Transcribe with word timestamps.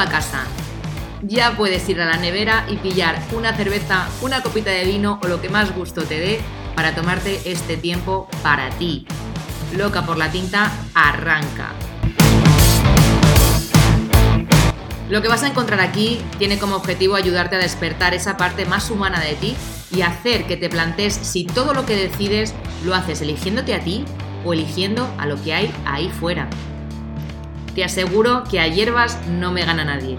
a 0.00 0.06
casa. 0.06 0.44
Ya 1.22 1.56
puedes 1.56 1.88
ir 1.88 2.00
a 2.00 2.06
la 2.06 2.16
nevera 2.16 2.66
y 2.68 2.76
pillar 2.76 3.22
una 3.32 3.54
cerveza, 3.56 4.08
una 4.22 4.42
copita 4.42 4.70
de 4.70 4.84
vino 4.84 5.20
o 5.22 5.28
lo 5.28 5.40
que 5.40 5.48
más 5.48 5.74
gusto 5.74 6.02
te 6.02 6.18
dé 6.18 6.40
para 6.74 6.94
tomarte 6.94 7.40
este 7.44 7.76
tiempo 7.76 8.28
para 8.42 8.70
ti. 8.70 9.06
Loca 9.76 10.04
por 10.04 10.18
la 10.18 10.30
tinta, 10.30 10.72
arranca. 10.94 11.70
Lo 15.08 15.20
que 15.20 15.28
vas 15.28 15.42
a 15.42 15.48
encontrar 15.48 15.80
aquí 15.80 16.22
tiene 16.38 16.58
como 16.58 16.76
objetivo 16.76 17.16
ayudarte 17.16 17.56
a 17.56 17.58
despertar 17.58 18.14
esa 18.14 18.36
parte 18.36 18.64
más 18.64 18.90
humana 18.90 19.20
de 19.20 19.34
ti 19.34 19.56
y 19.94 20.02
hacer 20.02 20.46
que 20.46 20.56
te 20.56 20.70
plantees 20.70 21.14
si 21.14 21.44
todo 21.44 21.74
lo 21.74 21.84
que 21.84 21.96
decides 21.96 22.54
lo 22.84 22.94
haces 22.94 23.20
eligiéndote 23.20 23.74
a 23.74 23.80
ti 23.80 24.04
o 24.44 24.54
eligiendo 24.54 25.06
a 25.18 25.26
lo 25.26 25.42
que 25.42 25.54
hay 25.54 25.74
ahí 25.84 26.08
fuera. 26.08 26.48
Te 27.74 27.84
aseguro 27.84 28.44
que 28.44 28.60
a 28.60 28.68
hierbas 28.68 29.18
no 29.28 29.50
me 29.50 29.64
gana 29.64 29.84
nadie. 29.84 30.18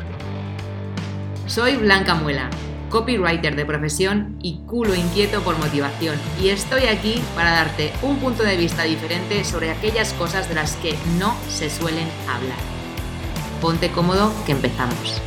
Soy 1.46 1.76
Blanca 1.76 2.16
Muela, 2.16 2.50
copywriter 2.90 3.56
de 3.56 3.66
profesión 3.66 4.40
y 4.42 4.62
culo 4.66 4.96
inquieto 4.96 5.42
por 5.42 5.58
motivación, 5.60 6.16
y 6.42 6.50
estoy 6.50 6.86
aquí 6.86 7.22
para 7.36 7.52
darte 7.52 7.94
un 8.02 8.18
punto 8.18 8.44
de 8.44 8.58
vista 8.58 8.84
diferente 8.84 9.44
sobre 9.44 9.70
aquellas 9.70 10.14
cosas 10.14 10.50
de 10.50 10.56
las 10.56 10.76
que 10.78 10.96
no 11.20 11.36
se 11.48 11.70
suelen 11.70 12.08
hablar. 12.28 12.58
Ponte 13.62 13.92
cómodo 13.92 14.34
que 14.46 14.54
empezamos. 14.54 15.22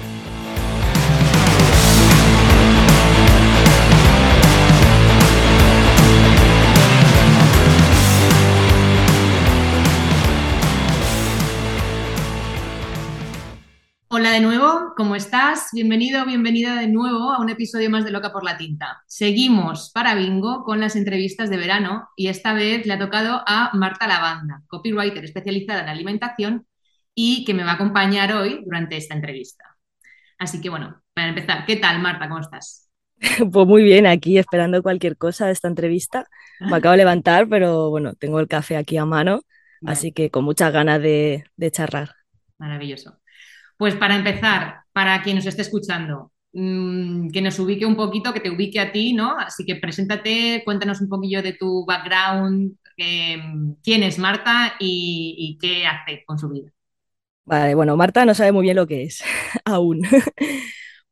Hola 14.19 14.31
de 14.31 14.41
nuevo, 14.41 14.95
¿cómo 14.97 15.15
estás? 15.15 15.69
Bienvenido, 15.75 16.25
bienvenida 16.25 16.81
de 16.81 16.89
nuevo 16.89 17.33
a 17.33 17.39
un 17.39 17.51
episodio 17.51 17.91
más 17.91 18.03
de 18.03 18.11
Loca 18.11 18.33
por 18.33 18.45
la 18.45 18.57
Tinta. 18.57 19.03
Seguimos 19.07 19.91
para 19.93 20.15
Bingo 20.15 20.65
con 20.65 20.81
las 20.81 20.97
entrevistas 20.97 21.51
de 21.51 21.59
verano 21.59 22.09
y 22.17 22.29
esta 22.29 22.55
vez 22.55 22.87
le 22.87 22.95
ha 22.95 22.99
tocado 22.99 23.43
a 23.47 23.73
Marta 23.75 24.07
Lavanda, 24.07 24.63
copywriter 24.69 25.23
especializada 25.23 25.83
en 25.83 25.91
alimentación 25.91 26.67
y 27.15 27.45
que 27.45 27.53
me 27.53 27.63
va 27.63 27.73
a 27.73 27.75
acompañar 27.75 28.33
hoy 28.33 28.63
durante 28.65 28.97
esta 28.97 29.15
entrevista. 29.15 29.77
Así 30.39 30.63
que 30.63 30.71
bueno, 30.71 31.03
para 31.13 31.29
empezar, 31.29 31.67
¿qué 31.67 31.77
tal 31.77 32.01
Marta? 32.01 32.27
¿Cómo 32.27 32.41
estás? 32.41 32.89
Pues 33.53 33.67
muy 33.67 33.83
bien, 33.83 34.07
aquí 34.07 34.39
esperando 34.39 34.83
cualquier 34.83 35.19
cosa 35.19 35.45
de 35.45 35.53
esta 35.53 35.69
entrevista. 35.69 36.27
Me 36.61 36.77
acabo 36.77 36.93
de 36.93 36.99
levantar, 36.99 37.51
pero 37.51 37.91
bueno, 37.91 38.15
tengo 38.15 38.41
el 38.41 38.49
café 38.49 38.79
aquí 38.79 38.97
a 38.97 39.05
mano, 39.05 39.43
así 39.85 40.11
que 40.13 40.31
con 40.31 40.43
muchas 40.43 40.73
ganas 40.73 41.03
de, 41.03 41.45
de 41.57 41.71
charlar. 41.71 42.15
Maravilloso. 42.57 43.19
Pues 43.77 43.95
para 43.95 44.17
empezar, 44.17 44.81
para 44.93 45.23
quien 45.23 45.37
nos 45.37 45.47
esté 45.47 45.63
escuchando, 45.63 46.33
mm, 46.53 47.29
que 47.31 47.43
nos 47.43 47.59
ubique 47.59 47.85
un 47.85 47.97
poquito, 47.97 48.33
que 48.33 48.41
te 48.41 48.51
ubique 48.51 48.81
a 48.81 48.91
ti, 48.93 49.13
¿no? 49.13 49.37
Así 49.39 49.65
que 49.67 49.77
preséntate, 49.77 50.63
cuéntanos 50.65 51.01
un 51.01 51.09
poquillo 51.09 51.43
de 51.43 51.53
tu 51.53 51.85
background, 51.85 52.77
em, 52.97 53.75
quién 53.83 54.03
es 54.03 54.19
Marta 54.19 54.75
y, 54.81 55.59
qué 55.61 55.87
hace 55.87 56.25
con 56.25 56.39
su 56.39 56.49
vida. 56.49 56.71
Vale, 57.45 57.75
bueno, 57.75 57.97
Marta 57.97 58.25
no 58.25 58.35
sabe 58.35 58.53
muy 58.53 58.63
bien 58.63 58.77
lo 58.77 58.87
que 58.87 59.05
es 59.05 59.23
aún, 59.65 60.03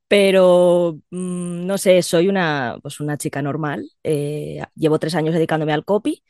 pero 0.09 0.99
mm, 1.11 1.67
no 1.67 1.79
sé, 1.79 2.03
soy 2.03 2.29
una, 2.29 2.79
pues 2.83 3.01
una 3.01 3.19
chica 3.19 3.43
normal. 3.43 3.89
Eh, 4.03 4.63
llevo 4.75 4.99
tres 4.99 5.15
años 5.15 5.35
dedicándome 5.35 5.73
al 5.73 5.85
copy. 5.85 6.23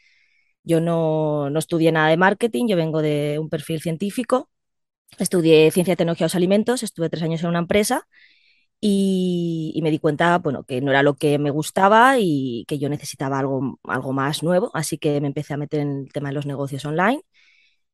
Yo 0.65 0.81
no, 0.81 1.51
no 1.51 1.59
estudié 1.59 1.93
nada 1.93 2.09
de 2.09 2.17
marketing, 2.17 2.67
yo 2.69 2.77
vengo 2.77 3.03
de 3.03 3.39
un 3.39 3.49
perfil 3.51 3.81
científico 3.81 4.51
Estudié 5.19 5.71
ciencia, 5.71 5.97
tecnología 5.97 6.25
de 6.25 6.29
los 6.29 6.35
alimentos, 6.35 6.83
estuve 6.83 7.09
tres 7.09 7.23
años 7.23 7.43
en 7.43 7.49
una 7.51 7.61
empresa 7.61 8.09
y, 8.81 9.81
me 9.83 9.91
di 9.91 9.99
cuenta, 9.99 10.39
bueno, 10.39 10.65
que 10.65 10.81
no 10.81 10.91
era 10.91 11.03
lo 11.03 11.17
que 11.17 11.39
me 11.39 11.51
gustaba 11.51 12.19
y 12.19 12.65
que 12.69 12.79
yo 12.79 12.89
necesitaba 12.89 13.39
algo, 13.39 13.81
algo 13.85 14.13
más 14.13 14.43
nuevo, 14.43 14.71
así 14.75 14.99
que 14.99 15.21
me 15.21 15.29
empecé 15.29 15.55
a 15.55 15.57
meter 15.57 15.81
en 15.81 16.05
el 16.07 16.13
tema 16.13 16.29
de 16.29 16.35
los 16.35 16.47
negocios 16.47 16.85
online. 16.85 17.23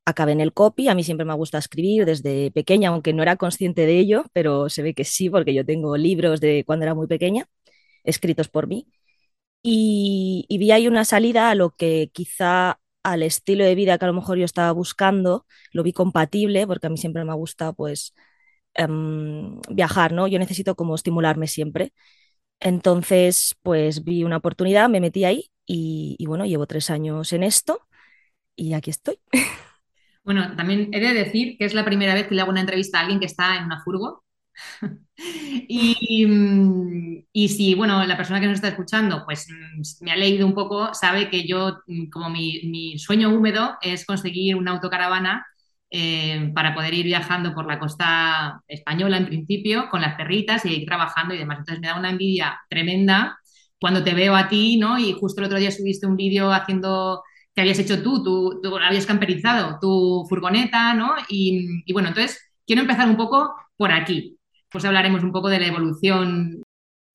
Acabé 0.07 0.33
en 0.33 0.41
el 0.41 0.53
copy, 0.55 0.89
a 0.89 0.95
mí 0.97 1.05
siempre 1.05 1.27
me 1.27 1.35
gusta 1.35 1.59
escribir 1.59 2.07
desde 2.07 2.51
pequeña, 2.53 2.91
aunque 2.91 3.13
no 3.15 3.23
era 3.23 3.37
consciente 3.37 3.87
de 3.87 3.99
ello, 3.99 4.25
pero 4.33 4.69
se 4.71 4.83
ve 4.83 4.95
que 4.95 5.05
sí, 5.05 5.31
porque 5.31 5.55
yo 5.55 5.65
tengo 5.67 5.97
libros 5.97 6.41
de 6.41 6.65
cuando 6.67 6.85
era 6.85 6.95
muy 6.95 7.07
pequeña, 7.07 7.49
escritos 8.05 8.49
por 8.49 8.67
mí. 8.69 8.89
Y, 9.63 10.47
y 10.49 10.59
vi 10.59 10.73
ahí 10.73 10.89
una 10.89 11.05
salida 11.05 11.51
a 11.51 11.55
lo 11.55 11.71
que 11.77 12.11
quizá 12.13 12.80
al 13.03 13.23
estilo 13.23 13.65
de 13.65 13.75
vida 13.75 13.99
que 13.99 14.05
a 14.05 14.09
lo 14.09 14.15
mejor 14.15 14.39
yo 14.39 14.45
estaba 14.45 14.73
buscando, 14.73 15.47
lo 15.73 15.83
vi 15.83 15.93
compatible, 15.93 16.67
porque 16.67 16.87
a 16.89 16.91
mí 16.91 16.97
siempre 16.99 17.25
me 17.25 17.35
gusta 17.35 17.73
pues 17.73 18.15
em, 18.75 19.61
viajar, 19.71 20.13
¿no? 20.13 20.29
Yo 20.29 20.39
necesito 20.39 20.75
como 20.77 20.95
estimularme 20.95 21.47
siempre. 21.49 21.93
Entonces, 22.61 23.57
pues 23.63 24.05
vi 24.05 24.25
una 24.25 24.39
oportunidad, 24.39 24.89
me 24.91 25.01
metí 25.01 25.25
ahí 25.25 25.51
y, 25.67 26.17
y 26.19 26.27
bueno, 26.27 26.47
llevo 26.47 26.67
tres 26.67 26.91
años 26.91 27.33
en 27.33 27.43
esto 27.45 27.81
y 28.57 28.75
aquí 28.75 28.91
estoy. 28.91 29.19
Bueno, 30.25 30.55
también 30.57 30.91
he 30.95 31.01
de 31.01 31.15
decir 31.15 31.57
que 31.59 31.65
es 31.65 31.75
la 31.75 31.85
primera 31.85 32.15
vez 32.15 32.27
que 32.29 32.35
le 32.35 32.43
hago 32.43 32.51
una 32.51 32.61
entrevista 32.61 32.99
a 32.99 33.01
alguien 33.03 33.21
que 33.21 33.27
está 33.27 33.57
en 33.57 33.65
una 33.65 33.83
furgo. 33.83 34.25
Mm, 36.27 37.19
y, 37.33 37.49
si, 37.49 37.75
bueno, 37.75 38.05
la 38.07 38.17
persona 38.17 38.41
que 38.41 38.47
nos 38.47 38.57
está 38.57 38.69
escuchando, 38.69 39.23
pues 39.25 39.47
mm, 39.49 40.05
me 40.05 40.13
ha 40.13 40.17
leído 40.17 40.47
un 40.47 40.55
poco, 40.55 40.95
sabe 40.95 41.29
que 41.31 41.47
yo, 41.47 41.79
mm, 41.87 42.09
como 42.11 42.31
mi, 42.31 42.99
sueño 42.99 43.31
húmedo 43.31 43.77
es 43.83 44.05
conseguir 44.07 44.57
una 44.57 44.73
autocaravana 44.73 45.47
eh, 45.91 46.53
para 46.55 46.75
poder 46.75 46.95
ir 46.95 47.05
viajando 47.07 47.55
por 47.55 47.67
la 47.67 47.79
costa 47.79 48.63
española 48.69 49.17
en 49.19 49.27
principio, 49.27 49.89
con 49.91 50.01
las 50.01 50.17
perritas 50.17 50.65
y 50.65 50.75
ir 50.75 50.87
trabajando 50.87 51.35
y 51.35 51.39
demás. 51.39 51.59
Entonces 51.59 51.81
me 51.81 51.89
da 51.89 51.99
una 51.99 52.11
envidia 52.11 52.59
tremenda 52.69 53.39
cuando 53.81 54.05
te 54.05 54.15
veo 54.15 54.37
a 54.37 54.49
ti, 54.49 54.79
¿no? 54.79 54.99
Y 54.99 55.13
justo 55.13 55.41
el 55.41 55.47
otro 55.47 55.59
día 55.59 55.71
subiste 55.71 56.07
un 56.07 56.17
vídeo 56.17 56.53
haciendo 56.53 57.23
que 57.55 57.61
habías 57.63 57.79
hecho 57.79 58.03
tú, 58.03 58.23
tú, 58.23 58.61
tú 58.63 58.77
habías 58.77 59.07
camperizado 59.07 59.79
tu 59.81 60.27
furgoneta, 60.29 60.95
¿no? 60.95 61.15
Y, 61.29 61.83
y 61.87 61.93
bueno, 61.93 62.09
entonces 62.09 62.41
quiero 62.67 62.83
empezar 62.83 63.09
un 63.09 63.17
poco 63.17 63.55
por 63.77 63.91
aquí 63.93 64.40
pues 64.71 64.85
hablaremos 64.85 65.23
un 65.23 65.33
poco 65.33 65.49
de 65.49 65.61
la 65.61 65.67
evolución 65.67 66.63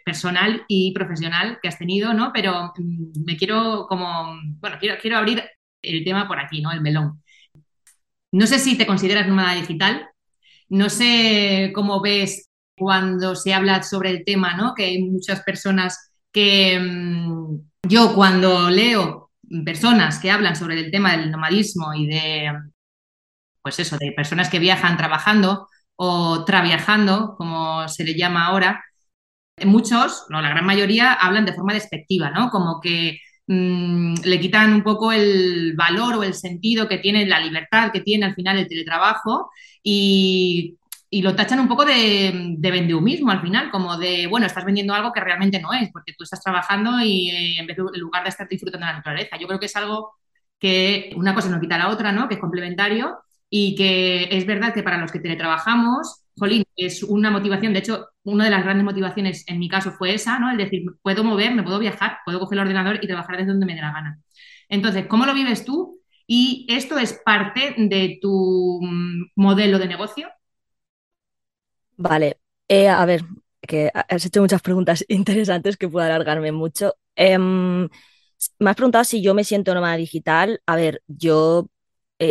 personal 0.03 0.63
y 0.67 0.93
profesional 0.93 1.59
que 1.61 1.67
has 1.67 1.79
tenido, 1.79 2.13
¿no? 2.13 2.31
Pero 2.33 2.73
mm, 2.77 3.23
me 3.25 3.37
quiero 3.37 3.87
como, 3.87 4.39
bueno, 4.59 4.77
quiero, 4.79 4.97
quiero 5.01 5.17
abrir 5.17 5.43
el 5.81 6.03
tema 6.03 6.27
por 6.27 6.39
aquí, 6.39 6.61
¿no? 6.61 6.71
El 6.71 6.81
melón. 6.81 7.21
No 8.31 8.47
sé 8.47 8.59
si 8.59 8.77
te 8.77 8.85
consideras 8.85 9.27
nómada 9.27 9.55
digital, 9.55 10.09
no 10.69 10.89
sé 10.89 11.71
cómo 11.73 12.01
ves 12.01 12.49
cuando 12.77 13.35
se 13.35 13.53
habla 13.53 13.81
sobre 13.83 14.11
el 14.11 14.25
tema, 14.25 14.55
¿no? 14.55 14.73
Que 14.75 14.85
hay 14.85 15.01
muchas 15.03 15.41
personas 15.41 16.11
que 16.31 16.79
mm, 16.79 17.59
yo 17.87 18.13
cuando 18.13 18.69
leo 18.69 19.31
personas 19.63 20.19
que 20.19 20.31
hablan 20.31 20.55
sobre 20.55 20.79
el 20.79 20.91
tema 20.91 21.15
del 21.15 21.31
nomadismo 21.31 21.93
y 21.93 22.07
de, 22.07 22.51
pues 23.61 23.79
eso, 23.79 23.97
de 23.97 24.11
personas 24.11 24.49
que 24.49 24.59
viajan 24.59 24.97
trabajando, 24.97 25.67
o 25.95 26.43
traviajando, 26.45 27.35
como 27.37 27.87
se 27.87 28.03
le 28.03 28.15
llama 28.15 28.47
ahora, 28.47 28.83
muchos, 29.63 30.25
no, 30.29 30.41
la 30.41 30.49
gran 30.49 30.65
mayoría, 30.65 31.13
hablan 31.13 31.45
de 31.45 31.53
forma 31.53 31.73
despectiva, 31.73 32.29
¿no? 32.31 32.49
Como 32.49 32.81
que 32.81 33.19
mm, 33.47 34.15
le 34.23 34.39
quitan 34.39 34.73
un 34.73 34.83
poco 34.83 35.11
el 35.11 35.73
valor 35.75 36.15
o 36.15 36.23
el 36.23 36.33
sentido 36.33 36.87
que 36.87 36.97
tiene 36.97 37.25
la 37.25 37.39
libertad 37.39 37.91
que 37.91 38.01
tiene 38.01 38.25
al 38.25 38.35
final 38.35 38.57
el 38.57 38.67
teletrabajo 38.67 39.51
y, 39.83 40.77
lo 41.21 41.33
tachan 41.33 41.61
un 41.61 41.69
poco 41.69 41.85
de, 41.85 42.55
de 42.57 42.71
vendehumismo 42.71 43.31
al 43.31 43.41
final, 43.41 43.71
como 43.71 43.97
de, 43.97 44.27
bueno, 44.27 44.45
estás 44.47 44.65
vendiendo 44.65 44.93
algo 44.93 45.13
que 45.13 45.21
realmente 45.21 45.61
no 45.61 45.71
es, 45.71 45.89
porque 45.93 46.13
tú 46.17 46.25
estás 46.25 46.41
trabajando 46.43 46.99
y 47.01 47.29
eh, 47.29 47.59
en, 47.59 47.67
vez 47.67 47.77
de, 47.77 47.83
en 47.93 48.01
lugar 48.01 48.23
de 48.23 48.29
estar 48.29 48.47
disfrutando 48.49 48.85
de 48.85 48.91
la 48.91 48.97
naturaleza. 48.97 49.37
Yo 49.39 49.47
creo 49.47 49.59
que 49.59 49.67
es 49.67 49.75
algo 49.77 50.15
que 50.59 51.13
una 51.15 51.33
cosa 51.33 51.49
no 51.49 51.61
quita 51.61 51.77
la 51.77 51.89
otra, 51.89 52.11
¿no? 52.11 52.27
Que 52.27 52.35
es 52.35 52.41
complementario 52.41 53.17
y 53.49 53.75
que 53.75 54.29
es 54.37 54.45
verdad 54.45 54.73
que 54.73 54.83
para 54.83 54.97
los 54.97 55.11
que 55.11 55.19
teletrabajamos, 55.19 56.23
jolín, 56.37 56.63
es 56.75 57.03
una 57.03 57.31
motivación, 57.31 57.73
de 57.73 57.79
hecho, 57.79 58.09
una 58.23 58.45
de 58.45 58.51
las 58.51 58.63
grandes 58.63 58.85
motivaciones 58.85 59.45
en 59.47 59.59
mi 59.59 59.69
caso 59.69 59.91
fue 59.91 60.13
esa, 60.13 60.39
¿no? 60.39 60.51
El 60.51 60.57
decir, 60.57 60.83
puedo 61.01 61.23
moverme, 61.23 61.63
puedo 61.63 61.79
viajar, 61.79 62.17
puedo 62.25 62.39
coger 62.39 62.57
el 62.57 62.63
ordenador 62.63 62.99
y 63.01 63.07
trabajar 63.07 63.37
desde 63.37 63.51
donde 63.51 63.65
me 63.65 63.75
dé 63.75 63.81
la 63.81 63.93
gana. 63.93 64.19
Entonces, 64.69 65.07
¿cómo 65.07 65.25
lo 65.25 65.33
vives 65.33 65.65
tú? 65.65 65.99
¿Y 66.27 66.65
esto 66.69 66.97
es 66.97 67.13
parte 67.23 67.75
de 67.77 68.17
tu 68.21 68.79
mm, 68.81 69.31
modelo 69.35 69.79
de 69.79 69.87
negocio? 69.87 70.29
Vale, 71.97 72.39
eh, 72.67 72.89
a 72.89 73.05
ver, 73.05 73.21
que 73.61 73.91
has 73.93 74.25
hecho 74.25 74.41
muchas 74.41 74.61
preguntas 74.61 75.05
interesantes 75.09 75.77
que 75.77 75.87
puedo 75.89 76.05
alargarme 76.05 76.51
mucho. 76.51 76.95
Em, 77.15 77.87
me 78.59 78.69
has 78.69 78.75
preguntado 78.75 79.03
si 79.03 79.21
yo 79.21 79.33
me 79.33 79.43
siento 79.43 79.73
nómada 79.73 79.97
digital. 79.97 80.61
A 80.65 80.75
ver, 80.75 81.01
yo 81.07 81.69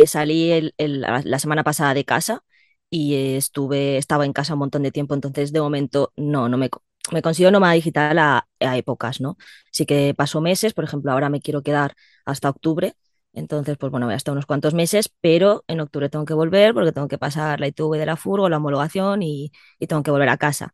eh, 0.01 0.07
salí 0.07 0.73
la 0.77 1.39
semana 1.39 1.63
pasada 1.63 1.93
de 1.93 2.05
casa 2.05 2.43
y 2.89 3.35
estuve, 3.35 3.97
estaba 3.97 4.25
en 4.25 4.33
casa 4.33 4.53
un 4.53 4.59
montón 4.59 4.83
de 4.83 4.91
tiempo, 4.91 5.13
entonces 5.15 5.51
de 5.51 5.61
momento 5.61 6.13
no, 6.15 6.49
no 6.49 6.57
me, 6.57 6.69
me 7.11 7.21
considero 7.21 7.51
nómada 7.51 7.73
digital 7.73 8.17
a, 8.19 8.47
épocas, 8.59 9.21
¿no? 9.21 9.37
Sí 9.71 9.85
que 9.85 10.13
paso 10.15 10.41
meses, 10.41 10.73
por 10.73 10.83
ejemplo, 10.83 11.11
ahora 11.11 11.29
me 11.29 11.39
quiero 11.41 11.61
quedar 11.63 11.95
hasta 12.25 12.49
octubre 12.49 12.95
Entonces, 13.33 13.77
pues 13.77 13.91
bueno, 13.91 14.07
voy 14.07 14.15
hasta 14.15 14.31
unos 14.31 14.45
cuantos 14.45 14.73
meses, 14.73 15.09
pero 15.21 15.63
en 15.67 15.81
octubre 15.81 16.09
tengo 16.09 16.25
que 16.25 16.33
volver 16.33 16.73
porque 16.73 16.91
tengo 16.93 17.07
que 17.07 17.17
pasar 17.17 17.59
la 17.59 17.67
ITV 17.67 17.97
de 17.97 18.05
la 18.05 18.15
furgo, 18.17 18.49
la 18.49 18.57
homologación 18.57 19.21
y, 19.23 19.51
tengo 19.87 20.03
que 20.03 20.11
volver 20.11 20.29
a 20.29 20.37
casa. 20.37 20.73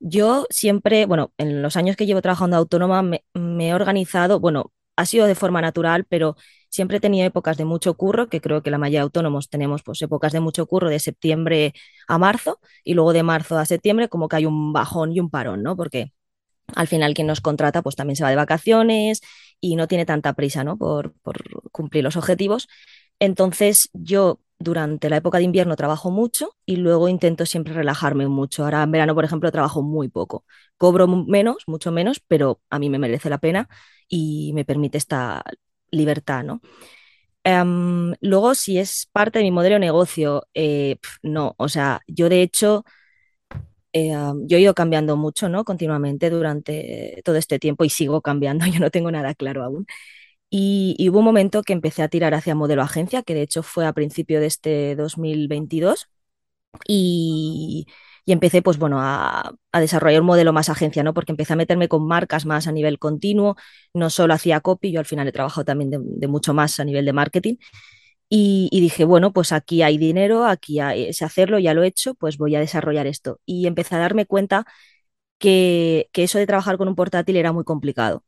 Yo 0.00 0.46
siempre, 0.50 1.06
bueno, 1.06 1.32
en 1.38 1.62
los 1.62 1.76
años 1.76 1.96
que 1.96 2.06
llevo 2.06 2.22
trabajando 2.22 2.56
autónoma 2.56 3.02
me, 3.02 3.22
he 3.34 3.74
organizado, 3.74 4.40
bueno, 4.40 4.72
ha 4.96 5.06
sido 5.06 5.26
de 5.26 5.34
forma 5.34 5.60
natural, 5.60 6.04
pero 6.08 6.36
siempre 6.72 6.96
he 6.98 7.00
tenido 7.00 7.26
épocas 7.26 7.56
de 7.58 7.64
mucho 7.66 7.94
curro, 7.94 8.28
que 8.28 8.40
creo 8.40 8.62
que 8.62 8.70
la 8.70 8.78
mayoría 8.78 9.00
de 9.00 9.04
autónomos 9.04 9.48
tenemos 9.50 9.82
pues 9.82 10.02
épocas 10.02 10.32
de 10.32 10.40
mucho 10.40 10.66
curro 10.66 10.90
de 10.90 10.98
septiembre 10.98 11.74
a 12.08 12.18
marzo 12.18 12.60
y 12.84 12.94
luego 12.94 13.12
de 13.12 13.22
marzo 13.22 13.58
a 13.58 13.66
septiembre 13.66 14.08
como 14.08 14.28
que 14.28 14.36
hay 14.36 14.46
un 14.46 14.72
bajón 14.72 15.12
y 15.12 15.20
un 15.20 15.30
parón, 15.30 15.62
¿no? 15.62 15.76
Porque 15.76 16.12
al 16.74 16.88
final 16.88 17.14
quien 17.14 17.26
nos 17.26 17.40
contrata 17.40 17.82
pues 17.82 17.96
también 17.96 18.16
se 18.16 18.24
va 18.24 18.30
de 18.30 18.36
vacaciones 18.36 19.20
y 19.60 19.76
no 19.76 19.88
tiene 19.88 20.06
tanta 20.06 20.32
prisa, 20.34 20.64
¿no? 20.64 20.76
Por, 20.78 21.12
por 21.22 21.70
cumplir 21.72 22.04
los 22.04 22.16
objetivos. 22.16 22.68
Entonces 23.18 23.90
yo 23.92 24.40
durante 24.58 25.10
la 25.10 25.16
época 25.16 25.38
de 25.38 25.44
invierno 25.44 25.76
trabajo 25.76 26.10
mucho 26.10 26.56
y 26.64 26.76
luego 26.76 27.08
intento 27.08 27.46
siempre 27.46 27.74
relajarme 27.74 28.28
mucho. 28.28 28.64
Ahora 28.64 28.82
en 28.82 28.92
verano, 28.92 29.14
por 29.14 29.24
ejemplo, 29.24 29.50
trabajo 29.52 29.82
muy 29.82 30.08
poco. 30.08 30.44
Cobro 30.78 31.06
menos, 31.08 31.64
mucho 31.66 31.92
menos, 31.92 32.20
pero 32.26 32.60
a 32.70 32.78
mí 32.78 32.88
me 32.90 32.98
merece 32.98 33.28
la 33.30 33.38
pena 33.38 33.68
y 34.08 34.52
me 34.54 34.64
permite 34.64 34.98
esta 34.98 35.42
libertad, 35.92 36.44
¿no? 36.44 36.60
Um, 37.44 38.14
luego, 38.20 38.54
si 38.54 38.78
es 38.78 39.08
parte 39.12 39.38
de 39.40 39.44
mi 39.44 39.50
modelo 39.50 39.74
de 39.76 39.80
negocio, 39.80 40.46
eh, 40.54 40.96
no, 41.22 41.54
o 41.58 41.68
sea, 41.68 42.02
yo 42.06 42.28
de 42.28 42.42
hecho, 42.42 42.84
um, 43.94 44.46
yo 44.46 44.56
he 44.56 44.60
ido 44.60 44.74
cambiando 44.74 45.16
mucho, 45.16 45.48
¿no? 45.48 45.64
Continuamente 45.64 46.30
durante 46.30 47.20
todo 47.24 47.36
este 47.36 47.58
tiempo 47.58 47.84
y 47.84 47.90
sigo 47.90 48.20
cambiando, 48.22 48.66
yo 48.66 48.80
no 48.80 48.90
tengo 48.90 49.10
nada 49.10 49.34
claro 49.34 49.64
aún. 49.64 49.86
Y, 50.50 50.96
y, 50.98 51.08
hubo 51.10 51.20
un 51.20 51.24
momento 51.26 51.62
que 51.62 51.72
empecé 51.72 52.02
a 52.02 52.08
tirar 52.08 52.34
hacia 52.34 52.54
modelo 52.54 52.82
agencia, 52.82 53.22
que 53.22 53.34
de 53.34 53.42
hecho 53.42 53.62
fue 53.62 53.86
a 53.86 53.92
principio 53.94 54.40
de 54.40 54.46
este 54.46 54.96
2022. 54.96 56.08
Y, 56.88 57.86
y 58.24 58.32
empecé 58.32 58.62
pues 58.62 58.78
bueno 58.78 59.00
a, 59.00 59.54
a, 59.72 59.80
desarrollar 59.80 60.20
un 60.20 60.26
modelo 60.26 60.52
más 60.52 60.68
agencia, 60.68 61.02
¿no? 61.02 61.14
Porque 61.14 61.32
empecé 61.32 61.52
a 61.54 61.56
meterme 61.56 61.88
con 61.88 62.06
marcas 62.06 62.46
más 62.46 62.66
a 62.66 62.72
nivel 62.72 62.98
continuo, 62.98 63.56
no 63.94 64.10
solo 64.10 64.34
hacía 64.34 64.60
copy, 64.60 64.92
yo 64.92 65.00
al 65.00 65.06
final 65.06 65.28
he 65.28 65.32
trabajado 65.32 65.64
también 65.64 65.90
de, 65.90 66.28
mucho 66.28 66.54
más 66.54 66.78
a 66.80 66.84
nivel 66.84 67.04
de 67.04 67.12
marketing. 67.12 67.56
Y, 68.34 68.68
dije, 68.80 69.04
bueno, 69.04 69.32
pues 69.32 69.52
aquí 69.52 69.82
hay 69.82 69.98
dinero, 69.98 70.46
aquí 70.46 70.80
hay, 70.80 71.10
hacerlo, 71.10 71.58
ya 71.58 71.74
lo 71.74 71.82
he 71.82 71.86
hecho, 71.88 72.14
pues 72.14 72.38
voy 72.38 72.56
a 72.56 72.60
desarrollar 72.60 73.06
esto. 73.06 73.40
Y 73.44 73.66
empecé 73.66 73.94
a 73.96 73.98
darme 73.98 74.24
cuenta 74.26 74.64
que, 75.38 76.08
que 76.12 76.24
eso 76.24 76.38
de 76.38 76.46
trabajar 76.46 76.78
con 76.78 76.88
un 76.88 76.94
portátil 76.96 77.36
era 77.36 77.52
muy 77.52 77.64
complicado 77.64 78.24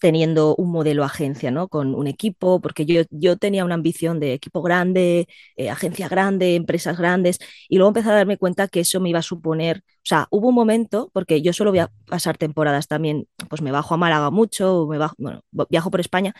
teniendo 0.00 0.54
un 0.56 0.70
modelo 0.70 1.04
agencia, 1.04 1.50
¿no? 1.50 1.68
Con 1.68 1.94
un 1.94 2.06
equipo, 2.06 2.60
porque 2.60 2.86
yo, 2.86 3.02
yo 3.10 3.36
tenía 3.36 3.64
una 3.64 3.74
ambición 3.74 4.20
de 4.20 4.32
equipo 4.34 4.62
grande, 4.62 5.28
eh, 5.56 5.70
agencia 5.70 6.08
grande, 6.08 6.54
empresas 6.54 6.98
grandes, 6.98 7.38
y 7.68 7.76
luego 7.76 7.88
empecé 7.90 8.10
a 8.10 8.14
darme 8.14 8.38
cuenta 8.38 8.68
que 8.68 8.80
eso 8.80 9.00
me 9.00 9.10
iba 9.10 9.18
a 9.20 9.22
suponer, 9.22 9.78
o 9.86 10.00
sea, 10.04 10.26
hubo 10.30 10.48
un 10.48 10.54
momento, 10.54 11.10
porque 11.12 11.42
yo 11.42 11.52
solo 11.52 11.70
voy 11.70 11.80
a 11.80 11.90
pasar 12.06 12.38
temporadas 12.38 12.88
también, 12.88 13.28
pues 13.48 13.62
me 13.62 13.72
bajo 13.72 13.94
a 13.94 13.96
Málaga 13.96 14.30
mucho, 14.30 14.86
me 14.88 14.98
bajo, 14.98 15.14
bueno, 15.18 15.42
viajo 15.68 15.90
por 15.90 16.00
España, 16.00 16.34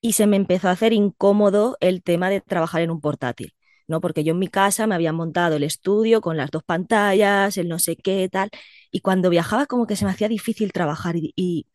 y 0.00 0.12
se 0.14 0.26
me 0.26 0.36
empezó 0.36 0.68
a 0.68 0.72
hacer 0.72 0.92
incómodo 0.92 1.76
el 1.80 2.02
tema 2.02 2.30
de 2.30 2.40
trabajar 2.40 2.82
en 2.82 2.90
un 2.90 3.00
portátil. 3.00 3.54
¿no? 3.86 4.00
Porque 4.00 4.22
yo 4.24 4.32
en 4.32 4.38
mi 4.38 4.48
casa 4.48 4.86
me 4.86 4.94
había 4.94 5.12
montado 5.12 5.56
el 5.56 5.64
estudio 5.64 6.20
con 6.20 6.36
las 6.36 6.50
dos 6.50 6.62
pantallas, 6.64 7.56
el 7.56 7.68
no 7.68 7.78
sé 7.80 7.96
qué, 7.96 8.28
tal, 8.28 8.50
y 8.92 9.00
cuando 9.00 9.30
viajaba 9.30 9.66
como 9.66 9.86
que 9.86 9.96
se 9.96 10.04
me 10.04 10.12
hacía 10.12 10.28
difícil 10.28 10.72
trabajar 10.72 11.16
y, 11.16 11.32
y 11.36 11.66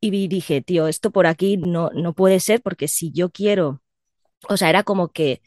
y 0.00 0.28
dije, 0.28 0.62
tío, 0.62 0.88
esto 0.88 1.10
por 1.10 1.26
aquí 1.26 1.56
no, 1.58 1.90
no 1.94 2.14
puede 2.14 2.40
ser 2.40 2.62
porque 2.62 2.88
si 2.88 3.12
yo 3.12 3.30
quiero, 3.30 3.82
o 4.48 4.56
sea, 4.56 4.70
era 4.70 4.84
como 4.84 5.10
que 5.12 5.42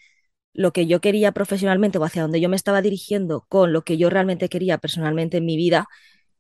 lo 0.54 0.74
que 0.74 0.88
yo 0.88 1.02
quería 1.02 1.32
profesionalmente 1.34 1.98
o 2.00 2.06
hacia 2.06 2.24
donde 2.24 2.42
yo 2.42 2.50
me 2.50 2.56
estaba 2.58 2.82
dirigiendo 2.82 3.46
con 3.50 3.74
lo 3.74 3.84
que 3.84 3.98
yo 3.98 4.10
realmente 4.10 4.50
quería 4.50 4.78
personalmente 4.80 5.38
en 5.38 5.46
mi 5.46 5.58
vida, 5.58 5.88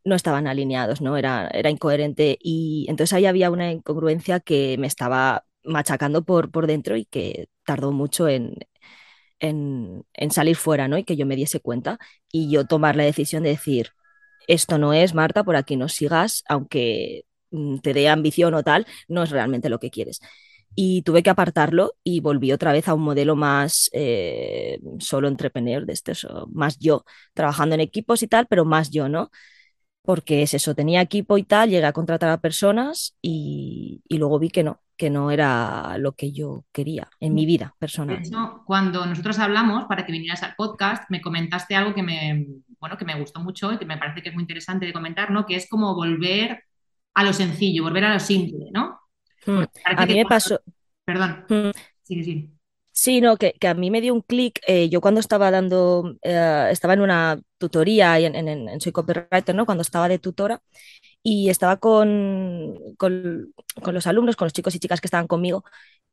no 0.06 0.15
estaban 0.15 0.48
alineados, 0.48 1.01
¿no? 1.01 1.18
Era, 1.18 1.50
era 1.50 1.69
incoherente 1.71 2.38
y 2.42 2.86
entonces 2.89 3.13
ahí 3.13 3.25
había 3.27 3.51
una 3.51 3.71
incongruencia 3.71 4.39
que 4.42 4.77
me 4.80 4.88
estaba 4.88 5.45
machacando 5.63 6.24
por, 6.25 6.51
por 6.51 6.68
dentro 6.68 6.98
y 6.98 7.06
que 7.06 7.50
tardó 7.65 7.92
mucho 7.92 8.27
en, 8.30 8.56
en, 9.39 10.06
en 10.13 10.31
salir 10.31 10.56
fuera, 10.56 10.88
¿no? 10.88 10.98
Y 10.98 11.04
que 11.04 11.15
yo 11.15 11.25
me 11.25 11.36
diese 11.36 11.60
cuenta 11.60 12.00
y 12.31 12.50
yo 12.51 12.65
tomar 12.65 12.95
la 12.95 13.04
decisión 13.04 13.44
de 13.44 13.50
decir, 13.50 13.89
esto 14.48 14.77
no 14.77 14.94
es, 14.94 15.13
Marta, 15.13 15.44
por 15.44 15.56
aquí 15.56 15.77
no 15.77 15.89
sigas, 15.89 16.44
aunque 16.48 17.25
te 17.82 17.94
dé 17.94 18.10
ambición 18.10 18.54
o 18.54 18.64
tal, 18.64 18.88
no 19.08 19.24
es 19.24 19.30
realmente 19.30 19.70
lo 19.70 19.80
que 19.80 19.90
quieres. 19.90 20.20
Y 20.76 21.04
tuve 21.04 21.22
que 21.22 21.30
apartarlo 21.30 21.94
y 22.04 22.20
volví 22.20 22.52
otra 22.52 22.72
vez 22.72 22.88
a 22.88 22.96
un 22.96 23.04
modelo 23.04 23.36
más 23.36 23.90
eh, 23.94 24.80
solo 25.00 25.28
entrepreneur, 25.28 25.86
de 25.86 25.94
este, 25.94 26.14
más 26.52 26.80
yo, 26.80 27.06
trabajando 27.34 27.76
en 27.76 27.82
equipos 27.82 28.24
y 28.24 28.28
tal, 28.28 28.48
pero 28.48 28.66
más 28.66 28.90
yo, 28.90 29.08
¿no? 29.08 29.30
Porque 30.02 30.42
es 30.42 30.54
eso, 30.54 30.76
tenía 30.76 31.02
equipo 31.02 31.38
y 31.38 31.44
tal, 31.44 31.70
llegué 31.70 31.86
a 31.86 31.94
contratar 31.94 32.30
a 32.30 32.42
personas 32.42 33.16
y, 33.22 34.02
y 34.08 34.18
luego 34.18 34.40
vi 34.40 34.50
que 34.50 34.64
no, 34.64 34.82
que 34.98 35.10
no 35.10 35.32
era 35.32 35.98
lo 35.98 36.14
que 36.14 36.32
yo 36.32 36.66
quería 36.72 37.10
en 37.20 37.34
mi 37.34 37.46
vida 37.46 37.76
personal. 37.80 38.22
De 38.22 38.28
hecho, 38.28 38.64
cuando 38.66 39.06
nosotros 39.06 39.40
hablamos 39.40 39.86
para 39.86 40.06
que 40.06 40.12
vinieras 40.12 40.44
al 40.44 40.56
podcast, 40.56 41.04
me 41.10 41.22
comentaste 41.22 41.76
algo 41.76 41.94
que 41.94 42.04
me, 42.04 42.48
bueno, 42.80 42.98
que 42.98 43.06
me 43.06 43.20
gustó 43.20 43.40
mucho 43.40 43.72
y 43.74 43.78
que 43.78 43.86
me 43.86 43.98
parece 43.98 44.22
que 44.22 44.30
es 44.30 44.36
muy 44.36 44.44
interesante 44.44 44.86
de 44.86 44.94
comentar, 44.94 45.32
¿no? 45.32 45.46
Que 45.46 45.56
es 45.56 45.70
como 45.70 45.96
volver 45.96 46.64
a 47.13 47.24
lo 47.24 47.33
sencillo, 47.33 47.83
volver 47.83 48.06
a 48.06 48.13
lo 48.13 48.19
simple, 48.19 48.65
¿no? 48.71 49.00
Hmm. 49.45 49.63
A 49.86 50.06
mí 50.06 50.15
me 50.15 50.25
pasó. 50.25 50.60
Perdón. 51.06 51.45
Hmm. 51.50 51.71
Sí, 52.04 52.24
sí. 52.24 52.50
Sí, 52.95 53.21
no, 53.21 53.38
que, 53.38 53.54
que, 53.54 53.68
a 53.68 53.74
mí 53.74 53.89
me 53.89 54.01
dio 54.01 54.13
un 54.13 54.21
clic. 54.21 54.60
Eh, 54.68 54.88
yo 54.88 55.01
cuando 55.01 55.19
estaba 55.19 55.50
dando, 55.50 56.15
eh, 56.21 56.68
estaba 56.69 56.94
en 56.94 57.01
una 57.01 57.42
tutoría 57.57 58.19
en, 58.19 58.36
en, 58.36 58.48
en, 58.48 58.81
Soy 58.81 58.92
Copywriter, 58.92 59.56
¿no? 59.56 59.65
Cuando 59.65 59.81
estaba 59.81 60.07
de 60.07 60.19
tutora 60.19 60.62
y 61.24 61.50
estaba 61.50 61.77
con, 61.77 62.75
con, 62.98 63.54
con, 63.81 63.94
los 63.95 64.06
alumnos, 64.06 64.36
con 64.36 64.45
los 64.45 64.54
chicos 64.54 64.75
y 64.75 64.80
chicas 64.80 65.01
que 65.01 65.07
estaban 65.07 65.27
conmigo 65.27 65.63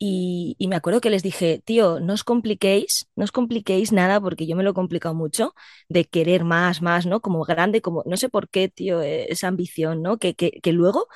y, 0.03 0.57
me 0.69 0.77
acuerdo 0.77 1.03
que 1.03 1.11
les 1.11 1.23
dije, 1.23 1.61
tío, 1.63 2.01
no 2.01 2.15
os 2.15 2.25
compliquéis, 2.25 3.09
no 3.17 3.25
os 3.25 3.33
compliquéis 3.33 3.93
nada 3.93 4.19
porque 4.19 4.47
yo 4.47 4.57
me 4.57 4.63
lo 4.63 4.71
he 4.71 4.75
complicado 4.75 5.15
mucho 5.15 5.55
de 5.91 6.07
querer 6.07 6.43
más, 6.45 6.81
más, 6.81 7.05
¿no? 7.05 7.21
Como 7.21 7.45
grande, 7.45 7.83
como, 7.83 8.03
no 8.07 8.17
sé 8.17 8.31
por 8.31 8.49
qué, 8.49 8.71
tío, 8.71 9.03
eh, 9.03 9.27
esa 9.31 9.49
ambición, 9.49 10.01
¿no? 10.03 10.19
Que, 10.19 10.35
que, 10.35 10.53
que 10.63 10.73
luego, 10.73 11.07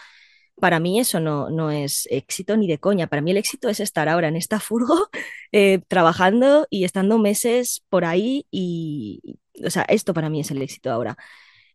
para 0.61 0.81
mí 0.81 1.01
eso 1.01 1.21
no, 1.21 1.51
no 1.51 1.71
es 1.71 2.07
éxito 2.11 2.57
ni 2.59 2.69
de 2.69 2.79
coña, 2.79 3.07
para 3.09 3.23
mí 3.23 3.31
el 3.31 3.39
éxito 3.39 3.71
es 3.71 3.81
estar 3.81 4.09
ahora 4.09 4.29
en 4.29 4.37
esta 4.37 4.61
furgo 4.61 5.09
eh, 5.53 5.81
trabajando 5.89 6.67
y 6.71 6.85
estando 6.85 7.19
meses 7.19 7.85
por 7.89 8.05
ahí 8.05 8.47
y, 8.51 9.39
o 9.65 9.71
sea, 9.71 9.85
esto 9.89 10.15
para 10.15 10.31
mí 10.31 10.41
es 10.41 10.51
el 10.51 10.63
éxito 10.63 10.91
ahora. 10.93 11.17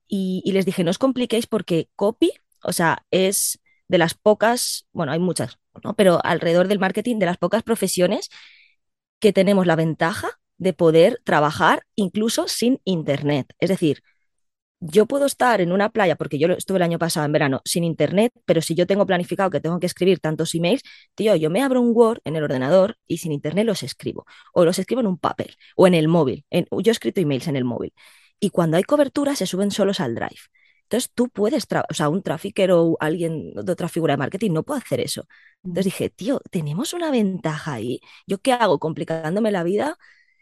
Y, 0.08 0.42
y 0.46 0.52
les 0.54 0.66
dije, 0.66 0.84
no 0.84 0.92
os 0.92 1.00
compliquéis 1.00 1.48
porque 1.48 1.90
copy, 1.96 2.32
o 2.64 2.74
sea, 2.74 3.06
es 3.12 3.60
de 3.88 3.98
las 3.98 4.14
pocas, 4.16 4.88
bueno, 4.94 5.12
hay 5.12 5.20
muchas, 5.20 5.60
pero 5.98 6.20
alrededor 6.24 6.68
del 6.68 6.80
marketing, 6.80 7.18
de 7.20 7.26
las 7.26 7.38
pocas 7.38 7.64
profesiones 7.64 8.30
que 9.20 9.34
tenemos 9.34 9.68
la 9.68 9.76
ventaja 9.76 10.40
de 10.58 10.74
poder 10.74 11.22
trabajar 11.24 11.84
incluso 11.96 12.48
sin 12.48 12.80
internet. 12.84 13.54
Es 13.60 13.70
decir, 13.70 14.02
yo 14.82 15.08
puedo 15.08 15.26
estar 15.26 15.60
en 15.60 15.74
una 15.74 15.90
playa, 15.90 16.16
porque 16.16 16.40
yo 16.40 16.48
estuve 16.48 16.78
el 16.78 16.84
año 16.84 17.00
pasado 17.00 17.26
en 17.26 17.34
verano 17.34 17.62
sin 17.66 17.84
internet, 17.84 18.32
pero 18.46 18.62
si 18.62 18.76
yo 18.76 18.88
tengo 18.88 19.06
planificado 19.06 19.50
que 19.50 19.60
tengo 19.60 19.80
que 19.80 19.88
escribir 19.88 20.20
tantos 20.20 20.56
emails, 20.56 20.84
tío, 21.16 21.36
yo 21.36 21.50
me 21.50 21.62
abro 21.62 21.82
un 21.82 21.92
Word 21.94 22.22
en 22.24 22.38
el 22.38 22.44
ordenador 22.44 22.98
y 23.06 23.18
sin 23.18 23.34
internet 23.34 23.66
los 23.66 23.84
escribo. 23.84 24.26
O 24.54 24.64
los 24.64 24.80
escribo 24.80 25.02
en 25.02 25.08
un 25.08 25.18
papel 25.18 25.56
o 25.76 25.86
en 25.88 25.96
el 25.96 26.08
móvil. 26.08 26.46
Yo 26.52 26.92
he 26.92 26.92
escrito 26.92 27.20
emails 27.20 27.48
en 27.48 27.58
el 27.58 27.66
móvil. 27.66 27.94
Y 28.40 28.52
cuando 28.52 28.78
hay 28.78 28.84
cobertura 28.84 29.36
se 29.36 29.46
suben 29.46 29.72
solos 29.72 30.00
al 30.00 30.16
drive. 30.16 30.40
Entonces 30.90 31.12
tú 31.14 31.30
puedes, 31.30 31.68
o 31.90 31.94
sea, 31.94 32.10
un 32.10 32.24
trafficker 32.24 32.72
o 32.72 32.98
alguien 33.00 33.54
de 33.54 33.72
otra 33.72 33.88
figura 33.90 34.14
de 34.14 34.18
marketing 34.18 34.52
no 34.54 34.64
puede 34.64 34.82
hacer 34.82 35.00
eso. 35.00 35.28
Entonces 35.64 35.86
dije, 35.86 36.10
tío, 36.10 36.42
tenemos 36.50 36.94
una 36.94 37.12
ventaja 37.12 37.74
ahí. 37.74 38.02
¿Yo 38.26 38.40
qué 38.40 38.54
hago? 38.54 38.80
Complicándome 38.80 39.52
la 39.52 39.64
vida, 39.64 39.98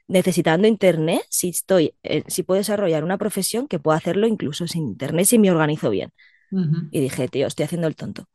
necesitando 0.07 0.67
internet, 0.67 1.21
si 1.29 1.49
estoy, 1.49 1.95
eh, 2.03 2.23
si 2.27 2.43
puedo 2.43 2.59
desarrollar 2.59 3.03
una 3.03 3.17
profesión 3.17 3.67
que 3.67 3.79
pueda 3.79 3.97
hacerlo 3.97 4.25
incluso 4.27 4.67
sin 4.67 4.83
internet, 4.87 5.25
si 5.25 5.37
me 5.39 5.51
organizo 5.51 5.89
bien. 5.89 6.11
Uh 6.51 6.59
-huh. 6.59 6.87
Y 6.91 7.01
dije, 7.01 7.27
tío, 7.27 7.47
estoy 7.47 7.65
haciendo 7.65 7.87
el 7.87 7.95
tonto. 7.95 8.29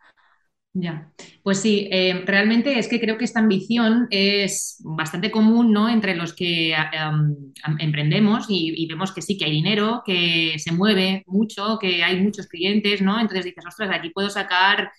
Ya, 0.74 1.12
pues 1.42 1.60
sí, 1.60 1.86
eh, 1.92 2.22
realmente 2.24 2.78
es 2.78 2.88
que 2.88 2.98
creo 2.98 3.18
que 3.18 3.26
esta 3.26 3.40
ambición 3.40 4.06
es 4.08 4.78
bastante 4.80 5.30
común 5.30 5.70
¿no? 5.70 5.90
entre 5.90 6.14
los 6.16 6.32
que 6.32 6.74
um, 7.10 7.52
emprendemos 7.78 8.46
y, 8.48 8.86
vemos 8.86 9.12
que 9.12 9.20
sí, 9.20 9.36
que 9.36 9.44
hay 9.44 9.50
dinero, 9.50 10.02
que 10.04 10.54
se 10.58 10.72
mueve 10.72 11.24
mucho, 11.26 11.78
que 11.78 12.02
hay 12.02 12.20
muchos 12.22 12.46
clientes, 12.46 13.02
¿no? 13.02 13.20
Entonces 13.20 13.44
dices, 13.44 13.66
ostras, 13.66 13.90
de 13.90 13.96
aquí 13.96 14.10
puedo 14.10 14.30
sacar, 14.30 14.90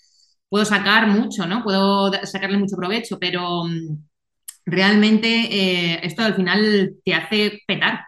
puedo 0.48 0.64
sacar 0.64 1.08
mucho, 1.08 1.48
¿no? 1.48 1.64
Puedo 1.64 2.12
sacarle 2.24 2.58
mucho 2.60 2.76
provecho, 2.78 3.18
pero 3.20 3.62
um, 3.64 4.04
realmente 4.66 5.28
eh, 5.28 6.00
esto 6.04 6.22
al 6.24 6.36
final 6.36 6.98
te 7.04 7.16
hace 7.16 7.62
petar, 7.66 8.00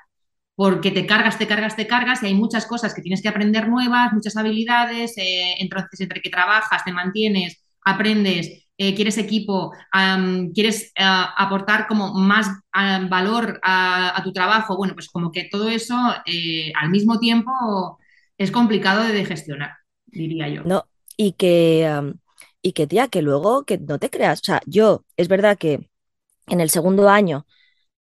porque 0.55 0.91
te 0.91 1.05
cargas, 1.05 1.37
te 1.37 1.47
cargas, 1.47 1.75
te 1.75 1.87
cargas 1.87 2.23
y 2.23 2.27
hay 2.27 2.33
muchas 2.33 2.65
cosas 2.65 2.93
que 2.93 3.01
tienes 3.01 3.21
que 3.21 3.27
aprender 3.27 3.67
nuevas, 3.67 4.13
muchas 4.13 4.37
habilidades, 4.37 5.17
eh, 5.17 5.55
entonces 5.59 5.99
entre 5.99 6.21
que 6.21 6.29
trabajas, 6.29 6.83
te 6.85 6.93
mantienes, 6.93 7.61
aprendes, 7.81 8.65
eh, 8.77 8.93
quieres 8.93 9.17
equipo, 9.17 9.71
quieres 10.53 10.91
uh, 10.99 11.31
aportar 11.37 11.87
como 11.87 12.13
más 12.13 12.47
valor 13.09 13.59
a, 13.63 14.19
tu 14.23 14.33
trabajo, 14.33 14.75
bueno, 14.75 14.93
pues 14.93 15.07
como 15.09 15.31
que 15.31 15.47
todo 15.49 15.69
eso 15.69 15.95
eh, 16.25 16.73
al 16.75 16.89
mismo 16.89 17.19
tiempo 17.19 17.97
es 18.37 18.51
complicado 18.51 19.03
de 19.03 19.23
gestionar, 19.23 19.71
diría 20.05 20.49
yo. 20.49 20.63
No, 20.63 20.87
y 21.15 21.33
que, 21.33 22.13
y 22.61 22.73
que, 22.73 22.87
tía, 22.87 23.07
que 23.07 23.21
luego 23.21 23.63
que 23.63 23.77
no 23.77 23.97
te 23.97 24.09
creas, 24.09 24.41
o 24.41 24.43
sea, 24.43 24.61
yo, 24.65 25.05
es 25.15 25.29
verdad 25.29 25.57
que 25.57 25.89
en 26.47 26.59
el 26.59 26.69
segundo 26.69 27.09
año 27.09 27.45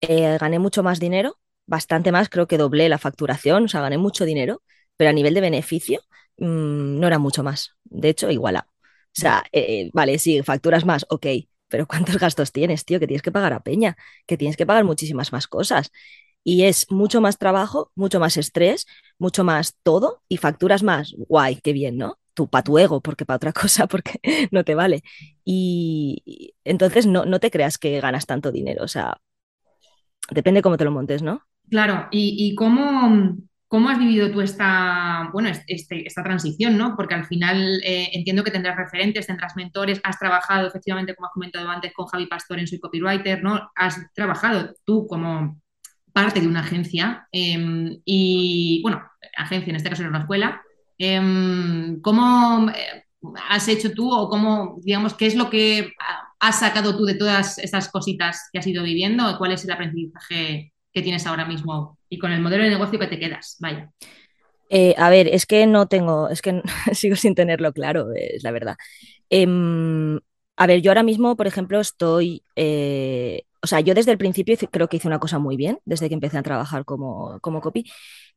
eh, 0.01 0.37
gané 0.41 0.59
mucho 0.59 0.83
más 0.83 0.99
dinero, 0.99 1.39
bastante 1.67 2.13
más, 2.13 2.29
creo 2.29 2.47
que 2.47 2.59
doblé 2.59 2.89
la 2.89 2.99
facturación, 2.99 3.65
o 3.65 3.69
sea, 3.69 3.81
gané 3.81 3.99
mucho 3.99 4.25
dinero, 4.25 4.63
pero 4.97 5.11
a 5.11 5.13
nivel 5.13 5.35
de 5.35 5.41
beneficio 5.41 6.01
mmm, 6.39 6.99
no 7.01 7.07
era 7.07 7.19
mucho 7.19 7.43
más. 7.43 7.73
De 7.85 8.09
hecho, 8.09 8.31
iguala. 8.31 8.69
O 9.17 9.21
sea, 9.21 9.45
eh, 9.53 9.91
vale, 9.93 10.19
sí, 10.19 10.43
facturas 10.43 10.85
más, 10.85 11.07
ok, 11.09 11.27
pero 11.69 11.87
¿cuántos 11.87 12.17
gastos 12.19 12.53
tienes, 12.53 12.85
tío? 12.85 13.01
Que 13.01 13.07
tienes 13.07 13.23
que 13.23 13.33
pagar 13.33 13.53
a 13.53 13.61
Peña, 13.63 13.97
que 14.27 14.37
tienes 14.37 14.57
que 14.57 14.67
pagar 14.67 14.85
muchísimas 14.85 15.33
más 15.33 15.47
cosas. 15.47 15.91
Y 16.47 16.65
es 16.65 16.91
mucho 16.91 17.21
más 17.21 17.39
trabajo, 17.39 17.91
mucho 17.95 18.21
más 18.21 18.37
estrés, 18.37 18.87
mucho 19.19 19.45
más 19.45 19.77
todo 19.83 20.23
y 20.29 20.37
facturas 20.39 20.83
más. 20.83 21.15
Guay, 21.17 21.57
qué 21.63 21.73
bien, 21.73 21.97
¿no? 21.97 22.19
Tú, 22.35 22.49
para 22.51 22.65
tu 22.65 22.79
ego, 22.79 23.01
porque 23.01 23.25
para 23.25 23.37
otra 23.37 23.53
cosa, 23.55 23.87
porque 23.87 24.21
no 24.51 24.65
te 24.65 24.75
vale. 24.75 25.03
Y, 25.45 26.23
y 26.27 26.55
entonces 26.65 27.07
no, 27.07 27.25
no 27.25 27.41
te 27.41 27.51
creas 27.51 27.79
que 27.79 28.01
ganas 28.01 28.27
tanto 28.27 28.53
dinero, 28.53 28.85
o 28.85 28.89
sea, 28.89 29.19
depende 30.31 30.63
cómo 30.63 30.77
te 30.77 30.85
lo 30.85 30.91
montes, 30.91 31.23
¿no? 31.23 31.47
Claro, 31.75 32.07
y, 32.13 32.55
cómo, 32.55 33.37
¿Cómo 33.67 33.89
has 33.89 33.99
vivido 33.99 34.31
tú 34.31 34.41
esta, 34.41 35.29
bueno, 35.33 35.51
este, 35.67 36.07
esta 36.07 36.23
transición, 36.23 36.79
¿no? 36.79 36.95
Porque 36.95 37.17
al 37.17 37.25
final 37.27 37.81
eh, 37.83 38.11
entiendo 38.13 38.45
que 38.45 38.53
tendrás 38.53 38.77
referentes, 38.77 39.27
tendrás 39.27 39.57
mentores, 39.57 40.01
has 40.05 40.17
trabajado 40.17 40.69
efectivamente, 40.69 41.17
como 41.17 41.27
has 41.27 41.33
comentado 41.33 41.69
antes, 41.69 41.93
con 41.93 42.07
Javi 42.07 42.27
Pastor 42.27 42.61
en 42.61 42.69
Soy 42.69 42.79
Copywriter, 42.79 43.43
¿no? 43.43 43.73
Has 43.75 44.01
trabajado 44.15 44.73
tú 44.85 45.09
como 45.09 45.61
parte 46.13 46.41
de 46.41 46.47
una 46.47 46.61
agencia 46.61 47.27
eh, 47.33 47.99
y, 48.05 48.81
bueno, 48.85 49.03
agencia 49.37 49.71
en 49.71 49.77
este 49.77 49.91
caso 49.91 50.03
era 50.03 50.11
una 50.11 50.21
escuela. 50.21 50.63
Eh, 50.97 51.97
¿Cómo 52.03 52.71
eh, 52.71 53.05
has 53.51 53.67
hecho 53.67 53.91
tú 53.93 54.15
o 54.15 54.29
cómo, 54.29 54.79
digamos, 54.85 55.15
qué 55.15 55.27
es 55.27 55.35
lo 55.35 55.51
que 55.51 55.93
has 56.39 56.61
sacado 56.61 56.97
tú 56.97 57.05
de 57.05 57.17
todas 57.17 57.59
estas 57.59 57.89
cositas 57.89 58.49
que 58.53 58.61
has 58.61 58.67
ido 58.69 58.85
viviendo? 58.85 59.37
¿Cuál 59.39 59.51
es 59.51 59.65
el 59.65 59.73
aprendizaje 59.73 60.71
que 60.95 61.03
tienes 61.03 61.27
ahora 61.27 61.45
mismo 61.45 61.99
y 62.09 62.19
con 62.19 62.33
el 62.33 62.41
modelo 62.41 62.65
de 62.65 62.71
negocio 62.71 62.99
que 62.99 63.09
te 63.09 63.19
quedas. 63.19 63.57
Vaya. 63.61 63.91
Eh, 64.71 64.95
a 64.97 65.11
ver, 65.11 65.29
es 65.29 65.45
que 65.45 65.67
no 65.67 65.87
tengo, 65.89 66.29
es 66.31 66.41
que 66.41 66.63
sigo 66.93 67.17
sin 67.17 67.35
tenerlo 67.35 67.73
claro, 67.73 68.13
es 68.15 68.43
la 68.43 68.53
verdad. 68.53 68.77
Eh, 69.29 69.47
a 70.57 70.67
ver, 70.67 70.81
yo 70.83 70.91
ahora 70.91 71.03
mismo, 71.03 71.37
por 71.37 71.47
ejemplo, 71.47 71.81
estoy, 71.81 72.45
eh, 72.55 73.43
o 73.63 73.67
sea, 73.67 73.81
yo 73.81 73.95
desde 73.95 74.13
el 74.13 74.19
principio 74.19 74.57
creo 74.71 74.89
que 74.89 74.99
hice 74.99 75.09
una 75.09 75.19
cosa 75.19 75.39
muy 75.39 75.57
bien, 75.57 75.81
desde 75.85 76.09
que 76.09 76.15
empecé 76.15 76.39
a 76.39 76.43
trabajar 76.43 76.85
como, 76.85 77.41
como 77.41 77.61
copy, 77.61 77.85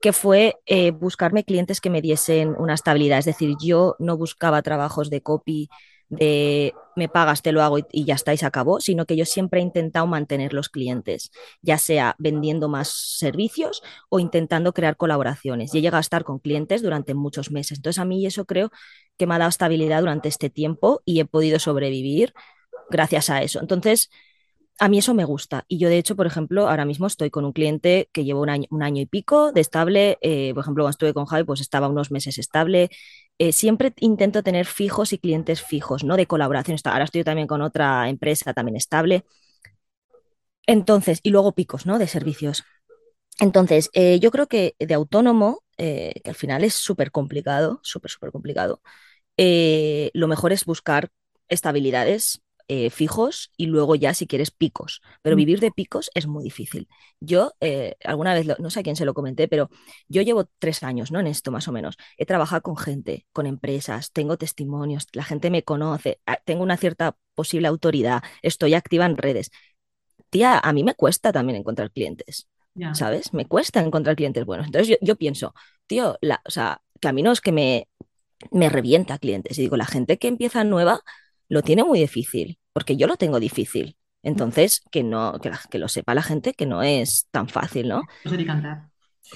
que 0.01 0.13
fue 0.13 0.55
eh, 0.65 0.91
buscarme 0.91 1.43
clientes 1.43 1.79
que 1.79 1.91
me 1.91 2.01
diesen 2.01 2.55
una 2.57 2.73
estabilidad. 2.73 3.19
Es 3.19 3.25
decir, 3.25 3.55
yo 3.61 3.95
no 3.99 4.17
buscaba 4.17 4.61
trabajos 4.63 5.09
de 5.11 5.21
copy 5.21 5.69
de 6.09 6.73
me 6.95 7.09
pagas, 7.09 7.43
te 7.43 7.51
lo 7.51 7.61
hago 7.61 7.77
y, 7.77 8.05
ya 8.05 8.15
está 8.15 8.33
y 8.33 8.37
se 8.37 8.45
acabó, 8.45 8.79
sino 8.81 9.05
que 9.05 9.15
yo 9.15 9.25
siempre 9.25 9.59
he 9.59 9.63
intentado 9.63 10.07
mantener 10.07 10.53
los 10.53 10.67
clientes, 10.69 11.31
ya 11.61 11.77
sea 11.77 12.15
vendiendo 12.17 12.69
más 12.69 12.89
servicios 12.89 13.83
o 14.09 14.19
intentando 14.19 14.73
crear 14.73 14.97
colaboraciones. 14.97 15.73
Y 15.73 15.77
he 15.77 15.81
llegado 15.81 15.97
a 15.97 16.01
estar 16.01 16.23
con 16.23 16.39
clientes 16.39 16.81
durante 16.81 17.13
muchos 17.13 17.51
meses. 17.51 17.77
Entonces 17.77 17.99
a 17.99 18.05
mí 18.05 18.25
eso 18.25 18.45
creo 18.45 18.71
que 19.17 19.27
me 19.27 19.35
ha 19.35 19.37
dado 19.37 19.49
estabilidad 19.49 19.99
durante 19.99 20.27
este 20.27 20.49
tiempo 20.49 21.01
y 21.05 21.19
he 21.19 21.25
podido 21.25 21.59
sobrevivir 21.59 22.33
gracias 22.89 23.29
a 23.29 23.41
eso. 23.41 23.59
Entonces, 23.59 24.09
a 24.79 24.89
mí 24.89 24.99
eso 24.99 25.13
me 25.13 25.25
gusta. 25.25 25.65
Y 25.67 25.79
yo, 25.79 25.89
de 25.89 25.97
hecho, 25.97 26.15
por 26.15 26.27
ejemplo, 26.27 26.69
ahora 26.69 26.85
mismo 26.85 27.07
estoy 27.07 27.29
con 27.31 27.45
un 27.45 27.53
cliente 27.53 28.09
que 28.11 28.23
llevo 28.25 28.41
un 28.41 28.49
año, 28.49 28.67
un 28.69 28.83
año 28.83 29.01
y 29.01 29.05
pico 29.07 29.51
de 29.51 29.61
estable. 29.61 30.17
Eh, 30.21 30.53
por 30.53 30.63
ejemplo, 30.63 30.83
cuando 30.83 30.91
estuve 30.91 31.13
con 31.13 31.25
Javi, 31.25 31.43
pues 31.45 31.61
estaba 31.61 31.87
unos 31.87 32.11
meses 32.11 32.37
estable. 32.37 32.89
Eh, 33.39 33.51
siempre 33.53 33.93
intento 33.99 34.43
tener 34.43 34.65
fijos 34.65 35.13
y 35.13 35.19
clientes 35.19 35.63
fijos, 35.63 36.03
¿no? 36.03 36.15
De 36.15 36.27
colaboración. 36.27 36.77
Ahora 36.85 37.05
estoy 37.05 37.23
también 37.23 37.47
con 37.47 37.61
otra 37.61 38.07
empresa 38.09 38.53
también 38.53 38.75
estable. 38.77 39.25
Entonces, 40.67 41.19
y 41.23 41.29
luego 41.31 41.53
picos, 41.53 41.85
¿no? 41.85 41.97
De 41.97 42.07
servicios. 42.07 42.63
Entonces, 43.39 43.89
eh, 43.93 44.19
yo 44.19 44.31
creo 44.31 44.47
que 44.47 44.75
de 44.79 44.93
autónomo, 44.93 45.63
que 45.77 46.21
al 46.25 46.35
final 46.35 46.63
es 46.63 46.73
súper 46.73 47.11
complicado, 47.11 47.79
súper, 47.83 48.09
súper 48.11 48.31
complicado, 48.31 48.81
lo 49.37 50.27
mejor 50.27 50.51
es 50.53 50.65
buscar 50.65 51.09
estabilidades 51.47 52.41
eh, 52.69 52.89
fijos 52.89 53.51
y 53.57 53.67
luego 53.67 53.95
ya 53.95 54.13
si 54.13 54.27
quieres 54.27 54.51
picos. 54.51 55.01
Pero 55.21 55.35
Mm. 55.35 55.39
vivir 55.39 55.59
de 55.59 55.71
picos 55.71 56.09
es 56.15 56.27
muy 56.27 56.43
difícil. 56.43 56.87
Yo 57.19 57.53
eh, 57.61 57.95
alguna 58.03 58.33
vez, 58.33 58.45
lo- 58.45 58.55
no 58.59 58.69
sé 58.69 58.81
a 58.81 58.83
quién 58.83 58.95
se 58.95 59.05
lo 59.05 59.13
comenté, 59.13 59.47
pero 59.47 59.69
yo 60.07 60.21
llevo 60.21 60.45
tres 60.59 60.83
años, 60.83 61.11
¿no? 61.11 61.19
En 61.19 61.27
esto 61.27 61.51
más 61.51 61.67
o 61.67 61.71
menos. 61.71 61.97
He 62.17 62.25
trabajado 62.25 62.61
con 62.61 62.77
gente, 62.77 63.25
con 63.31 63.45
empresas, 63.47 64.11
tengo 64.11 64.37
testimonios, 64.37 65.07
la 65.13 65.23
gente 65.23 65.49
me 65.49 65.63
conoce, 65.63 66.19
tengo 66.45 66.63
una 66.63 66.77
cierta 66.77 67.15
posible 67.35 67.67
autoridad, 67.67 68.23
estoy 68.41 68.73
activa 68.73 69.05
en 69.05 69.17
redes. 69.17 69.51
Tía, 70.29 70.59
a 70.59 70.73
mí 70.73 70.83
me 70.83 70.95
cuesta 70.95 71.31
también 71.31 71.57
encontrar 71.57 71.91
clientes, 71.91 72.47
Ya. 72.75 72.93
¿sabes? 72.93 73.33
Me 73.33 73.45
cuesta 73.45 73.79
encontrar 73.81 74.15
clientes 74.15 74.45
buenos. 74.45 74.65
Entonces 74.67 74.89
yo, 74.89 74.95
yo 75.01 75.15
pienso, 75.15 75.53
tío, 75.87 76.17
la, 76.21 76.41
o 76.45 76.51
sea, 76.51 76.81
que 76.99 77.07
a 77.07 77.13
mí 77.13 77.23
no 77.23 77.31
es 77.31 77.41
que 77.41 77.51
me, 77.51 77.87
me 78.51 78.69
revienta 78.69 79.17
clientes. 79.19 79.57
Y 79.57 79.63
digo, 79.63 79.77
la 79.77 79.85
gente 79.85 80.17
que 80.19 80.27
empieza 80.27 80.63
nueva 80.63 81.01
lo 81.49 81.63
tiene 81.63 81.83
muy 81.83 81.99
difícil, 81.99 82.59
porque 82.73 82.97
yo 82.97 83.07
lo 83.07 83.17
tengo 83.17 83.39
difícil. 83.39 83.97
Entonces, 84.23 84.83
que 84.91 85.03
no, 85.03 85.39
que, 85.41 85.49
la- 85.49 85.61
que 85.69 85.79
lo 85.79 85.87
sepa 85.87 86.13
la 86.15 86.23
gente 86.23 86.53
que 86.53 86.65
no 86.65 86.83
es 86.83 87.27
tan 87.31 87.47
fácil, 87.49 87.87
¿no? 87.87 88.07
Eso 88.23 88.37
de 88.37 88.45
cantar. 88.45 88.89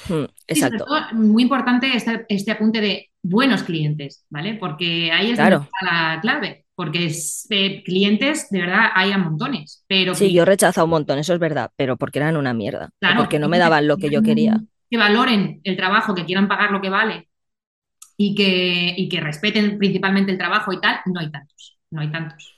Hmm, 0.07 0.25
Y 0.53 0.63
sobre 0.63 0.79
exacto, 0.79 0.85
todo, 0.85 0.99
muy 1.13 1.43
importante 1.43 1.95
este, 1.95 2.25
este 2.29 2.51
apunte 2.51 2.81
de 2.81 3.11
buenos 3.23 3.63
clientes, 3.63 4.25
¿vale? 4.29 4.55
Porque 4.55 5.11
ahí 5.11 5.31
es 5.31 5.39
donde 5.39 5.55
claro. 5.55 5.71
está 5.81 5.85
la 6.15 6.21
clave. 6.21 6.65
Porque 6.75 7.05
es, 7.05 7.47
eh, 7.51 7.83
clientes, 7.83 8.49
de 8.49 8.61
verdad, 8.61 8.89
hay 8.95 9.11
a 9.11 9.17
montones. 9.17 9.85
Pero 9.87 10.15
Sí, 10.15 10.33
yo 10.33 10.43
he 10.43 10.45
rechazado 10.45 10.85
un 10.85 10.91
montón, 10.91 11.19
eso 11.19 11.33
es 11.33 11.39
verdad, 11.39 11.71
pero 11.75 11.97
porque 11.97 12.19
eran 12.19 12.37
una 12.37 12.53
mierda 12.53 12.91
claro, 12.99 13.25
porque 13.25 13.39
no 13.39 13.49
me 13.49 13.57
daban 13.59 13.87
lo 13.87 13.97
que 13.97 14.09
yo 14.09 14.21
quería. 14.21 14.63
que 14.89 14.97
valoren 14.97 15.61
el 15.63 15.77
trabajo, 15.77 16.15
que 16.15 16.25
quieran 16.25 16.47
pagar 16.47 16.71
lo 16.71 16.81
que 16.81 16.89
vale 16.89 17.29
y 18.17 18.35
que, 18.35 18.95
y 18.97 19.09
que 19.09 19.21
respeten 19.21 19.77
principalmente 19.77 20.31
el 20.31 20.37
trabajo 20.39 20.73
y 20.73 20.81
tal, 20.81 20.97
no 21.07 21.19
hay 21.21 21.31
tantos. 21.31 21.79
No 21.91 22.01
hay 22.01 22.11
tantos. 22.11 22.55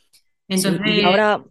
Sí, 0.47 0.67
y 0.85 1.03
ahora, 1.03 1.43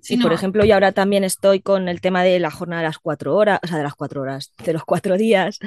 sí, 0.00 0.14
y 0.14 0.16
por 0.18 0.30
no, 0.30 0.36
ejemplo, 0.36 0.64
yo 0.64 0.74
ahora 0.74 0.92
también 0.92 1.24
estoy 1.24 1.60
con 1.60 1.88
el 1.88 2.00
tema 2.00 2.22
de 2.22 2.38
la 2.38 2.50
jornada 2.50 2.82
de 2.82 2.88
las 2.88 2.98
cuatro 2.98 3.36
horas, 3.36 3.60
o 3.62 3.66
sea, 3.66 3.78
de 3.78 3.82
las 3.82 3.94
cuatro 3.94 4.22
horas, 4.22 4.52
de 4.64 4.72
los 4.72 4.84
cuatro 4.84 5.16
días, 5.16 5.58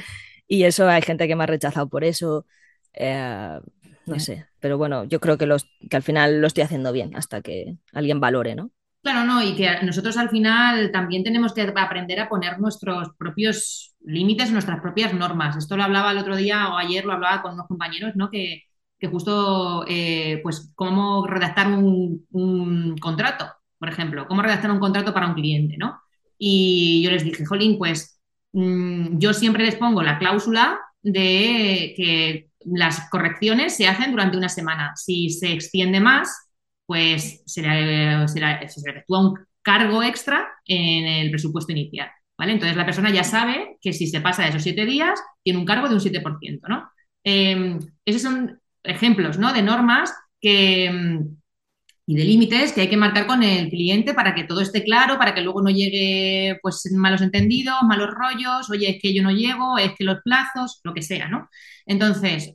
y 0.47 0.63
eso 0.63 0.87
hay 0.87 1.01
gente 1.01 1.27
que 1.27 1.35
me 1.35 1.43
ha 1.43 1.47
rechazado 1.47 1.89
por 1.89 2.03
eso, 2.03 2.45
eh, 2.93 3.59
no 4.05 4.19
sé, 4.19 4.45
pero 4.59 4.77
bueno, 4.77 5.03
yo 5.05 5.19
creo 5.19 5.37
que, 5.37 5.45
los, 5.45 5.67
que 5.89 5.95
al 5.95 6.03
final 6.03 6.41
lo 6.41 6.47
estoy 6.47 6.63
haciendo 6.63 6.91
bien 6.91 7.15
hasta 7.15 7.41
que 7.41 7.77
alguien 7.91 8.19
valore, 8.19 8.55
¿no? 8.55 8.71
Claro, 9.01 9.25
no, 9.25 9.43
y 9.43 9.55
que 9.55 9.69
nosotros 9.83 10.15
al 10.15 10.29
final 10.29 10.89
también 10.91 11.25
tenemos 11.25 11.53
que 11.53 11.61
aprender 11.61 12.21
a 12.21 12.29
poner 12.29 12.59
nuestros 12.59 13.09
propios 13.17 13.93
límites, 13.99 14.51
nuestras 14.51 14.79
propias 14.79 15.13
normas. 15.13 15.57
Esto 15.57 15.75
lo 15.75 15.83
hablaba 15.83 16.11
el 16.11 16.19
otro 16.19 16.37
día 16.37 16.69
o 16.69 16.77
ayer 16.77 17.03
lo 17.03 17.11
hablaba 17.11 17.41
con 17.41 17.53
unos 17.53 17.67
compañeros, 17.67 18.13
¿no? 18.15 18.29
Que, 18.29 18.63
que 19.03 19.09
justo, 19.09 19.83
eh, 19.85 20.39
pues, 20.43 20.71
cómo 20.75 21.27
redactar 21.27 21.67
un, 21.67 22.95
contrato, 23.01 23.51
por 23.77 23.89
ejemplo, 23.89 24.25
cómo 24.29 24.41
redactar 24.41 24.71
un 24.71 24.79
contrato 24.79 25.13
para 25.13 25.27
un 25.27 25.33
cliente, 25.33 25.75
¿no? 25.77 25.99
Y 26.37 27.01
yo 27.03 27.11
les 27.11 27.25
dije, 27.25 27.45
Jolín, 27.45 27.77
pues 27.77 28.21
mm, 28.53 29.17
yo 29.19 29.33
siempre 29.33 29.65
les 29.65 29.75
pongo 29.75 30.01
la 30.01 30.17
cláusula 30.19 30.79
de 31.01 31.93
que 31.97 32.47
las 32.63 33.09
correcciones 33.09 33.75
se 33.75 33.87
hacen 33.89 34.11
durante 34.11 34.37
una 34.37 34.47
semana. 34.47 34.93
Si 34.95 35.29
se 35.31 35.51
extiende 35.51 35.99
más, 35.99 36.29
pues 36.85 37.43
se 37.45 37.61
le, 37.61 38.25
se 38.29 38.89
efectúa 38.89 39.19
un 39.19 39.33
cargo 39.61 40.01
extra 40.01 40.47
en 40.65 41.05
el 41.05 41.29
presupuesto 41.29 41.73
inicial, 41.73 42.09
¿vale? 42.37 42.53
Entonces 42.53 42.77
la 42.77 42.85
persona 42.85 43.09
ya 43.09 43.25
sabe 43.25 43.75
que 43.81 43.91
si 43.91 44.07
se 44.07 44.21
pasa 44.21 44.43
de 44.43 44.49
esos 44.49 44.63
siete 44.63 44.85
días, 44.85 45.19
tiene 45.43 45.59
un 45.59 45.65
cargo 45.65 45.89
de 45.89 45.95
un 45.95 45.99
7%, 45.99 46.61
¿no? 46.69 46.89
Eh, 47.25 47.79
esos 48.05 48.21
son 48.21 48.62
ejemplos, 48.83 49.37
¿no? 49.39 49.53
De 49.53 49.61
normas 49.61 50.13
mm, 50.41 51.19
y 52.05 52.15
de 52.17 52.23
límites 52.25 52.73
que 52.73 52.81
hay 52.81 52.89
que 52.89 52.97
marcar 52.97 53.27
con 53.27 53.43
el 53.43 53.69
cliente 53.69 54.13
para 54.13 54.35
que 54.35 54.43
todo 54.43 54.59
esté 54.61 54.83
claro, 54.83 55.17
para 55.17 55.33
que 55.33 55.41
luego 55.41 55.61
no 55.61 55.69
llegue 55.69 56.59
pues 56.61 56.83
malos 56.93 57.21
entendidos, 57.21 57.77
malos 57.83 58.09
rollos, 58.11 58.69
oye, 58.69 58.89
es 58.89 59.01
que 59.01 59.13
yo 59.13 59.23
no 59.23 59.31
llego, 59.31 59.77
es 59.77 59.93
que 59.97 60.03
los 60.03 60.19
plazos, 60.23 60.81
lo 60.83 60.93
que 60.93 61.01
sea, 61.01 61.29
¿no? 61.29 61.49
Entonces, 61.85 62.51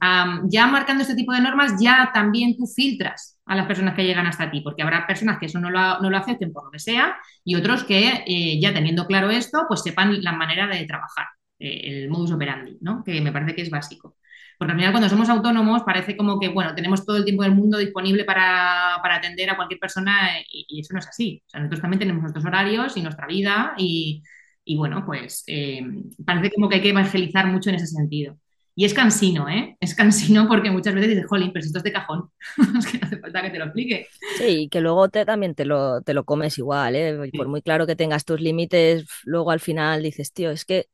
ya 0.50 0.66
marcando 0.66 1.02
este 1.02 1.14
tipo 1.14 1.32
de 1.32 1.40
normas, 1.40 1.74
ya 1.80 2.10
también 2.12 2.56
tú 2.56 2.66
filtras 2.66 3.38
a 3.46 3.56
las 3.56 3.66
personas 3.66 3.94
que 3.94 4.04
llegan 4.04 4.26
hasta 4.26 4.50
ti, 4.50 4.60
porque 4.60 4.82
habrá 4.82 5.06
personas 5.06 5.38
que 5.38 5.46
eso 5.46 5.58
no 5.58 5.70
lo, 5.70 6.00
no 6.00 6.10
lo 6.10 6.16
acepten 6.18 6.52
por 6.52 6.64
lo 6.64 6.70
que 6.70 6.78
sea 6.78 7.16
y 7.44 7.54
otros 7.54 7.84
que 7.84 8.24
eh, 8.26 8.60
ya 8.60 8.74
teniendo 8.74 9.06
claro 9.06 9.30
esto, 9.30 9.64
pues 9.68 9.82
sepan 9.82 10.22
la 10.22 10.32
manera 10.32 10.66
de 10.66 10.84
trabajar, 10.86 11.26
eh, 11.58 12.02
el 12.04 12.10
modus 12.10 12.32
operandi, 12.32 12.76
¿no? 12.80 13.02
Que 13.04 13.20
me 13.20 13.32
parece 13.32 13.54
que 13.54 13.62
es 13.62 13.70
básico. 13.70 14.16
Porque 14.58 14.72
al 14.72 14.78
final 14.78 14.92
cuando 14.92 15.08
somos 15.08 15.28
autónomos 15.28 15.82
parece 15.84 16.16
como 16.16 16.40
que, 16.40 16.48
bueno, 16.48 16.74
tenemos 16.74 17.06
todo 17.06 17.16
el 17.16 17.24
tiempo 17.24 17.44
del 17.44 17.54
mundo 17.54 17.78
disponible 17.78 18.24
para, 18.24 18.98
para 19.00 19.16
atender 19.16 19.48
a 19.50 19.56
cualquier 19.56 19.78
persona 19.78 20.30
y, 20.50 20.66
y, 20.68 20.80
eso 20.80 20.92
no 20.92 20.98
es 20.98 21.06
así. 21.06 21.42
O 21.46 21.50
sea, 21.50 21.60
nosotros 21.60 21.80
también 21.80 22.00
tenemos 22.00 22.22
nuestros 22.22 22.44
horarios 22.44 22.96
y 22.96 23.02
nuestra 23.02 23.28
vida 23.28 23.74
y, 23.78 24.22
y 24.64 24.76
bueno, 24.76 25.04
pues 25.06 25.44
eh, 25.46 25.80
parece 26.26 26.50
como 26.52 26.68
que 26.68 26.76
hay 26.76 26.82
que 26.82 26.90
evangelizar 26.90 27.46
mucho 27.46 27.70
en 27.70 27.76
ese 27.76 27.86
sentido. 27.86 28.36
Y 28.74 28.84
es 28.84 28.94
cansino, 28.94 29.48
¿eh? 29.48 29.76
Es 29.80 29.94
cansino 29.94 30.46
porque 30.46 30.70
muchas 30.70 30.94
veces 30.94 31.10
dices, 31.10 31.26
jolín, 31.26 31.52
pero 31.52 31.62
si 31.62 31.68
esto 31.68 31.78
es 31.78 31.84
de 31.84 31.92
cajón, 31.92 32.30
es 32.78 32.86
que 32.86 32.98
no 32.98 33.06
hace 33.06 33.18
falta 33.18 33.42
que 33.42 33.50
te 33.50 33.58
lo 33.58 33.64
explique. 33.64 34.06
Sí, 34.36 34.68
que 34.70 34.80
luego 34.80 35.08
te, 35.08 35.24
también 35.24 35.54
te 35.54 35.64
lo, 35.64 36.02
te 36.02 36.14
lo 36.14 36.24
comes 36.24 36.58
igual, 36.58 36.96
¿eh? 36.96 37.30
Por 37.36 37.48
muy 37.48 37.62
claro 37.62 37.86
que 37.86 37.96
tengas 37.96 38.24
tus 38.24 38.40
límites, 38.40 39.06
luego 39.24 39.50
al 39.50 39.60
final 39.60 40.02
dices, 40.02 40.32
tío, 40.32 40.50
es 40.50 40.64
que 40.64 40.86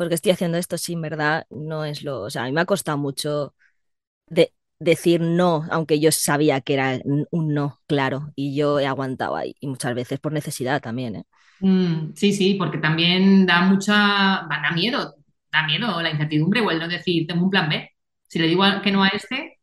porque 0.00 0.14
estoy 0.14 0.32
haciendo 0.32 0.56
esto, 0.56 0.78
sí, 0.78 0.94
en 0.94 1.02
verdad, 1.02 1.46
no 1.50 1.84
es 1.84 2.02
lo. 2.02 2.22
O 2.22 2.30
sea, 2.30 2.44
a 2.44 2.46
mí 2.46 2.52
me 2.52 2.62
ha 2.62 2.64
costado 2.64 2.96
mucho 2.96 3.54
de 4.28 4.54
decir 4.78 5.20
no, 5.20 5.66
aunque 5.70 6.00
yo 6.00 6.10
sabía 6.12 6.62
que 6.62 6.74
era 6.74 7.00
un 7.30 7.54
no, 7.54 7.80
claro, 7.86 8.32
y 8.34 8.56
yo 8.56 8.80
he 8.80 8.86
aguantado 8.86 9.36
ahí, 9.36 9.54
y 9.60 9.66
muchas 9.66 9.94
veces 9.94 10.18
por 10.20 10.32
necesidad 10.32 10.80
también, 10.80 11.16
¿eh? 11.16 11.24
Mm, 11.60 12.14
sí, 12.16 12.32
sí, 12.32 12.54
porque 12.54 12.78
también 12.78 13.44
da 13.46 13.60
mucha, 13.62 13.92
da 14.48 14.72
miedo, 14.74 15.16
da 15.52 15.66
miedo 15.66 16.00
la 16.00 16.10
incertidumbre 16.10 16.62
o 16.62 16.70
el 16.70 16.78
no 16.78 16.88
decir, 16.88 17.26
tengo 17.26 17.44
un 17.44 17.50
plan 17.50 17.68
B. 17.68 17.90
Si 18.28 18.38
le 18.38 18.46
digo 18.46 18.64
que 18.82 18.90
no 18.92 19.02
a 19.04 19.08
este, 19.08 19.58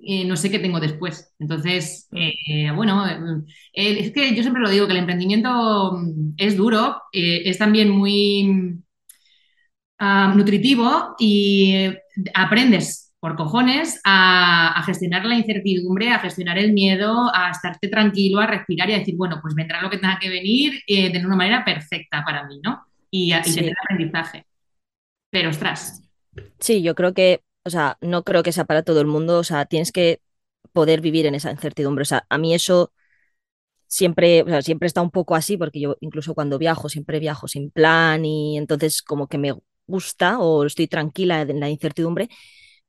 eh, 0.00 0.24
no 0.26 0.36
sé 0.36 0.50
qué 0.50 0.58
tengo 0.60 0.80
después. 0.80 1.34
Entonces, 1.38 2.08
eh, 2.12 2.70
bueno, 2.74 3.06
eh, 3.08 3.44
es 3.74 4.12
que 4.12 4.34
yo 4.34 4.42
siempre 4.42 4.62
lo 4.62 4.70
digo, 4.70 4.86
que 4.86 4.92
el 4.92 4.98
emprendimiento 5.00 5.98
es 6.36 6.56
duro, 6.56 7.02
es 7.12 7.58
también 7.58 7.90
muy 7.90 8.83
uh, 10.04 10.36
nutritivo 10.36 11.14
y 11.18 11.90
aprendes 12.34 13.14
por 13.20 13.36
cojones 13.36 14.00
a, 14.04 14.78
a, 14.78 14.82
gestionar 14.82 15.24
la 15.24 15.36
incertidumbre, 15.36 16.10
a 16.10 16.18
gestionar 16.18 16.58
el 16.58 16.72
miedo, 16.72 17.30
a 17.34 17.50
estarte 17.50 17.88
tranquilo, 17.88 18.40
a 18.40 18.46
respirar 18.46 18.90
y 18.90 18.94
a 18.94 18.98
decir, 18.98 19.16
bueno, 19.16 19.38
pues 19.40 19.54
vendrá 19.54 19.80
lo 19.80 19.88
que 19.88 19.96
tenga 19.96 20.18
que 20.20 20.28
venir 20.28 20.82
de 20.86 21.22
una 21.24 21.36
manera 21.36 21.64
perfecta 21.64 22.22
para 22.22 22.46
mí, 22.46 22.60
¿no? 22.62 22.84
Y, 23.10 23.32
y 23.32 23.44
sí. 23.44 23.54
tener 23.54 23.74
aprendizaje. 23.82 24.44
Pero 25.30 25.48
ostras. 25.48 26.02
Sí, 26.58 26.82
yo 26.82 26.94
creo 26.94 27.14
que, 27.14 27.40
o 27.64 27.70
sea, 27.70 27.96
no 28.02 28.24
creo 28.24 28.42
que 28.42 28.52
sea 28.52 28.66
para 28.66 28.82
todo 28.82 29.00
el 29.00 29.06
mundo, 29.06 29.38
o 29.38 29.44
sea, 29.44 29.64
tienes 29.64 29.90
que 29.90 30.20
poder 30.72 31.00
vivir 31.00 31.24
en 31.26 31.34
esa 31.34 31.50
incertidumbre. 31.50 32.02
O 32.02 32.04
sea, 32.04 32.26
a 32.28 32.36
mí 32.36 32.54
eso 32.54 32.92
siempre, 33.86 34.42
o 34.42 34.46
sea, 34.46 34.62
siempre 34.62 34.86
está 34.86 35.02
un 35.02 35.10
poco 35.10 35.34
así, 35.34 35.56
porque 35.56 35.80
yo 35.80 35.96
incluso 36.00 36.34
cuando 36.34 36.58
viajo, 36.58 36.88
siempre 36.88 37.20
viajo 37.20 37.48
sin 37.48 37.70
plan 37.70 38.24
y 38.24 38.58
entonces 38.58 39.02
como 39.02 39.28
que 39.28 39.38
me 39.38 39.54
gusta 39.86 40.38
o 40.38 40.64
estoy 40.64 40.86
tranquila 40.86 41.42
en 41.42 41.60
la 41.60 41.68
incertidumbre, 41.68 42.28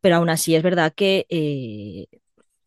pero 0.01 0.17
aún 0.17 0.29
así 0.29 0.55
es 0.55 0.63
verdad 0.63 0.93
que, 0.95 1.25
eh, 1.29 2.07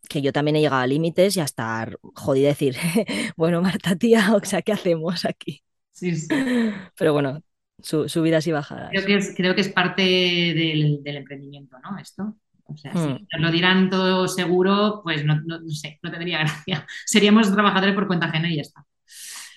que 0.09 0.23
yo 0.23 0.33
también 0.33 0.57
he 0.57 0.61
llegado 0.61 0.83
a 0.83 0.87
límites 0.87 1.37
y 1.37 1.41
a 1.41 1.45
estar 1.45 1.99
jodida 2.15 2.49
decir, 2.49 2.77
bueno, 3.37 3.63
Marta, 3.63 3.97
tía, 3.97 4.35
o 4.35 4.45
sea, 4.45 4.63
¿qué 4.63 4.73
hacemos 4.73 5.25
aquí? 5.25 5.63
Sí, 5.93 6.17
sí. 6.17 6.29
Pero 6.97 7.13
bueno, 7.13 7.43
su, 7.83 8.09
subidas 8.09 8.47
y 8.47 8.53
bajadas. 8.53 8.91
Creo 8.91 9.07
que 9.07 9.17
es, 9.17 9.35
creo 9.37 9.55
que 9.55 9.61
es 9.61 9.69
parte 9.69 10.03
del, 10.03 11.03
del 11.03 11.17
emprendimiento, 11.17 11.77
¿no? 11.81 11.99
Esto. 11.99 12.37
O 12.65 12.77
sea, 12.77 12.93
hmm. 12.93 13.19
si 13.19 13.27
nos 13.33 13.41
lo 13.41 13.51
dirán 13.51 13.89
todo 13.89 14.29
seguro, 14.29 15.01
pues 15.03 15.25
no, 15.25 15.41
no, 15.47 15.61
no, 15.61 15.71
sé, 15.71 15.99
no 16.03 16.11
tendría 16.11 16.39
gracia. 16.41 16.87
Seríamos 17.07 17.53
trabajadores 17.53 17.95
por 17.95 18.07
cuenta 18.07 18.27
ajena 18.27 18.53
y 18.53 18.57
ya 18.57 18.63
está. 18.63 18.85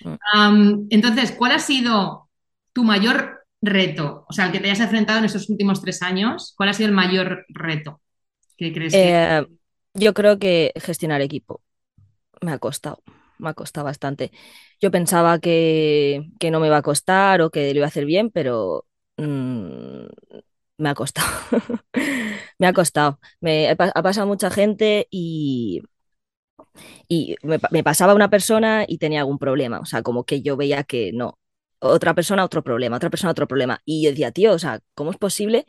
Hmm. 0.02 0.16
Um, 0.38 0.86
entonces, 0.90 1.32
¿cuál 1.32 1.52
ha 1.52 1.58
sido 1.58 2.30
tu 2.72 2.84
mayor 2.84 3.41
reto? 3.62 4.26
O 4.28 4.32
sea, 4.32 4.46
el 4.46 4.52
que 4.52 4.60
te 4.60 4.66
hayas 4.66 4.80
enfrentado 4.80 5.20
en 5.20 5.24
estos 5.24 5.48
últimos 5.48 5.80
tres 5.80 6.02
años, 6.02 6.52
¿cuál 6.56 6.68
ha 6.68 6.74
sido 6.74 6.88
el 6.88 6.94
mayor 6.94 7.46
reto 7.48 8.00
que 8.56 8.72
crees 8.72 8.92
que... 8.92 9.10
Eh, 9.10 9.46
yo 9.94 10.14
creo 10.14 10.38
que 10.38 10.72
gestionar 10.76 11.20
equipo 11.20 11.62
me 12.40 12.52
ha 12.52 12.58
costado 12.58 13.02
me 13.42 13.50
ha 13.50 13.54
costado 13.54 13.84
bastante. 13.84 14.32
Yo 14.80 14.90
pensaba 14.90 15.38
que, 15.38 16.30
que, 16.40 16.50
no 16.50 16.60
me 16.60 16.68
iba 16.68 16.78
a 16.78 16.82
costar 16.82 17.42
o 17.42 17.50
que 17.50 17.72
lo 17.72 17.78
iba 17.78 17.86
a 17.86 17.88
hacer 17.88 18.06
bien, 18.06 18.30
pero 18.30 18.86
mmm, 19.18 20.06
me 20.78 20.88
ha 20.88 20.94
costado. 20.94 21.28
me 22.58 22.66
ha 22.66 22.72
costado. 22.72 23.20
Me, 23.40 23.68
ha 23.70 24.02
pasado 24.02 24.26
mucha 24.26 24.50
gente 24.50 25.08
y, 25.10 25.82
y 27.08 27.36
me, 27.42 27.58
me, 27.70 27.84
pasaba 27.84 28.14
una 28.14 28.30
persona 28.30 28.84
y 28.88 28.98
tenía 28.98 29.20
algún 29.20 29.38
problema. 29.38 29.80
O 29.80 29.84
sea, 29.86 30.02
como 30.02 30.24
que 30.24 30.42
yo 30.42 30.56
veía 30.56 30.84
que 30.84 31.12
no. 31.12 31.38
Otra 31.82 32.14
persona, 32.14 32.44
otro 32.44 32.62
problema, 32.62 32.96
otra 32.96 33.10
persona, 33.10 33.32
otro 33.32 33.48
problema. 33.48 33.80
Y 33.84 34.04
yo 34.04 34.10
decía, 34.10 34.32
tío, 34.32 34.52
o 34.52 34.58
sea, 34.58 34.80
¿cómo 34.94 35.10
es 35.10 35.16
posible? 35.18 35.66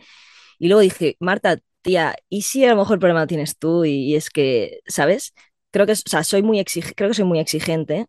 Y 0.60 0.68
luego 0.68 0.82
dije, 0.82 1.18
Marta, 1.20 1.60
tía, 1.82 2.16
¿y 2.30 2.44
si 2.44 2.66
a 2.66 2.70
lo 2.72 2.78
mejor 2.78 2.96
el 2.96 3.00
problema 3.00 3.22
lo 3.22 3.28
tienes 3.28 3.58
tú? 3.58 3.86
Y, 3.86 4.12
y 4.12 4.16
es 4.16 4.30
que, 4.30 4.82
¿sabes? 4.88 5.34
creo 5.74 5.88
que, 5.88 5.94
o 5.94 5.96
sea, 5.96 6.24
soy 6.24 6.44
muy 6.44 6.64
creo 6.96 7.10
que 7.10 7.16
soy 7.16 7.26
muy 7.26 7.40
exigente 7.40 8.08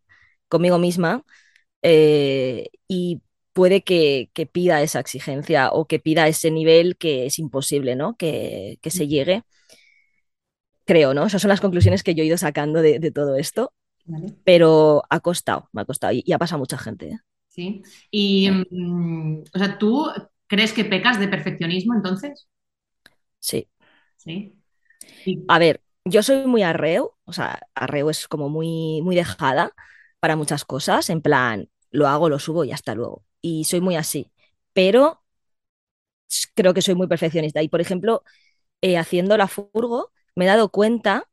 conmigo 0.49 0.79
misma 0.79 1.25
eh, 1.83 2.69
y 2.88 3.23
puede 3.55 3.83
que, 3.83 4.31
que, 4.35 4.47
pida 4.47 4.83
esa 4.83 5.01
exigencia 5.01 5.71
o 5.73 5.87
que 5.87 5.99
pida 6.01 6.29
ese 6.29 6.51
nivel 6.51 6.97
que 6.99 7.27
es 7.27 7.38
imposible, 7.38 7.97
¿no? 7.97 8.17
Que, 8.17 8.79
que 8.83 8.90
se 8.90 9.09
llegue. 9.09 9.45
Creo, 10.85 11.14
¿no? 11.14 11.25
Esas 11.25 11.40
son 11.40 11.49
las 11.49 11.61
conclusiones 11.61 12.03
que 12.03 12.14
yo 12.14 12.23
he 12.23 12.27
ido 12.27 12.37
sacando 12.37 12.83
de, 12.83 12.99
de 12.99 13.11
todo 13.11 13.37
esto. 13.37 13.73
Vale. 14.05 14.35
Pero 14.45 15.03
ha 15.09 15.21
costado, 15.21 15.71
me 15.73 15.81
ha 15.81 15.85
costado 15.87 16.12
y, 16.12 16.23
y 16.27 16.33
ha 16.33 16.38
pasado 16.38 16.59
mucha 16.59 16.77
gente. 16.77 17.09
¿eh? 17.09 17.19
Sí. 17.55 17.83
Y, 18.11 18.51
um, 18.51 19.43
o 19.55 19.59
sea, 19.59 19.79
¿tú 19.79 20.09
crees 20.49 20.73
que 20.73 20.85
pecas 20.85 21.21
de 21.21 21.29
perfeccionismo 21.29 21.95
entonces? 21.95 22.49
Sí. 23.38 23.69
Sí. 24.17 24.57
A 25.49 25.59
ver, 25.59 25.83
yo 26.05 26.23
soy 26.23 26.47
muy 26.47 26.62
arreo, 26.62 27.17
o 27.25 27.33
sea, 27.33 27.61
arreo 27.75 28.11
es 28.11 28.29
como 28.29 28.49
muy, 28.49 29.01
muy 29.03 29.14
dejada 29.17 29.73
para 30.21 30.37
muchas 30.37 30.64
cosas, 30.64 31.11
en 31.11 31.23
plan, 31.23 31.69
lo 31.90 32.09
hago, 32.09 32.29
lo 32.29 32.38
subo 32.38 32.64
y 32.64 32.73
hasta 32.73 32.95
luego. 32.95 33.25
Y 33.40 33.64
soy 33.64 33.81
muy 33.81 33.97
así, 33.97 34.33
pero 34.73 35.23
creo 36.55 36.75
que 36.75 36.83
soy 36.83 36.95
muy 36.95 37.07
perfeccionista. 37.07 37.62
Y 37.62 37.69
por 37.69 37.81
ejemplo, 37.81 38.23
eh, 38.83 38.99
haciendo 38.99 39.37
la 39.37 39.49
furgo, 39.49 40.12
me 40.37 40.47
he 40.47 40.49
dado 40.49 40.71
cuenta, 40.71 41.29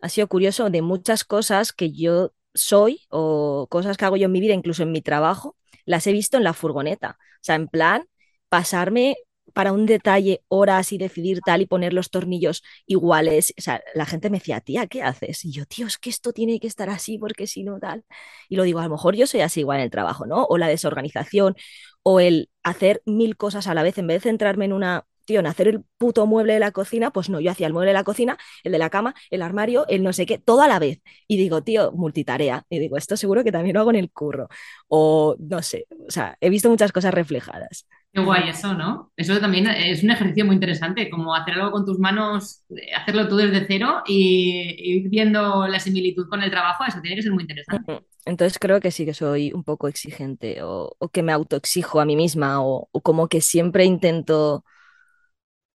ha 0.00 0.08
sido 0.08 0.28
curioso, 0.28 0.70
de 0.70 0.82
muchas 0.82 1.24
cosas 1.24 1.72
que 1.72 1.92
yo 1.92 2.32
soy 2.54 3.02
o 3.10 3.68
cosas 3.70 3.96
que 3.96 4.04
hago 4.04 4.18
yo 4.18 4.26
en 4.26 4.32
mi 4.32 4.40
vida, 4.40 4.54
incluso 4.54 4.82
en 4.84 4.92
mi 4.92 5.02
trabajo, 5.02 5.56
las 5.86 6.06
he 6.06 6.12
visto 6.12 6.36
en 6.36 6.44
la 6.44 6.52
furgoneta. 6.54 7.18
O 7.20 7.38
sea, 7.42 7.54
en 7.56 7.68
plan, 7.68 8.04
pasarme 8.50 9.16
para 9.54 9.72
un 9.72 9.86
detalle 9.86 10.42
horas 10.48 10.92
y 10.92 10.98
decidir 10.98 11.40
tal 11.40 11.62
y 11.62 11.66
poner 11.66 11.94
los 11.94 12.10
tornillos 12.10 12.62
iguales. 12.86 13.54
O 13.58 13.62
sea, 13.62 13.82
la 13.94 14.04
gente 14.04 14.28
me 14.28 14.38
decía, 14.38 14.60
tía, 14.60 14.86
¿qué 14.86 15.02
haces? 15.02 15.44
Y 15.44 15.52
yo, 15.52 15.64
tío, 15.66 15.86
es 15.86 15.98
que 15.98 16.10
esto 16.10 16.32
tiene 16.32 16.60
que 16.60 16.66
estar 16.66 16.90
así 16.90 17.16
porque 17.18 17.46
si 17.46 17.64
no 17.64 17.78
tal. 17.78 18.04
Y 18.48 18.56
lo 18.56 18.64
digo, 18.64 18.80
a 18.80 18.84
lo 18.84 18.90
mejor 18.90 19.16
yo 19.16 19.26
soy 19.26 19.40
así 19.40 19.60
igual 19.60 19.78
en 19.78 19.84
el 19.84 19.90
trabajo, 19.90 20.26
¿no? 20.26 20.44
O 20.44 20.58
la 20.58 20.68
desorganización, 20.68 21.56
o 22.02 22.20
el 22.20 22.50
hacer 22.62 23.02
mil 23.06 23.36
cosas 23.36 23.66
a 23.66 23.74
la 23.74 23.82
vez 23.82 23.98
en 23.98 24.06
vez 24.08 24.22
de 24.22 24.30
centrarme 24.30 24.64
en 24.66 24.72
una 24.72 25.06
tío, 25.26 25.40
en 25.40 25.46
hacer 25.46 25.68
el 25.68 25.84
puto 25.98 26.26
mueble 26.26 26.54
de 26.54 26.60
la 26.60 26.72
cocina, 26.72 27.10
pues 27.12 27.28
no, 27.30 27.40
yo 27.40 27.50
hacía 27.50 27.66
el 27.66 27.72
mueble 27.74 27.90
de 27.90 27.94
la 27.94 28.04
cocina, 28.04 28.38
el 28.64 28.72
de 28.72 28.78
la 28.78 28.90
cama, 28.90 29.14
el 29.30 29.42
armario, 29.42 29.86
el 29.88 30.02
no 30.02 30.12
sé 30.12 30.26
qué, 30.26 30.38
todo 30.38 30.62
a 30.62 30.68
la 30.68 30.78
vez. 30.78 31.00
Y 31.28 31.36
digo, 31.36 31.62
tío, 31.62 31.92
multitarea. 31.92 32.64
Y 32.70 32.78
digo, 32.78 32.96
esto 32.96 33.16
seguro 33.16 33.44
que 33.44 33.52
también 33.52 33.74
lo 33.74 33.80
hago 33.80 33.90
en 33.90 33.96
el 33.96 34.10
curro. 34.10 34.48
O 34.88 35.36
no 35.38 35.62
sé, 35.62 35.86
o 36.06 36.10
sea, 36.10 36.36
he 36.40 36.50
visto 36.50 36.70
muchas 36.70 36.92
cosas 36.92 37.14
reflejadas. 37.14 37.86
Qué 38.12 38.20
guay 38.22 38.48
eso, 38.48 38.72
¿no? 38.74 39.12
Eso 39.16 39.38
también 39.40 39.66
es 39.66 40.02
un 40.02 40.10
ejercicio 40.10 40.46
muy 40.46 40.54
interesante, 40.54 41.10
como 41.10 41.34
hacer 41.34 41.54
algo 41.54 41.70
con 41.72 41.84
tus 41.84 41.98
manos, 41.98 42.62
hacerlo 42.96 43.28
tú 43.28 43.36
desde 43.36 43.66
cero 43.66 44.02
y 44.06 44.74
ir 44.78 45.10
viendo 45.10 45.66
la 45.68 45.78
similitud 45.80 46.26
con 46.28 46.42
el 46.42 46.50
trabajo, 46.50 46.84
eso 46.88 47.00
tiene 47.02 47.16
que 47.16 47.22
ser 47.22 47.32
muy 47.32 47.42
interesante. 47.42 47.92
Entonces 48.24 48.58
creo 48.58 48.80
que 48.80 48.90
sí 48.90 49.04
que 49.06 49.14
soy 49.14 49.52
un 49.52 49.62
poco 49.64 49.88
exigente 49.88 50.62
o, 50.62 50.96
o 50.98 51.08
que 51.10 51.22
me 51.22 51.32
autoexijo 51.32 52.00
a 52.00 52.04
mí 52.04 52.16
misma 52.16 52.62
o, 52.64 52.88
o 52.90 53.00
como 53.02 53.28
que 53.28 53.40
siempre 53.40 53.84
intento 53.84 54.64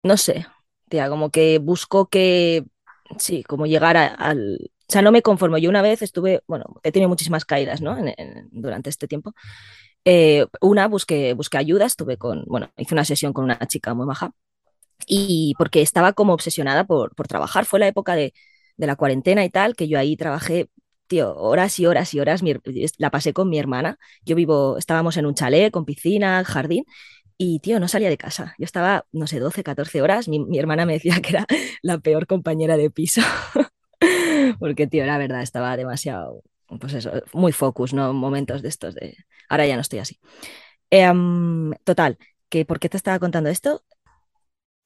no 0.03 0.17
sé, 0.17 0.47
tía, 0.89 1.09
como 1.09 1.31
que 1.31 1.59
busco 1.59 2.09
que, 2.09 2.65
sí, 3.19 3.43
como 3.45 3.67
llegar 3.67 3.97
a, 3.97 4.07
al... 4.09 4.71
O 4.89 4.93
sea, 4.93 5.03
no 5.03 5.13
me 5.13 5.21
conformo. 5.23 5.59
Yo 5.59 5.69
una 5.71 5.83
vez 5.83 6.01
estuve, 6.03 6.43
bueno, 6.47 6.65
he 6.83 6.93
tenido 6.93 7.11
muchísimas 7.11 7.45
caídas, 7.45 7.83
¿no? 7.83 7.99
En, 7.99 8.09
en, 8.17 8.49
durante 8.53 8.89
este 8.91 9.07
tiempo. 9.09 9.35
Eh, 10.05 10.47
una, 10.63 10.89
busqué, 10.89 11.35
busqué 11.35 11.59
ayuda, 11.59 11.87
estuve 11.87 12.17
con, 12.19 12.45
bueno, 12.47 12.71
hice 12.79 12.95
una 12.95 13.05
sesión 13.05 13.33
con 13.35 13.45
una 13.45 13.59
chica 13.69 13.95
muy 13.95 14.07
maja 14.07 14.33
y 15.07 15.55
porque 15.59 15.83
estaba 15.83 16.13
como 16.13 16.33
obsesionada 16.35 16.85
por, 16.87 17.15
por 17.15 17.29
trabajar. 17.29 17.65
Fue 17.67 17.79
la 17.81 17.89
época 17.89 18.15
de, 18.17 18.35
de 18.77 18.87
la 18.87 18.97
cuarentena 18.97 19.45
y 19.45 19.51
tal, 19.51 19.75
que 19.77 19.89
yo 19.89 19.99
ahí 19.99 20.17
trabajé 20.17 20.69
tío, 21.07 21.35
horas 21.37 21.79
y 21.81 21.87
horas 21.87 22.13
y 22.15 22.21
horas, 22.21 22.43
mi, 22.43 22.55
la 22.99 23.11
pasé 23.11 23.33
con 23.33 23.49
mi 23.49 23.59
hermana. 23.59 23.99
Yo 24.25 24.37
vivo, 24.37 24.77
estábamos 24.79 25.17
en 25.17 25.25
un 25.27 25.35
chalet 25.35 25.73
con 25.73 25.85
piscina, 25.87 26.45
jardín, 26.45 26.85
y, 27.39 27.61
tío, 27.61 27.79
no 27.79 27.87
salía 27.87 28.09
de 28.11 28.19
casa. 28.19 28.55
Yo 28.59 28.65
estaba, 28.65 29.07
no 29.13 29.29
sé, 29.29 29.39
12, 29.39 29.63
14 29.63 30.03
horas. 30.03 30.29
Mi, 30.29 30.59
hermana 30.59 30.85
me 30.85 30.95
decía 30.95 31.21
que 31.23 31.31
era 31.31 31.47
la 31.83 31.99
peor 31.99 32.27
compañera 32.27 32.77
de 32.77 32.91
piso. 32.91 33.23
Porque, 34.59 34.89
tío, 34.89 35.07
la 35.07 35.19
verdad, 35.19 35.43
estaba 35.43 35.77
demasiado, 35.77 36.43
pues 36.81 36.95
eso, 36.95 37.13
muy 37.33 37.53
focus, 37.53 37.95
¿no? 37.95 38.13
Momentos 38.13 38.61
de 38.61 38.69
estos 38.69 38.97
de... 38.97 39.17
Ahora 39.49 39.67
ya 39.67 39.77
no 39.77 39.83
estoy 39.83 40.01
así. 40.01 40.19
Um, 40.91 41.73
total, 41.85 42.19
que 42.49 42.65
¿por 42.65 42.81
qué 42.81 42.89
te 42.89 42.97
estaba 42.97 43.21
contando 43.21 43.51
esto? 43.51 43.85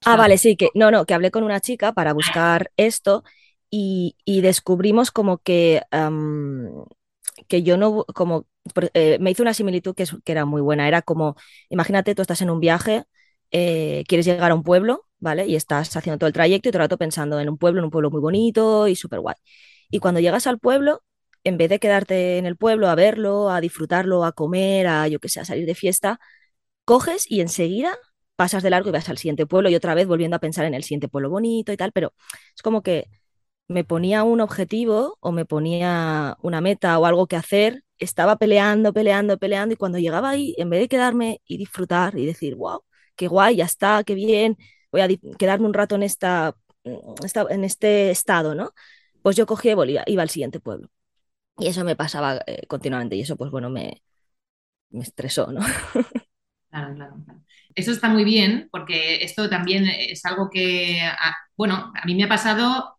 Ah, 0.04 0.16
vale, 0.16 0.36
sí, 0.36 0.56
que 0.56 0.68
no, 0.74 0.90
no, 0.90 1.06
que 1.06 1.14
hablé 1.14 1.30
con 1.30 1.44
una 1.44 1.60
chica 1.60 1.92
para 1.92 2.12
buscar 2.12 2.72
esto 2.76 3.22
y, 3.70 4.16
y 4.24 4.40
descubrimos 4.40 5.10
como 5.10 5.38
que, 5.38 5.82
um, 5.92 6.84
que 7.48 7.62
yo 7.62 7.76
no, 7.76 8.04
como, 8.14 8.46
eh, 8.94 9.18
me 9.20 9.30
hizo 9.30 9.42
una 9.42 9.54
similitud 9.54 9.94
que, 9.94 10.04
es, 10.04 10.16
que, 10.24 10.32
era 10.32 10.44
muy 10.44 10.60
buena. 10.60 10.88
Era 10.88 11.02
como, 11.02 11.36
imagínate, 11.70 12.14
tú 12.14 12.22
estás 12.22 12.42
en 12.42 12.50
un 12.50 12.60
viaje, 12.60 13.04
eh, 13.50 14.04
quieres 14.08 14.26
llegar 14.26 14.50
a 14.50 14.54
un 14.54 14.62
pueblo, 14.62 15.06
¿vale? 15.18 15.46
Y 15.46 15.56
estás 15.56 15.94
haciendo 15.96 16.18
todo 16.18 16.28
el 16.28 16.32
trayecto 16.32 16.68
y 16.68 16.72
todo 16.72 16.80
el 16.80 16.84
rato 16.84 16.98
pensando 16.98 17.40
en 17.40 17.48
un 17.48 17.58
pueblo, 17.58 17.80
en 17.80 17.84
un 17.86 17.90
pueblo 17.90 18.10
muy 18.10 18.20
bonito 18.20 18.88
y 18.88 18.96
súper 18.96 19.20
guay. 19.20 19.36
Y 19.90 19.98
cuando 19.98 20.20
llegas 20.20 20.46
al 20.46 20.58
pueblo, 20.58 21.02
en 21.44 21.58
vez 21.58 21.68
de 21.70 21.78
quedarte 21.78 22.38
en 22.38 22.46
el 22.46 22.56
pueblo 22.56 22.88
a 22.88 22.94
verlo, 22.94 23.50
a 23.50 23.60
disfrutarlo, 23.60 24.24
a 24.24 24.32
comer, 24.32 24.86
a 24.86 25.08
yo 25.08 25.18
que 25.20 25.28
sé, 25.28 25.40
a 25.40 25.44
salir 25.44 25.66
de 25.66 25.74
fiesta, 25.74 26.20
coges 26.84 27.30
y 27.30 27.40
enseguida 27.40 27.96
pasas 28.36 28.62
de 28.62 28.70
largo 28.70 28.88
y 28.88 28.92
vas 28.92 29.08
al 29.08 29.18
siguiente 29.18 29.46
pueblo 29.46 29.68
y 29.70 29.74
otra 29.76 29.94
vez 29.94 30.06
volviendo 30.06 30.36
a 30.36 30.40
pensar 30.40 30.64
en 30.64 30.74
el 30.74 30.82
siguiente 30.84 31.08
pueblo 31.08 31.30
bonito 31.30 31.72
y 31.72 31.76
tal, 31.76 31.92
pero 31.92 32.14
es 32.56 32.62
como 32.62 32.82
que 32.82 33.08
me 33.68 33.84
ponía 33.84 34.24
un 34.24 34.40
objetivo 34.40 35.16
o 35.20 35.32
me 35.32 35.44
ponía 35.44 36.36
una 36.42 36.60
meta 36.60 36.98
o 36.98 37.06
algo 37.06 37.26
que 37.26 37.36
hacer, 37.36 37.84
estaba 37.98 38.36
peleando, 38.36 38.92
peleando, 38.92 39.38
peleando 39.38 39.74
y 39.74 39.76
cuando 39.76 39.98
llegaba 39.98 40.30
ahí, 40.30 40.54
en 40.58 40.70
vez 40.70 40.80
de 40.80 40.88
quedarme 40.88 41.40
y 41.46 41.58
disfrutar 41.58 42.18
y 42.18 42.26
decir, 42.26 42.56
wow, 42.56 42.82
qué 43.16 43.28
guay, 43.28 43.56
ya 43.56 43.64
está, 43.64 44.02
qué 44.04 44.14
bien, 44.14 44.56
voy 44.90 45.00
a 45.02 45.08
quedarme 45.38 45.66
un 45.66 45.74
rato 45.74 45.94
en, 45.94 46.02
esta, 46.02 46.54
en 46.84 47.64
este 47.64 48.10
estado, 48.10 48.54
¿no? 48.54 48.72
Pues 49.22 49.36
yo 49.36 49.46
cogía 49.46 49.72
y 49.72 50.12
iba 50.12 50.22
al 50.22 50.30
siguiente 50.30 50.60
pueblo. 50.60 50.88
Y 51.58 51.68
eso 51.68 51.84
me 51.84 51.96
pasaba 51.96 52.40
eh, 52.46 52.66
continuamente 52.66 53.16
y 53.16 53.22
eso 53.22 53.36
pues 53.36 53.50
bueno 53.50 53.70
me, 53.70 54.02
me 54.90 55.02
estresó, 55.02 55.52
¿no? 55.52 55.60
Claro, 56.70 56.94
claro, 56.94 57.16
claro. 57.24 57.40
Eso 57.74 57.92
está 57.92 58.08
muy 58.08 58.24
bien 58.24 58.68
porque 58.72 59.22
esto 59.24 59.50
también 59.50 59.84
es 59.86 60.24
algo 60.24 60.48
que, 60.50 61.00
bueno, 61.56 61.92
a 61.94 62.06
mí 62.06 62.14
me 62.14 62.24
ha 62.24 62.28
pasado, 62.28 62.98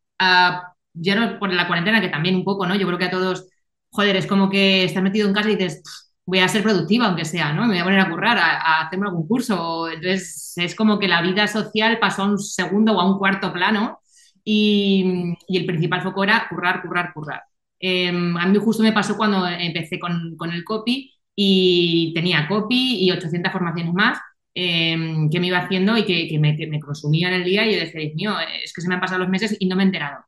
ya 0.94 1.16
no 1.16 1.40
por 1.40 1.52
la 1.54 1.68
cuarentena, 1.68 2.02
que 2.02 2.10
también 2.10 2.36
un 2.36 2.44
poco, 2.44 2.66
¿no? 2.68 2.76
Yo 2.76 2.86
creo 2.88 3.00
que 3.00 3.06
a 3.06 3.12
todos, 3.12 3.48
joder, 3.90 4.16
es 4.16 4.28
como 4.28 4.50
que 4.50 4.84
estás 4.86 5.04
metido 5.04 5.28
en 5.28 5.34
casa 5.34 5.50
y 5.50 5.56
dices, 5.56 5.82
voy 6.26 6.40
a 6.40 6.48
ser 6.48 6.64
productiva, 6.64 7.08
aunque 7.08 7.26
sea, 7.26 7.54
¿no? 7.54 7.64
Me 7.64 7.70
voy 7.74 7.80
a 7.80 7.84
poner 7.84 8.00
a 8.00 8.10
currar, 8.10 8.38
a, 8.38 8.62
a 8.62 8.82
hacerme 8.88 9.08
algún 9.08 9.28
curso. 9.28 9.88
Entonces, 9.90 10.54
es 10.58 10.76
como 10.76 11.00
que 11.00 11.08
la 11.08 11.22
vida 11.22 11.48
social 11.48 12.00
pasó 12.00 12.24
a 12.24 12.26
un 12.28 12.40
segundo 12.40 12.94
o 12.94 13.00
a 13.02 13.10
un 13.12 13.18
cuarto 13.20 13.52
plano 13.54 14.00
y, 14.44 15.36
y 15.48 15.58
el 15.58 15.66
principal 15.66 16.02
foco 16.02 16.24
era 16.24 16.48
currar, 16.50 16.82
currar, 16.82 17.14
currar. 17.14 17.44
Eh, 17.80 18.10
a 18.10 18.48
mí 18.48 18.58
justo 18.60 18.82
me 18.84 18.94
pasó 18.94 19.18
cuando 19.18 19.46
empecé 19.48 20.00
con, 20.00 20.36
con 20.38 20.52
el 20.52 20.64
copy 20.64 21.12
y 21.36 22.14
tenía 22.14 22.48
copy 22.48 23.04
y 23.06 23.12
800 23.12 23.52
formaciones 23.52 23.94
más 23.94 24.20
eh, 24.56 24.96
que 25.32 25.40
me 25.40 25.48
iba 25.48 25.60
haciendo 25.60 25.98
y 25.98 26.06
que, 26.06 26.28
que, 26.28 26.40
me, 26.40 26.56
que, 26.56 26.68
me, 26.68 26.80
consumían 26.80 27.34
el 27.34 27.44
día 27.44 27.66
y 27.66 27.74
yo 27.74 27.80
decía, 27.80 28.02
Dios 28.02 28.16
mío, 28.16 28.36
es 28.64 28.74
que 28.74 28.82
se 28.82 28.88
me 28.88 28.96
han 28.96 29.02
pasado 29.02 29.20
los 29.20 29.30
meses 29.30 29.56
y 29.60 29.66
no 29.68 29.76
me 29.76 29.84
he 29.84 29.86
enterado. 29.88 30.26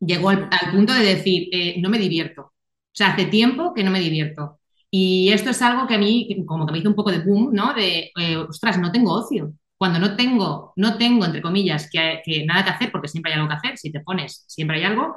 Llegó 0.00 0.30
al, 0.30 0.48
al 0.50 0.72
punto 0.72 0.94
de 0.94 1.04
decir, 1.04 1.48
eh, 1.52 1.80
no 1.80 1.90
me 1.90 1.98
divierto. 1.98 2.42
O 2.42 2.52
sea, 2.92 3.12
hace 3.12 3.26
tiempo 3.26 3.74
que 3.74 3.84
no 3.84 3.90
me 3.90 4.00
divierto. 4.00 4.60
Y 4.90 5.30
esto 5.32 5.50
es 5.50 5.62
algo 5.62 5.86
que 5.86 5.94
a 5.94 5.98
mí, 5.98 6.44
como 6.46 6.66
que 6.66 6.72
me 6.72 6.78
hizo 6.78 6.88
un 6.88 6.96
poco 6.96 7.12
de 7.12 7.20
boom, 7.20 7.50
¿no? 7.52 7.74
De, 7.74 8.10
eh, 8.18 8.36
ostras, 8.36 8.78
no 8.78 8.90
tengo 8.90 9.12
ocio. 9.12 9.54
Cuando 9.78 9.98
no 9.98 10.16
tengo, 10.16 10.72
no 10.76 10.98
tengo, 10.98 11.24
entre 11.24 11.42
comillas, 11.42 11.88
que, 11.90 12.20
que, 12.24 12.44
nada 12.44 12.64
que 12.64 12.70
hacer, 12.70 12.92
porque 12.92 13.08
siempre 13.08 13.32
hay 13.32 13.38
algo 13.38 13.48
que 13.48 13.54
hacer, 13.54 13.78
si 13.78 13.92
te 13.92 14.00
pones, 14.00 14.44
siempre 14.48 14.78
hay 14.78 14.84
algo, 14.84 15.16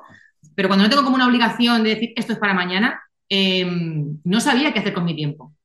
pero 0.56 0.69
cuando 0.69 0.84
no 0.84 0.89
tengo 0.89 1.03
como 1.03 1.15
una 1.15 1.27
obligación 1.27 1.84
de 1.84 1.89
decir, 1.91 2.13
esto 2.15 2.34
es 2.34 2.39
para 2.39 2.53
mañana, 2.53 3.01
eh, 3.29 3.65
no 4.23 4.39
sabía 4.39 4.73
qué 4.73 4.79
hacer 4.79 4.93
con 4.93 5.06
mi 5.06 5.15
tiempo. 5.15 5.56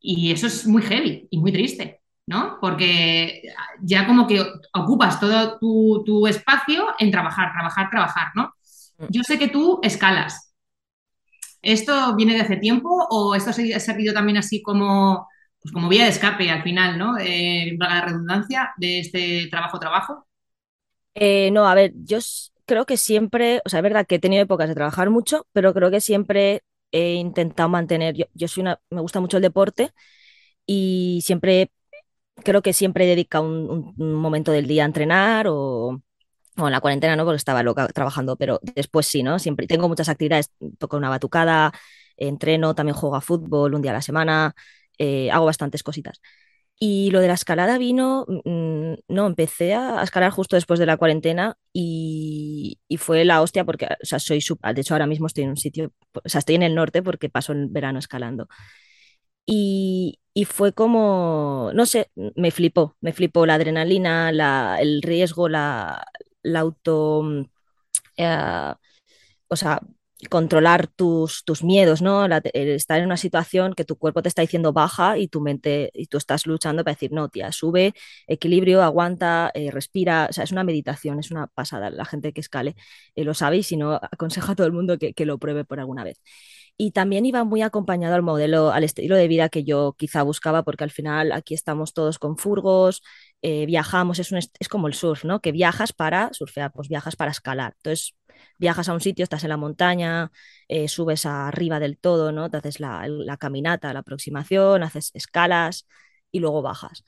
Y 0.00 0.32
eso 0.32 0.46
es 0.46 0.66
muy 0.66 0.82
heavy 0.82 1.28
y 1.30 1.38
muy 1.38 1.52
triste, 1.52 2.00
¿no? 2.26 2.58
Porque 2.60 3.42
ya 3.82 4.06
como 4.06 4.26
que 4.26 4.44
ocupas 4.72 5.20
todo 5.20 5.58
tu, 5.58 6.02
tu 6.04 6.26
espacio 6.26 6.86
en 6.98 7.10
trabajar, 7.10 7.52
trabajar, 7.52 7.90
trabajar, 7.90 8.28
¿no? 8.34 8.54
Yo 9.08 9.22
sé 9.22 9.38
que 9.38 9.48
tú 9.48 9.80
escalas. 9.82 10.52
¿Esto 11.62 12.14
viene 12.14 12.34
de 12.34 12.42
hace 12.42 12.56
tiempo 12.56 13.06
o 13.10 13.34
esto 13.34 13.50
ha 13.50 13.80
servido 13.80 14.12
también 14.12 14.36
así 14.36 14.62
como, 14.62 15.26
pues 15.60 15.72
como 15.72 15.88
vía 15.88 16.04
de 16.04 16.10
escape 16.10 16.50
al 16.50 16.62
final, 16.62 16.98
¿no? 16.98 17.16
Eh, 17.18 17.74
la 17.78 18.02
redundancia 18.02 18.72
de 18.76 19.00
este 19.00 19.48
trabajo-trabajo. 19.50 20.26
Eh, 21.14 21.50
no, 21.52 21.66
a 21.66 21.74
ver, 21.74 21.92
yo 21.96 22.18
creo 22.66 22.86
que 22.86 22.96
siempre, 22.96 23.62
o 23.64 23.68
sea, 23.68 23.78
es 23.78 23.82
verdad 23.82 24.06
que 24.06 24.16
he 24.16 24.18
tenido 24.18 24.42
épocas 24.42 24.68
de 24.68 24.74
trabajar 24.74 25.10
mucho, 25.10 25.46
pero 25.52 25.72
creo 25.72 25.90
que 25.90 26.00
siempre 26.00 26.62
he 26.92 27.14
intentado 27.14 27.68
mantener, 27.68 28.14
yo, 28.14 28.26
yo 28.34 28.48
soy 28.48 28.62
una, 28.62 28.80
me 28.90 29.00
gusta 29.00 29.20
mucho 29.20 29.38
el 29.38 29.42
deporte 29.42 29.92
y 30.66 31.20
siempre, 31.24 31.70
creo 32.42 32.62
que 32.62 32.72
siempre 32.72 33.04
he 33.04 33.08
dedicado 33.08 33.44
un, 33.44 33.94
momento 33.96 34.52
del 34.52 34.66
día 34.66 34.84
a 34.84 34.86
entrenar 34.86 35.46
o, 35.48 36.02
bueno, 36.56 36.68
en 36.68 36.72
la 36.72 36.80
cuarentena 36.80 37.16
no, 37.16 37.24
porque 37.24 37.36
estaba 37.36 37.62
loca 37.62 37.86
trabajando, 37.88 38.36
pero 38.36 38.60
después 38.62 39.06
sí, 39.06 39.22
¿no? 39.22 39.38
Siempre 39.38 39.66
tengo 39.66 39.88
muchas 39.88 40.08
actividades, 40.08 40.50
toco 40.78 40.96
una 40.96 41.10
batucada, 41.10 41.72
entreno, 42.16 42.74
también 42.74 42.96
juego 42.96 43.16
a 43.16 43.20
fútbol 43.20 43.74
un 43.74 43.82
día 43.82 43.92
a 43.92 43.94
la 43.94 44.02
semana, 44.02 44.54
eh, 44.98 45.30
hago 45.30 45.46
bastantes 45.46 45.82
cositas. 45.82 46.20
Y 46.78 47.10
lo 47.12 47.20
de 47.20 47.28
la 47.28 47.34
escalada 47.34 47.78
vino, 47.78 48.26
mmm, 48.28 48.94
no, 49.08 49.26
empecé 49.26 49.74
a 49.74 50.02
escalar 50.02 50.32
justo 50.32 50.56
después 50.56 50.80
de 50.80 50.86
la 50.86 50.96
cuarentena 50.96 51.56
y, 51.72 52.80
y 52.88 52.96
fue 52.98 53.24
la 53.24 53.42
hostia 53.42 53.64
porque, 53.64 53.86
o 53.86 54.06
sea, 54.06 54.18
soy, 54.18 54.40
sub, 54.40 54.58
de 54.60 54.80
hecho 54.80 54.94
ahora 54.94 55.06
mismo 55.06 55.26
estoy 55.28 55.44
en 55.44 55.50
un 55.50 55.56
sitio, 55.56 55.92
o 56.12 56.28
sea, 56.28 56.40
estoy 56.40 56.56
en 56.56 56.64
el 56.64 56.74
norte 56.74 57.02
porque 57.02 57.28
paso 57.30 57.52
el 57.52 57.68
verano 57.68 57.98
escalando. 58.00 58.48
Y, 59.46 60.18
y, 60.34 60.44
fue 60.44 60.72
como, 60.72 61.70
no 61.74 61.86
sé, 61.86 62.10
me 62.36 62.50
flipó, 62.50 62.96
me 63.00 63.12
flipó 63.12 63.46
la 63.46 63.54
adrenalina, 63.54 64.30
el 64.80 65.02
riesgo, 65.02 65.48
la, 65.48 66.04
auto, 66.56 67.24
eh, 68.16 68.74
o 69.48 69.56
sea, 69.56 69.80
controlar 70.30 70.86
tus, 70.88 71.44
tus 71.44 71.62
miedos, 71.64 72.00
¿no? 72.02 72.28
La, 72.28 72.38
estar 72.54 72.98
en 73.00 73.06
una 73.06 73.16
situación 73.16 73.74
que 73.74 73.84
tu 73.84 73.96
cuerpo 73.96 74.22
te 74.22 74.28
está 74.28 74.42
diciendo 74.42 74.72
baja 74.72 75.18
y 75.18 75.28
tu 75.28 75.40
mente, 75.40 75.90
y 75.94 76.06
tú 76.06 76.18
estás 76.18 76.46
luchando 76.46 76.84
para 76.84 76.94
decir, 76.94 77.12
no, 77.12 77.28
tía, 77.28 77.52
sube, 77.52 77.94
equilibrio, 78.26 78.82
aguanta, 78.82 79.50
eh, 79.54 79.70
respira, 79.70 80.26
o 80.30 80.32
sea, 80.32 80.44
es 80.44 80.52
una 80.52 80.64
meditación, 80.64 81.18
es 81.20 81.30
una 81.30 81.46
pasada, 81.48 81.90
la 81.90 82.04
gente 82.04 82.32
que 82.32 82.40
escale 82.40 82.74
eh, 83.16 83.24
lo 83.24 83.34
sabe 83.34 83.58
y 83.58 83.62
si 83.62 83.76
no, 83.76 83.94
aconsejo 83.94 84.52
a 84.52 84.54
todo 84.56 84.66
el 84.66 84.72
mundo 84.72 84.98
que, 84.98 85.14
que 85.14 85.26
lo 85.26 85.38
pruebe 85.38 85.64
por 85.64 85.80
alguna 85.80 86.04
vez 86.04 86.20
y 86.76 86.90
también 86.90 87.24
iba 87.26 87.44
muy 87.44 87.62
acompañado 87.62 88.14
al 88.14 88.22
modelo, 88.22 88.72
al 88.72 88.84
estilo 88.84 89.16
de 89.16 89.28
vida 89.28 89.48
que 89.48 89.64
yo 89.64 89.94
quizá 89.96 90.22
buscaba, 90.22 90.64
porque 90.64 90.84
al 90.84 90.90
final 90.90 91.32
aquí 91.32 91.54
estamos 91.54 91.94
todos 91.94 92.18
con 92.18 92.36
furgos, 92.36 93.02
eh, 93.42 93.66
viajamos, 93.66 94.18
es, 94.18 94.32
un, 94.32 94.38
es 94.38 94.68
como 94.68 94.88
el 94.88 94.94
surf, 94.94 95.24
¿no? 95.24 95.40
Que 95.40 95.52
viajas 95.52 95.92
para 95.92 96.32
surfear, 96.32 96.72
pues 96.72 96.88
viajas 96.88 97.14
para 97.16 97.30
escalar. 97.30 97.74
Entonces, 97.76 98.14
viajas 98.58 98.88
a 98.88 98.94
un 98.94 99.00
sitio, 99.00 99.22
estás 99.22 99.44
en 99.44 99.50
la 99.50 99.56
montaña, 99.56 100.32
eh, 100.68 100.88
subes 100.88 101.26
arriba 101.26 101.78
del 101.80 101.98
todo, 101.98 102.32
¿no? 102.32 102.50
Te 102.50 102.56
haces 102.56 102.80
la, 102.80 103.06
la, 103.08 103.36
caminata, 103.36 103.92
la 103.92 104.00
aproximación, 104.00 104.82
haces 104.82 105.10
escalas 105.14 105.86
y 106.32 106.40
luego 106.40 106.62
bajas. 106.62 107.04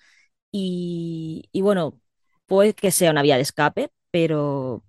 Y, 0.52 1.48
y 1.52 1.62
bueno, 1.62 2.00
puede 2.46 2.74
que 2.74 2.90
sea 2.90 3.10
una 3.10 3.22
vía 3.22 3.36
de 3.36 3.42
escape, 3.42 3.90
pero, 4.10 4.84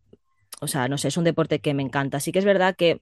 o 0.62 0.68
sea, 0.68 0.88
no 0.88 0.98
sé, 0.98 1.10
es 1.10 1.18
un 1.18 1.24
deporte 1.24 1.60
que 1.62 1.74
me 1.74 1.84
encanta. 1.84 2.20
Sí 2.20 2.32
que 2.32 2.40
es 2.40 2.46
verdad 2.46 2.76
que 2.76 3.02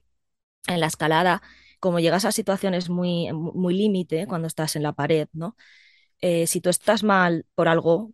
en 0.68 0.80
la 0.80 0.86
escalada 0.86 1.42
como 1.80 2.00
llegas 2.00 2.24
a 2.24 2.32
situaciones 2.32 2.90
muy, 2.90 3.32
muy 3.32 3.74
límite 3.74 4.26
cuando 4.26 4.48
estás 4.48 4.76
en 4.76 4.82
la 4.82 4.92
pared, 4.92 5.28
¿no? 5.32 5.56
Eh, 6.20 6.46
si 6.46 6.60
tú 6.60 6.70
estás 6.70 7.02
mal 7.04 7.46
por 7.54 7.68
algo 7.68 8.12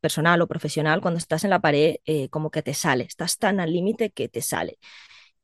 personal 0.00 0.42
o 0.42 0.48
profesional, 0.48 1.00
cuando 1.00 1.18
estás 1.18 1.44
en 1.44 1.50
la 1.50 1.60
pared, 1.60 1.96
eh, 2.04 2.28
como 2.30 2.50
que 2.50 2.62
te 2.62 2.74
sale, 2.74 3.04
estás 3.04 3.38
tan 3.38 3.60
al 3.60 3.72
límite 3.72 4.10
que 4.10 4.28
te 4.28 4.42
sale. 4.42 4.78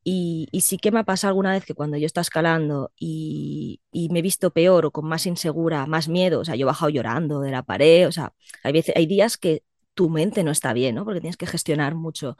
Y, 0.04 0.48
y, 0.52 0.62
sí 0.62 0.78
que 0.78 0.90
me 0.92 1.00
ha 1.00 1.04
pasado 1.04 1.30
alguna 1.30 1.52
vez 1.52 1.64
que 1.64 1.74
cuando 1.74 1.96
yo 1.96 2.06
estaba 2.06 2.22
escalando 2.22 2.92
y, 2.98 3.80
me 4.10 4.18
he 4.20 4.22
visto 4.22 4.52
peor 4.52 4.86
o 4.86 4.90
con 4.92 5.06
más 5.06 5.26
insegura, 5.26 5.86
más 5.86 6.08
miedo, 6.08 6.40
o 6.40 6.44
sea, 6.44 6.56
yo 6.56 6.64
he 6.64 6.66
bajado 6.66 6.90
llorando 6.90 7.40
de 7.40 7.50
la 7.50 7.62
pared, 7.62 8.06
o 8.08 8.12
sea, 8.12 8.34
hay, 8.62 8.72
veces, 8.72 8.94
hay 8.96 9.06
días 9.06 9.38
que 9.38 9.64
tu 9.94 10.10
mente 10.10 10.44
no 10.44 10.50
está 10.50 10.72
bien, 10.74 10.96
¿no? 10.96 11.04
Porque 11.04 11.20
tienes 11.20 11.36
que 11.38 11.46
gestionar 11.46 11.94
mucho 11.94 12.36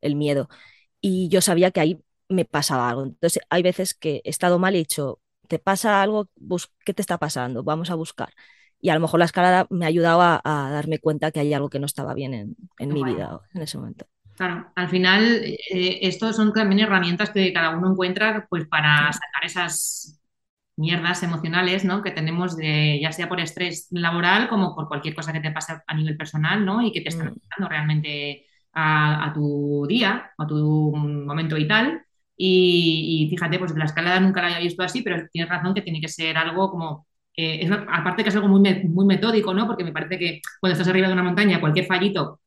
el 0.00 0.16
miedo. 0.16 0.48
Y 1.00 1.28
yo 1.28 1.40
sabía 1.42 1.70
que 1.70 1.80
ahí 1.80 2.00
me 2.28 2.44
pasaba 2.44 2.88
algo. 2.88 3.04
Entonces, 3.04 3.42
hay 3.50 3.62
veces 3.62 3.94
que 3.94 4.22
he 4.24 4.30
estado 4.30 4.58
mal 4.58 4.74
y 4.74 4.78
he 4.78 4.80
dicho, 4.80 5.20
¿te 5.48 5.58
pasa 5.58 6.02
algo? 6.02 6.30
¿Qué 6.84 6.94
te 6.94 7.02
está 7.02 7.18
pasando? 7.18 7.62
Vamos 7.62 7.90
a 7.90 7.94
buscar. 7.94 8.30
Y 8.80 8.90
a 8.90 8.94
lo 8.94 9.00
mejor 9.00 9.18
la 9.18 9.24
escalada 9.26 9.66
me 9.70 9.84
ha 9.86 9.88
ayudado 9.88 10.20
a, 10.22 10.40
a 10.44 10.70
darme 10.70 10.98
cuenta 10.98 11.30
que 11.30 11.40
hay 11.40 11.54
algo 11.54 11.70
que 11.70 11.78
no 11.78 11.86
estaba 11.86 12.14
bien 12.14 12.34
en, 12.34 12.56
en 12.78 12.92
mi 12.92 13.02
vida 13.02 13.40
en 13.54 13.62
ese 13.62 13.78
momento. 13.78 14.06
Claro, 14.36 14.70
al 14.74 14.88
final, 14.88 15.24
eh, 15.44 15.98
estos 16.02 16.36
son 16.36 16.52
también 16.52 16.80
herramientas 16.80 17.30
que 17.30 17.52
cada 17.54 17.70
uno 17.76 17.90
encuentra 17.90 18.46
pues 18.50 18.66
para 18.66 19.10
sacar 19.12 19.44
esas 19.44 20.20
mierdas 20.76 21.22
emocionales 21.22 21.86
¿no? 21.86 22.02
que 22.02 22.10
tenemos 22.10 22.54
de 22.56 23.00
ya 23.00 23.12
sea 23.12 23.28
por 23.30 23.40
estrés 23.40 23.88
laboral 23.90 24.48
como 24.48 24.74
por 24.74 24.88
cualquier 24.88 25.14
cosa 25.14 25.32
que 25.32 25.40
te 25.40 25.50
pase 25.50 25.80
a 25.86 25.94
nivel 25.94 26.18
personal 26.18 26.66
¿no? 26.66 26.82
y 26.82 26.92
que 26.92 27.00
te 27.00 27.08
está 27.08 27.24
afectando 27.24 27.68
realmente 27.68 28.44
a, 28.74 29.26
a, 29.26 29.32
tu 29.32 29.86
día, 29.88 30.32
a 30.36 30.46
tu 30.46 30.94
momento 30.94 31.56
vital. 31.56 32.05
Y, 32.36 33.26
y, 33.26 33.30
fíjate, 33.30 33.58
pues 33.58 33.74
la 33.74 33.86
escalada 33.86 34.20
nunca 34.20 34.42
la 34.42 34.48
había 34.48 34.60
visto 34.60 34.82
así, 34.82 35.02
pero 35.02 35.26
tienes 35.32 35.50
razón 35.50 35.74
que 35.74 35.82
tiene 35.82 36.00
que 36.00 36.08
ser 36.08 36.36
algo 36.36 36.70
como 36.70 37.06
eh, 37.36 37.60
es, 37.62 37.70
aparte 37.70 38.22
que 38.22 38.30
es 38.30 38.36
algo 38.36 38.48
muy, 38.48 38.84
muy 38.84 39.04
metódico, 39.04 39.52
¿no? 39.52 39.66
Porque 39.66 39.84
me 39.84 39.92
parece 39.92 40.18
que 40.18 40.40
cuando 40.60 40.72
estás 40.72 40.88
arriba 40.88 41.08
de 41.08 41.12
una 41.12 41.22
montaña, 41.22 41.60
cualquier 41.60 41.86
fallito 41.86 42.40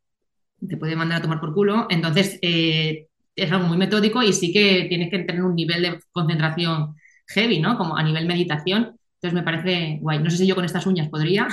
te 0.67 0.77
puede 0.77 0.95
mandar 0.95 1.19
a 1.19 1.21
tomar 1.21 1.39
por 1.39 1.53
culo. 1.53 1.87
Entonces, 1.89 2.39
eh, 2.41 3.07
es 3.35 3.51
algo 3.51 3.67
muy 3.67 3.77
metódico 3.77 4.21
y 4.23 4.33
sí 4.33 4.51
que 4.51 4.85
tienes 4.89 5.09
que 5.09 5.19
tener 5.19 5.43
un 5.43 5.55
nivel 5.55 5.81
de 5.81 5.99
concentración 6.11 6.95
heavy, 7.27 7.59
¿no? 7.59 7.77
Como 7.77 7.95
a 7.97 8.03
nivel 8.03 8.27
meditación. 8.27 8.97
Entonces 9.15 9.33
me 9.33 9.43
parece 9.43 9.99
guay. 10.01 10.19
No 10.19 10.29
sé 10.29 10.37
si 10.37 10.47
yo 10.47 10.55
con 10.55 10.65
estas 10.65 10.85
uñas 10.87 11.09
podría. 11.09 11.47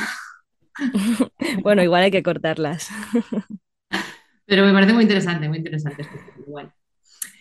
bueno, 1.62 1.82
igual 1.82 2.04
hay 2.04 2.10
que 2.10 2.22
cortarlas. 2.22 2.88
Pero 4.46 4.64
me 4.64 4.72
parece 4.72 4.92
muy 4.92 5.02
interesante, 5.02 5.48
muy 5.48 5.58
interesante. 5.58 6.06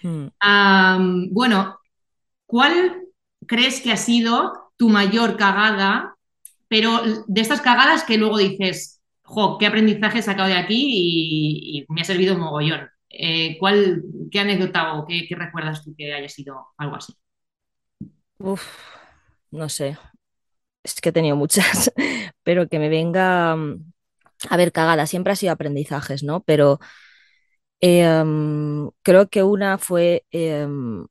Hmm. 0.01 1.27
bueno, 1.31 1.79
¿cuál 2.45 3.01
crees 3.47 3.81
que 3.81 3.91
ha 3.91 3.97
sido 3.97 4.71
tu 4.77 4.89
mayor 4.89 5.37
cagada? 5.37 6.15
Pero 6.67 7.01
de 7.27 7.41
estas 7.41 7.61
cagadas 7.61 8.03
que 8.03 8.17
luego 8.17 8.37
dices, 8.37 9.01
jo, 9.23 9.57
qué 9.57 9.67
aprendizaje 9.67 10.19
he 10.19 10.23
sacado 10.23 10.47
de 10.47 10.55
aquí 10.55 11.77
y, 11.77 11.85
me 11.89 12.01
ha 12.01 12.05
servido 12.05 12.35
un 12.35 12.41
mogollón. 12.41 12.89
Eh, 13.09 13.57
¿cuál, 13.59 14.03
¿Qué 14.31 14.39
anécdota 14.39 14.95
o 14.95 15.05
qué, 15.05 15.27
recuerdas 15.31 15.83
tú 15.83 15.95
que 15.97 16.13
haya 16.13 16.27
sido 16.27 16.67
algo 16.77 16.95
así? 16.95 17.13
Uf, 18.39 18.63
no 19.51 19.69
sé. 19.69 19.97
Es 20.83 20.99
que 21.01 21.09
he 21.09 21.13
tenido 21.13 21.35
muchas, 21.35 21.91
pero 22.43 22.67
que 22.67 22.79
me 22.79 22.89
venga 22.89 23.55
mm, 23.55 23.93
a 24.49 24.57
ver, 24.57 24.71
cagada, 24.71 25.07
siempre 25.07 25.33
ha 25.33 25.35
sido 25.35 25.53
aprendizajes, 25.53 26.23
¿no? 26.23 26.41
Pero 26.41 26.79
em, 27.85 28.89
creo 29.03 29.29
que 29.29 29.43
una 29.43 29.77
fue, 29.77 30.25
em, 30.31 31.05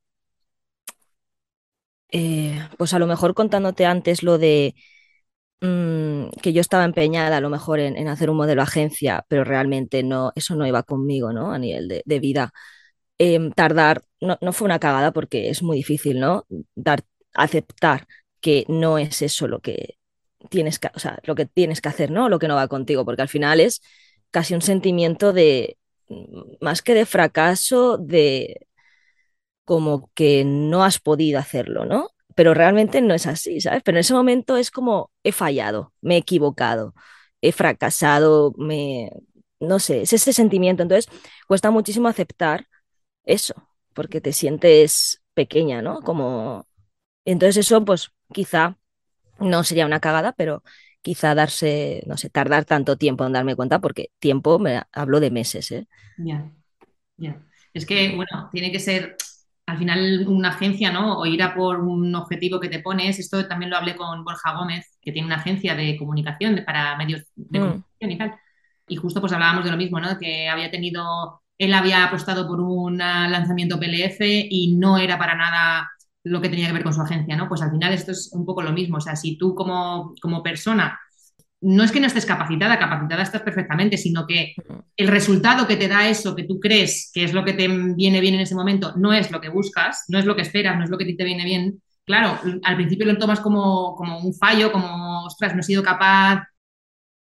eh, 2.10 2.68
pues 2.78 2.94
a 2.94 2.98
lo 2.98 3.06
mejor 3.06 3.34
contándote 3.34 3.86
antes 3.86 4.22
lo 4.22 4.38
de 4.38 4.74
mm, 5.60 6.30
que 6.42 6.52
yo 6.52 6.60
estaba 6.60 6.84
empeñada 6.84 7.38
a 7.38 7.40
lo 7.40 7.50
mejor 7.50 7.80
en, 7.80 8.08
hacer 8.08 8.30
un 8.30 8.36
modelo 8.38 8.62
agencia, 8.62 9.24
pero 9.28 9.44
realmente 9.44 10.02
no, 10.02 10.32
eso 10.36 10.56
no 10.56 10.66
iba 10.66 10.82
conmigo, 10.82 11.32
¿no? 11.32 11.52
A 11.52 11.58
nivel 11.58 11.88
de, 11.88 12.20
vida. 12.20 12.52
Em, 13.18 13.52
tardar, 13.52 14.02
no, 14.20 14.38
no, 14.40 14.52
fue 14.52 14.66
una 14.66 14.78
cagada 14.80 15.12
porque 15.12 15.50
es 15.50 15.62
muy 15.62 15.78
difícil, 15.78 16.20
¿no? 16.20 16.46
Dar, 16.74 17.04
aceptar 17.34 18.06
que 18.40 18.64
no 18.68 18.98
es 18.98 19.22
eso 19.22 19.48
lo 19.48 19.60
que, 19.60 19.98
tienes 20.50 20.78
que, 20.78 20.90
o 20.94 20.98
sea, 20.98 21.20
lo 21.24 21.34
que 21.34 21.46
tienes 21.46 21.80
que 21.80 21.88
hacer, 21.90 22.10
¿no? 22.10 22.28
Lo 22.28 22.38
que 22.38 22.48
no 22.48 22.56
va 22.56 22.68
contigo, 22.68 23.04
porque 23.04 23.22
al 23.22 23.28
final 23.28 23.60
es 23.60 23.82
casi 24.30 24.54
un 24.54 24.62
sentimiento 24.62 25.32
de, 25.32 25.78
más 26.60 26.82
que 26.82 26.94
de 26.94 27.06
fracaso, 27.06 27.98
de 27.98 28.66
como 29.64 30.10
que 30.14 30.44
no 30.44 30.84
has 30.84 30.98
podido 31.00 31.38
hacerlo, 31.38 31.84
¿no? 31.86 32.10
Pero 32.34 32.54
realmente 32.54 33.00
no 33.00 33.14
es 33.14 33.26
así, 33.26 33.60
¿sabes? 33.60 33.82
Pero 33.84 33.96
en 33.98 34.00
ese 34.00 34.14
momento 34.14 34.56
es 34.56 34.70
como 34.70 35.10
he 35.22 35.32
fallado, 35.32 35.92
me 36.00 36.16
he 36.16 36.18
equivocado, 36.18 36.94
he 37.40 37.52
fracasado, 37.52 38.52
me, 38.58 39.10
no 39.60 39.78
sé, 39.78 40.02
es 40.02 40.12
ese 40.12 40.32
sentimiento. 40.32 40.82
Entonces, 40.82 41.10
cuesta 41.46 41.70
muchísimo 41.70 42.08
aceptar 42.08 42.66
eso, 43.24 43.54
porque 43.94 44.20
te 44.20 44.32
sientes 44.32 45.22
pequeña, 45.34 45.82
¿no? 45.82 46.00
Como... 46.02 46.66
Entonces 47.24 47.66
eso, 47.66 47.84
pues 47.84 48.10
quizá 48.32 48.78
no 49.40 49.64
sería 49.64 49.86
una 49.86 50.00
cagada, 50.00 50.32
pero 50.32 50.62
quizá 51.04 51.34
darse, 51.34 52.02
no 52.06 52.16
sé, 52.16 52.30
tardar 52.30 52.64
tanto 52.64 52.96
tiempo 52.96 53.26
en 53.26 53.34
darme 53.34 53.54
cuenta, 53.54 53.78
porque 53.78 54.10
tiempo 54.18 54.58
me 54.58 54.82
hablo 54.90 55.20
de 55.20 55.30
meses, 55.30 55.70
¿eh? 55.70 55.86
Ya, 56.16 56.50
ya. 57.18 57.42
Es 57.74 57.84
que, 57.84 58.16
bueno, 58.16 58.48
tiene 58.50 58.72
que 58.72 58.80
ser 58.80 59.14
al 59.66 59.76
final 59.76 60.24
una 60.26 60.48
agencia, 60.48 60.90
¿no? 60.90 61.18
O 61.18 61.26
ir 61.26 61.42
a 61.42 61.54
por 61.54 61.80
un 61.80 62.14
objetivo 62.14 62.58
que 62.58 62.70
te 62.70 62.80
pones. 62.80 63.18
Esto 63.18 63.46
también 63.46 63.70
lo 63.70 63.76
hablé 63.76 63.96
con 63.96 64.24
Borja 64.24 64.56
Gómez, 64.56 64.98
que 65.02 65.12
tiene 65.12 65.26
una 65.26 65.36
agencia 65.36 65.74
de 65.74 65.98
comunicación 65.98 66.62
para 66.64 66.96
medios 66.96 67.22
de 67.36 67.58
mm. 67.58 67.62
comunicación 67.62 68.10
y 68.10 68.18
tal. 68.18 68.34
Y 68.88 68.96
justo 68.96 69.20
pues 69.20 69.32
hablábamos 69.34 69.64
de 69.64 69.72
lo 69.72 69.76
mismo, 69.76 70.00
¿no? 70.00 70.18
Que 70.18 70.48
había 70.48 70.70
tenido, 70.70 71.42
él 71.58 71.74
había 71.74 72.04
apostado 72.04 72.48
por 72.48 72.60
un 72.62 72.96
lanzamiento 72.96 73.78
PLF 73.78 74.20
y 74.22 74.74
no 74.78 74.96
era 74.96 75.18
para 75.18 75.34
nada 75.34 75.90
lo 76.24 76.40
que 76.40 76.48
tenía 76.48 76.66
que 76.66 76.72
ver 76.72 76.82
con 76.82 76.94
su 76.94 77.02
agencia, 77.02 77.36
¿no? 77.36 77.48
Pues 77.48 77.62
al 77.62 77.70
final 77.70 77.92
esto 77.92 78.12
es 78.12 78.30
un 78.32 78.44
poco 78.44 78.62
lo 78.62 78.72
mismo. 78.72 78.96
O 78.96 79.00
sea, 79.00 79.14
si 79.14 79.36
tú 79.36 79.54
como, 79.54 80.14
como 80.20 80.42
persona 80.42 80.98
no 81.60 81.82
es 81.82 81.92
que 81.92 82.00
no 82.00 82.06
estés 82.06 82.26
capacitada, 82.26 82.78
capacitada 82.78 83.22
estás 83.22 83.40
perfectamente, 83.40 83.96
sino 83.96 84.26
que 84.26 84.54
el 84.98 85.08
resultado 85.08 85.66
que 85.66 85.76
te 85.76 85.88
da 85.88 86.06
eso 86.08 86.36
que 86.36 86.44
tú 86.44 86.60
crees 86.60 87.10
que 87.12 87.24
es 87.24 87.32
lo 87.32 87.42
que 87.42 87.54
te 87.54 87.68
viene 87.68 88.20
bien 88.20 88.34
en 88.34 88.40
ese 88.40 88.54
momento, 88.54 88.92
no 88.96 89.14
es 89.14 89.30
lo 89.30 89.40
que 89.40 89.48
buscas, 89.48 90.04
no 90.08 90.18
es 90.18 90.26
lo 90.26 90.36
que 90.36 90.42
esperas, 90.42 90.76
no 90.76 90.84
es 90.84 90.90
lo 90.90 90.98
que 90.98 91.10
te 91.14 91.24
viene 91.24 91.44
bien. 91.44 91.82
Claro, 92.04 92.38
al 92.64 92.76
principio 92.76 93.06
lo 93.06 93.16
tomas 93.16 93.40
como, 93.40 93.94
como 93.96 94.18
un 94.18 94.34
fallo, 94.34 94.70
como, 94.70 95.24
ostras, 95.24 95.54
no 95.54 95.60
he 95.60 95.64
sido 95.64 95.82
capaz, 95.82 96.42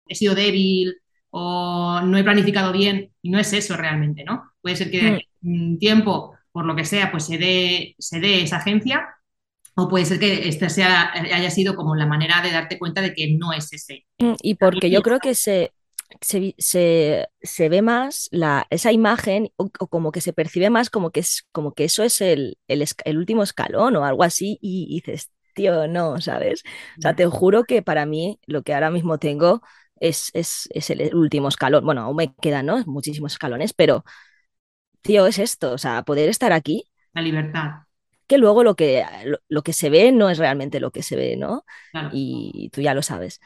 he 0.08 0.14
sido 0.14 0.36
débil 0.36 0.96
o 1.32 2.02
no 2.02 2.18
he 2.18 2.24
planificado 2.24 2.72
bien, 2.72 3.12
y 3.24 3.32
no 3.32 3.40
es 3.40 3.52
eso 3.54 3.76
realmente, 3.76 4.24
¿no? 4.24 4.52
Puede 4.62 4.76
ser 4.76 4.92
que 4.92 5.02
de 5.02 5.28
un 5.42 5.80
tiempo 5.80 6.37
por 6.58 6.66
lo 6.66 6.76
que 6.76 6.86
sea, 6.86 7.12
pues 7.12 7.26
se 7.26 7.38
dé, 7.38 7.96
se 8.00 8.20
dé 8.20 8.42
esa 8.42 8.58
agencia, 8.58 9.08
o 9.76 9.88
puede 9.88 10.06
ser 10.06 10.18
que 10.18 10.50
esta 10.50 10.70
sea, 10.70 11.12
haya 11.14 11.52
sido 11.52 11.76
como 11.76 11.96
la 11.96 12.08
manera 12.08 12.42
de 12.42 12.50
darte 12.50 12.80
cuenta 12.80 13.00
de 13.04 13.14
que 13.14 13.32
no 13.38 13.54
es 13.54 13.72
ese. 13.72 14.08
Mm, 14.18 14.34
y 14.42 14.56
porque 14.56 14.90
yo 14.90 15.04
creo 15.04 15.20
que 15.20 15.36
se, 15.36 15.72
se, 16.20 16.56
se, 16.58 17.70
ve 17.70 17.84
más 17.84 18.28
la, 18.32 18.66
esa 18.72 18.92
imagen 18.92 19.52
o, 19.56 19.70
como 19.70 20.12
que 20.12 20.20
se 20.20 20.34
percibe 20.34 20.72
más 20.72 20.90
como 20.90 21.12
que, 21.12 21.20
es, 21.20 21.46
como 21.52 21.76
que 21.76 21.84
eso 21.84 22.02
es 22.02 22.22
el, 22.22 22.58
el, 22.68 22.84
el 23.06 23.18
último 23.20 23.44
escalón 23.44 23.96
o 23.96 24.04
algo 24.04 24.24
así 24.24 24.58
y, 24.60 24.96
dices, 24.96 25.30
tío, 25.54 25.88
no, 25.88 26.20
¿sabes? 26.22 26.64
O 26.98 27.02
sea, 27.02 27.16
te 27.16 27.28
juro 27.28 27.66
que 27.66 27.84
para 27.84 28.08
mí 28.08 28.40
lo 28.48 28.64
que 28.64 28.74
ahora 28.74 28.90
mismo 28.90 29.20
tengo 29.20 29.62
es, 30.00 30.32
es, 30.34 30.68
es 30.72 30.90
el 30.90 31.14
último 31.14 31.50
escalón. 31.50 31.86
Bueno, 31.86 32.02
aún 32.02 32.16
me 32.16 32.34
quedan 32.34 32.66
¿no? 32.66 32.84
muchísimos 32.88 33.34
escalones, 33.34 33.74
pero 33.74 34.04
tío, 35.02 35.28
es 35.28 35.40
esto, 35.40 35.72
o 35.72 35.78
sea, 35.78 36.04
poder 36.04 36.30
estar 36.30 36.54
aquí. 36.54 36.86
La 37.14 37.22
libertad. 37.22 37.84
Que 38.28 38.38
luego 38.38 38.64
lo 38.64 38.76
que, 38.76 39.06
lo, 39.48 39.62
que 39.62 39.74
se 39.74 39.90
ve 39.90 40.12
no 40.12 40.30
es 40.30 40.38
realmente 40.38 40.80
lo 40.80 40.92
que 40.92 41.02
se 41.02 41.16
ve, 41.16 41.38
¿no? 41.38 41.64
Y 42.12 42.70
tú 42.74 42.82
ya 42.82 42.94
lo 42.94 43.02
sabes. 43.02 43.40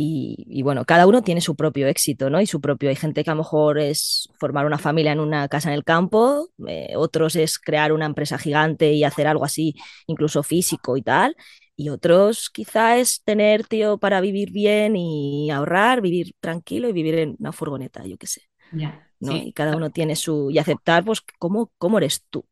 Y, 0.00 0.62
bueno, 0.62 0.84
cada 0.84 1.08
uno 1.08 1.22
tiene 1.22 1.40
su 1.40 1.56
propio 1.56 1.88
éxito, 1.88 2.30
¿no? 2.30 2.40
Y 2.40 2.46
su 2.46 2.60
propio. 2.60 2.88
Hay 2.88 2.94
gente 2.94 3.24
que 3.24 3.30
a 3.30 3.34
lo 3.34 3.38
mejor 3.38 3.80
es 3.80 4.28
formar 4.38 4.64
una 4.64 4.78
familia 4.78 5.10
en 5.10 5.18
una 5.18 5.48
casa 5.48 5.70
en 5.70 5.74
el 5.74 5.82
campo, 5.82 6.50
eh, 6.68 6.92
otros 6.94 7.34
es 7.34 7.58
crear 7.58 7.92
una 7.92 8.06
empresa 8.06 8.38
gigante 8.38 8.92
y 8.92 9.02
hacer 9.02 9.26
algo 9.26 9.44
así, 9.44 9.74
incluso 10.06 10.44
físico 10.44 10.96
y 10.96 11.02
tal. 11.02 11.34
Y 11.74 11.88
otros 11.88 12.48
quizá 12.50 12.96
es 12.98 13.22
tener, 13.24 13.66
tío, 13.66 13.98
para 13.98 14.20
vivir 14.20 14.52
bien 14.52 14.94
y 14.94 15.50
ahorrar, 15.50 16.00
vivir 16.00 16.32
tranquilo 16.38 16.88
y 16.88 16.92
vivir 16.92 17.16
en 17.16 17.36
una 17.40 17.50
furgoneta, 17.50 18.06
yo 18.06 18.16
qué 18.18 18.28
sé. 18.28 18.42
Ya. 18.72 19.08
Y 19.20 19.52
cada 19.52 19.76
uno 19.76 19.90
tiene 19.90 20.16
su... 20.16 20.50
y 20.50 20.58
aceptar, 20.58 21.04
pues, 21.04 21.22
cómo, 21.38 21.72
cómo 21.78 21.98
eres 21.98 22.24
tú. 22.30 22.44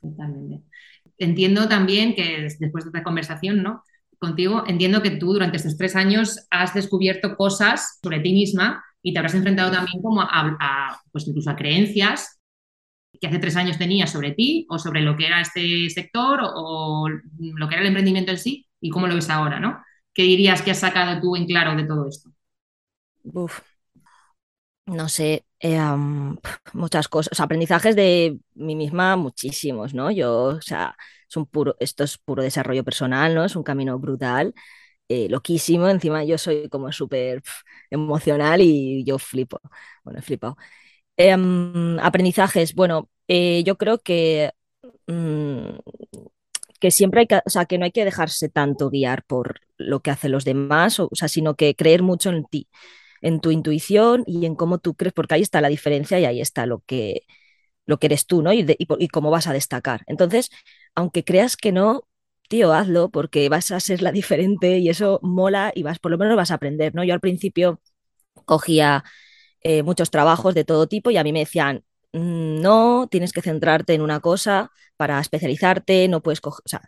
Totalmente. 0.00 0.64
Entiendo 1.18 1.68
también 1.68 2.14
que 2.14 2.48
después 2.58 2.84
de 2.84 2.88
esta 2.88 3.02
conversación, 3.02 3.62
¿no? 3.62 3.84
Contigo, 4.18 4.64
entiendo 4.66 5.02
que 5.02 5.12
tú 5.12 5.32
durante 5.32 5.56
estos 5.56 5.76
tres 5.76 5.96
años 5.96 6.46
has 6.50 6.74
descubierto 6.74 7.36
cosas 7.36 7.98
sobre 8.02 8.20
ti 8.20 8.32
misma 8.32 8.84
y 9.02 9.12
te 9.12 9.18
habrás 9.18 9.34
enfrentado 9.34 9.70
también 9.70 10.02
como 10.02 10.20
a, 10.20 11.00
pues 11.10 11.26
incluso 11.26 11.50
a 11.50 11.56
creencias 11.56 12.38
que 13.18 13.26
hace 13.26 13.38
tres 13.38 13.56
años 13.56 13.78
tenías 13.78 14.10
sobre 14.10 14.32
ti 14.32 14.66
o 14.70 14.78
sobre 14.78 15.00
lo 15.02 15.16
que 15.16 15.26
era 15.26 15.40
este 15.40 15.88
sector 15.90 16.40
o, 16.42 17.08
lo 17.08 17.68
que 17.68 17.74
era 17.74 17.82
el 17.82 17.88
emprendimiento 17.88 18.30
en 18.30 18.38
sí 18.38 18.66
y 18.80 18.90
cómo 18.90 19.06
lo 19.06 19.14
ves 19.14 19.30
ahora, 19.30 19.60
¿no? 19.60 19.82
¿Qué 20.12 20.22
dirías 20.22 20.62
que 20.62 20.70
has 20.70 20.78
sacado 20.78 21.20
tú 21.20 21.36
en 21.36 21.46
claro 21.46 21.76
de 21.76 21.84
todo 21.84 22.08
esto? 22.08 22.30
Uf, 23.24 23.60
no 24.86 25.08
sé, 25.08 25.44
eh, 25.60 25.78
muchas 26.72 27.08
cosas, 27.08 27.38
aprendizajes 27.40 27.96
de 27.96 28.38
mí 28.54 28.76
misma, 28.76 29.16
muchísimos, 29.16 29.94
¿no? 29.94 30.10
Yo, 30.10 30.44
o 30.44 30.60
sea, 30.62 30.96
es 31.28 31.36
un 31.36 31.46
puro, 31.46 31.76
esto 31.80 32.04
es 32.04 32.18
puro 32.18 32.42
desarrollo 32.42 32.84
personal, 32.84 33.34
¿no? 33.34 33.44
Es 33.44 33.56
un 33.56 33.62
camino 33.62 33.98
brutal, 33.98 34.54
eh, 35.08 35.28
loquísimo, 35.30 35.88
encima 35.88 36.24
yo 36.24 36.38
soy 36.38 36.68
como 36.68 36.92
súper 36.92 37.42
emocional 37.90 38.60
y 38.62 39.04
yo 39.04 39.18
flipo, 39.18 39.60
bueno, 40.04 40.20
he 40.20 40.22
flipado. 40.22 40.56
Em, 41.16 41.98
aprendizajes, 42.00 42.74
bueno, 42.74 43.10
eh, 43.28 43.62
yo 43.64 43.76
creo 43.78 43.98
que, 44.00 44.52
mm, 45.08 45.78
que 46.80 46.90
siempre 46.90 47.20
hay 47.20 47.26
que, 47.26 47.36
o 47.44 47.50
sea, 47.50 47.66
que 47.66 47.78
no 47.78 47.84
hay 47.84 47.92
que 47.92 48.04
dejarse 48.04 48.48
tanto 48.48 48.90
guiar 48.90 49.24
por 49.24 49.60
lo 49.76 50.00
que 50.00 50.10
hacen 50.10 50.32
los 50.32 50.44
demás, 50.44 50.98
o 51.00 51.08
sea, 51.12 51.28
sino 51.28 51.54
que 51.54 51.74
creer 51.76 52.02
mucho 52.02 52.30
en 52.30 52.44
ti 52.44 52.68
en 53.20 53.40
tu 53.40 53.50
intuición 53.50 54.24
y 54.26 54.46
en 54.46 54.54
cómo 54.56 54.78
tú 54.78 54.94
crees, 54.94 55.12
porque 55.12 55.34
ahí 55.34 55.42
está 55.42 55.60
la 55.60 55.68
diferencia 55.68 56.18
y 56.20 56.24
ahí 56.24 56.40
está 56.40 56.66
lo 56.66 56.80
que, 56.86 57.22
lo 57.86 57.98
que 57.98 58.06
eres 58.08 58.26
tú, 58.26 58.42
¿no? 58.42 58.52
Y, 58.52 58.66
y, 58.78 59.08
cómo 59.08 59.30
vas 59.30 59.46
a 59.46 59.52
destacar. 59.52 60.02
Entonces, 60.06 60.50
aunque 60.94 61.24
creas 61.24 61.56
que 61.56 61.72
no, 61.72 62.08
tío, 62.48 62.72
hazlo 62.72 63.10
porque 63.10 63.48
vas 63.48 63.70
a 63.72 63.80
ser 63.80 64.02
la 64.02 64.12
diferente 64.12 64.78
y 64.78 64.88
eso 64.90 65.20
mola 65.22 65.72
y 65.74 65.82
vas, 65.82 65.98
por 65.98 66.10
lo 66.12 66.18
menos 66.18 66.36
vas 66.36 66.50
a 66.50 66.54
aprender, 66.54 66.94
¿no? 66.94 67.04
Yo 67.04 67.14
al 67.14 67.20
principio 67.20 67.80
cogía 68.46 69.04
eh, 69.62 69.82
muchos 69.82 70.10
trabajos 70.10 70.54
de 70.54 70.64
todo 70.64 70.88
tipo 70.88 71.10
y 71.10 71.16
a 71.18 71.24
mí 71.24 71.32
me 71.32 71.40
decían, 71.40 71.84
no, 72.12 73.06
tienes 73.10 73.32
que 73.32 73.42
centrarte 73.42 73.94
en 73.94 74.02
una 74.02 74.20
cosa 74.20 74.70
para 74.96 75.20
especializarte, 75.20 76.08
no 76.08 76.22
puedes, 76.22 76.40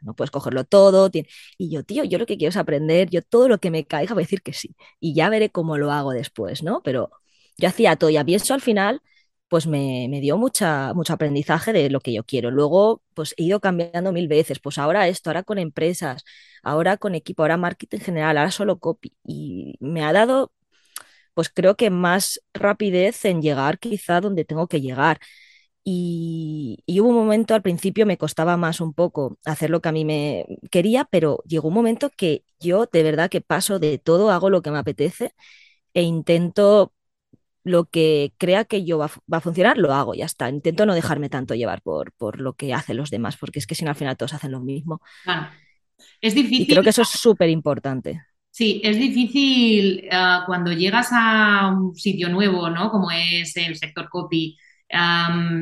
no 0.02 0.14
puedes 0.14 0.30
cogerlo 0.30 0.64
todo. 0.64 1.10
Y 1.58 1.70
yo, 1.70 1.84
tío, 1.84 2.04
yo 2.04 2.18
lo 2.18 2.26
que 2.26 2.36
quiero 2.36 2.50
es 2.50 2.56
aprender, 2.56 3.08
yo 3.10 3.22
todo 3.22 3.48
lo 3.48 3.58
que 3.58 3.70
me 3.70 3.86
caiga 3.86 4.14
voy 4.14 4.22
a 4.22 4.26
decir 4.26 4.42
que 4.42 4.52
sí. 4.52 4.76
Y 5.00 5.14
ya 5.14 5.28
veré 5.30 5.50
cómo 5.50 5.78
lo 5.78 5.92
hago 5.92 6.12
después, 6.12 6.62
¿no? 6.62 6.82
Pero 6.82 7.10
yo 7.58 7.68
hacía 7.68 7.96
todo 7.96 8.10
y 8.10 8.16
a 8.16 8.24
eso 8.26 8.54
al 8.54 8.60
final 8.60 9.02
pues 9.48 9.66
me, 9.66 10.06
me, 10.08 10.20
dio 10.20 10.38
mucha, 10.38 10.94
mucho 10.94 11.12
aprendizaje 11.12 11.74
de 11.74 11.90
lo 11.90 12.00
que 12.00 12.12
yo 12.14 12.24
quiero. 12.24 12.50
Luego, 12.50 13.02
pues 13.12 13.34
he 13.36 13.42
ido 13.44 13.60
cambiando 13.60 14.10
mil 14.12 14.26
veces, 14.26 14.58
pues 14.60 14.78
ahora 14.78 15.08
esto, 15.08 15.28
ahora 15.28 15.42
con 15.42 15.58
empresas, 15.58 16.24
ahora 16.62 16.96
con 16.96 17.14
equipo, 17.14 17.42
ahora 17.42 17.58
marketing 17.58 17.98
general, 18.00 18.38
ahora 18.38 18.50
solo 18.50 18.78
copy. 18.78 19.14
Y 19.24 19.76
me 19.80 20.02
ha 20.04 20.12
dado, 20.14 20.52
pues 21.34 21.50
creo 21.50 21.76
que 21.76 21.90
más 21.90 22.40
rapidez 22.54 23.24
en 23.24 23.42
llegar 23.42 23.78
quizá 23.78 24.20
donde 24.20 24.44
tengo 24.44 24.68
que 24.68 24.80
llegar. 24.80 25.18
Y, 25.84 26.82
y, 26.86 27.00
hubo 27.00 27.08
un 27.10 27.16
momento, 27.16 27.54
al 27.54 27.62
principio 27.62 28.06
me 28.06 28.18
costaba 28.18 28.56
más 28.56 28.80
un 28.80 28.94
poco 28.94 29.38
hacer 29.44 29.70
lo 29.70 29.80
que 29.82 29.88
a 29.88 29.92
mí 29.92 30.04
me 30.04 30.46
quería, 30.70 31.04
pero 31.10 31.42
llegó 31.46 31.68
un 31.68 31.74
momento 31.74 32.10
que 32.16 32.44
yo 32.60 32.86
de 32.92 33.02
verdad 33.02 33.30
que 33.30 33.40
paso 33.40 33.80
de 33.80 33.98
todo, 33.98 34.30
hago 34.30 34.50
lo 34.50 34.62
que 34.62 34.70
me 34.70 34.78
apetece 34.78 35.34
e 35.94 36.02
intento 36.02 36.92
lo 37.64 37.84
que 37.86 38.32
crea 38.38 38.64
que 38.64 38.84
yo 38.84 38.98
va, 38.98 39.10
va, 39.32 39.38
a 39.38 39.40
funcionar, 39.40 39.78
lo 39.78 39.92
hago, 39.92 40.14
ya 40.14 40.24
está. 40.24 40.48
Intento 40.48 40.86
no 40.86 40.94
dejarme 40.94 41.28
tanto 41.28 41.54
llevar 41.54 41.82
por, 41.82 42.12
por 42.12 42.40
lo 42.40 42.54
que 42.54 42.74
hacen 42.74 42.96
los 42.96 43.10
demás, 43.10 43.36
porque 43.36 43.58
es 43.58 43.66
que 43.66 43.74
si 43.74 43.84
no 43.84 43.90
al 43.90 43.96
final 43.96 44.16
todos 44.16 44.34
hacen 44.34 44.52
lo 44.52 44.60
mismo. 44.60 45.00
Claro. 45.24 45.48
Es 46.20 46.34
difícil. 46.34 46.62
Y 46.62 46.66
creo 46.66 46.82
que 46.82 46.90
eso 46.90 47.02
es 47.02 47.08
súper 47.08 47.48
importante. 47.50 48.22
Sí, 48.54 48.82
es 48.84 48.98
difícil 48.98 50.08
uh, 50.12 50.44
cuando 50.44 50.72
llegas 50.72 51.08
a 51.10 51.68
un 51.74 51.96
sitio 51.96 52.28
nuevo, 52.28 52.68
¿no? 52.68 52.90
Como 52.90 53.10
es 53.10 53.56
el 53.56 53.76
sector 53.76 54.08
copy, 54.10 54.58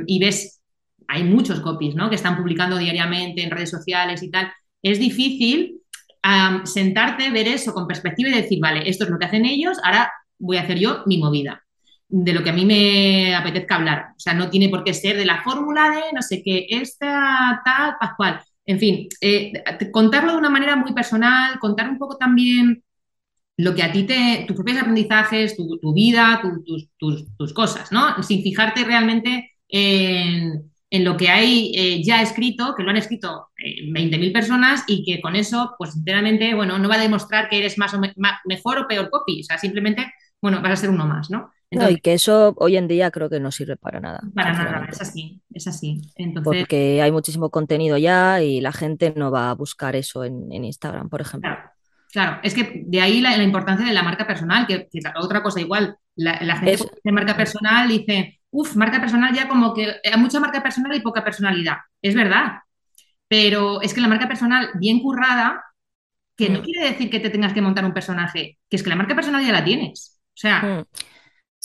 y 0.07 0.19
ves, 0.19 0.61
hay 1.07 1.23
muchos 1.23 1.61
copies, 1.61 1.95
¿no? 1.95 2.11
Que 2.11 2.17
están 2.17 2.37
publicando 2.37 2.77
diariamente 2.79 3.45
en 3.45 3.51
redes 3.53 3.71
sociales 3.71 4.25
y 4.25 4.31
tal. 4.31 4.51
Es 4.83 4.99
difícil 4.99 5.81
sentarte, 6.65 7.31
ver 7.31 7.47
eso 7.47 7.73
con 7.73 7.87
perspectiva 7.87 8.29
y 8.29 8.33
decir, 8.33 8.59
vale, 8.61 8.89
esto 8.89 9.05
es 9.05 9.11
lo 9.11 9.19
que 9.21 9.27
hacen 9.27 9.45
ellos, 9.45 9.79
ahora 9.85 10.11
voy 10.37 10.57
a 10.57 10.63
hacer 10.63 10.81
yo 10.81 11.05
mi 11.07 11.19
movida 11.19 11.63
de 12.09 12.33
lo 12.33 12.43
que 12.43 12.51
a 12.51 12.53
mí 12.53 12.67
me 12.67 13.37
apetezca 13.37 13.77
hablar. 13.77 14.07
O 14.17 14.21
sea, 14.21 14.35
no 14.35 14.51
tiene 14.51 14.69
por 14.69 14.83
qué 14.83 14.93
ser 14.95 15.17
de 15.17 15.25
la 15.27 15.43
fórmula 15.45 15.91
de 15.91 16.03
no 16.13 16.23
sé 16.23 16.43
qué, 16.45 16.67
esta, 16.69 17.63
tal, 17.65 17.95
pascual. 18.01 18.41
En 18.67 18.79
fin, 18.79 19.09
eh, 19.21 19.53
contarlo 19.91 20.33
de 20.33 20.39
una 20.39 20.51
manera 20.51 20.77
muy 20.77 20.93
personal, 20.93 21.59
contar 21.59 21.89
un 21.89 21.99
poco 21.99 22.17
también 22.17 22.85
lo 23.57 23.75
que 23.75 23.83
a 23.83 23.93
ti 23.93 24.05
te, 24.05 24.45
tus 24.47 24.57
propios 24.57 24.79
aprendizajes, 24.79 25.57
tu, 25.57 25.93
vida, 25.93 26.41
tu, 26.43 26.63
tus, 26.99 27.27
tus, 27.37 27.53
cosas, 27.53 27.93
¿no? 27.93 28.23
Sin 28.23 28.43
fijarte 28.43 28.85
realmente 28.85 29.53
en, 29.69 30.71
en 30.91 31.05
lo 31.05 31.17
que 31.17 31.29
hay 31.29 31.73
eh, 31.75 32.03
ya 32.03 32.23
escrito, 32.23 32.75
que 32.77 32.83
lo 32.83 32.91
han 32.91 32.97
escrito 32.97 33.51
eh, 33.57 33.85
20.000 33.91 34.33
personas 34.33 34.85
y 34.87 35.05
que 35.05 35.21
con 35.21 35.37
eso, 35.37 35.75
pues 35.79 35.93
sinceramente, 35.93 36.55
bueno, 36.55 36.79
no 36.79 36.89
va 36.89 36.97
a 36.97 37.01
demostrar 37.01 37.49
que 37.49 37.59
eres 37.59 37.79
más 37.79 37.95
o 37.95 38.01
mejor 38.45 38.79
o 38.79 38.89
peor 38.89 39.11
copy, 39.11 39.41
o 39.41 39.45
sea, 39.45 39.59
simplemente, 39.59 40.13
bueno, 40.41 40.61
vas 40.61 40.73
a 40.73 40.77
ser 40.77 40.91
uno 40.91 41.07
más, 41.07 41.31
¿no? 41.31 41.51
Entonces, 41.71 41.93
no, 41.93 41.99
y 41.99 42.01
que 42.01 42.15
eso 42.15 42.53
hoy 42.57 42.77
en 42.77 42.89
día 42.89 43.13
creo 43.13 43.31
que 43.31 43.39
no 43.39 43.53
sirve 43.53 43.77
para 43.77 44.01
nada. 44.01 44.21
Para 44.35 44.53
nada, 44.53 44.89
es 44.91 45.01
así, 45.01 45.41
es 45.55 45.69
así. 45.69 46.01
Entonces, 46.17 46.43
Porque 46.45 47.01
hay 47.01 47.13
muchísimo 47.13 47.51
contenido 47.51 47.97
ya 47.97 48.43
y 48.43 48.61
la 48.61 48.73
gente 48.73 49.15
no 49.17 49.31
va 49.31 49.51
a 49.51 49.55
buscar 49.55 49.95
eso 49.95 50.25
en, 50.25 50.51
en 50.51 50.65
Instagram, 50.65 51.09
por 51.09 51.21
ejemplo. 51.21 51.49
Claro, 51.49 51.71
claro, 52.13 52.41
es 52.43 52.55
que 52.55 52.83
de 52.87 53.01
ahí 53.01 53.21
la, 53.21 53.37
la 53.37 53.45
importancia 53.45 53.87
de 53.87 53.93
la 53.93 54.03
marca 54.03 54.27
personal, 54.27 54.67
que, 54.67 54.89
que 54.89 55.01
otra 55.17 55.45
cosa 55.45 55.61
igual, 55.61 55.97
la, 56.17 56.41
la 56.43 56.57
gente 56.57 56.73
es, 56.73 56.87
de 57.05 57.13
marca 57.13 57.37
personal 57.37 57.87
dice, 57.87 58.41
uff, 58.51 58.75
marca 58.75 58.99
personal 58.99 59.33
ya 59.33 59.47
como 59.47 59.73
que 59.73 59.95
hay 60.03 60.21
mucha 60.21 60.41
marca 60.41 60.61
personal 60.65 60.97
y 60.97 61.01
poca 61.01 61.23
personalidad. 61.23 61.77
Es 62.03 62.17
verdad, 62.17 62.63
pero 63.29 63.81
es 63.81 63.95
que 63.95 64.01
la 64.01 64.09
marca 64.09 64.27
personal 64.27 64.71
bien 64.75 64.99
currada, 64.99 65.63
que 66.37 66.51
mm. 66.51 66.53
no 66.53 66.63
quiere 66.63 66.91
decir 66.91 67.11
que 67.11 67.21
te 67.21 67.31
tengas 67.31 67.53
que 67.53 67.63
montar 67.63 67.85
un 67.85 67.95
personaje, 67.95 68.59
que 68.69 68.75
es 68.75 68.83
que 68.83 68.91
la 68.91 68.97
marca 68.97 69.15
personal 69.15 69.47
ya 69.47 69.53
la 69.53 69.65
tienes. 69.65 70.21
O 70.35 70.37
sea... 70.37 70.63
Mm. 70.63 70.85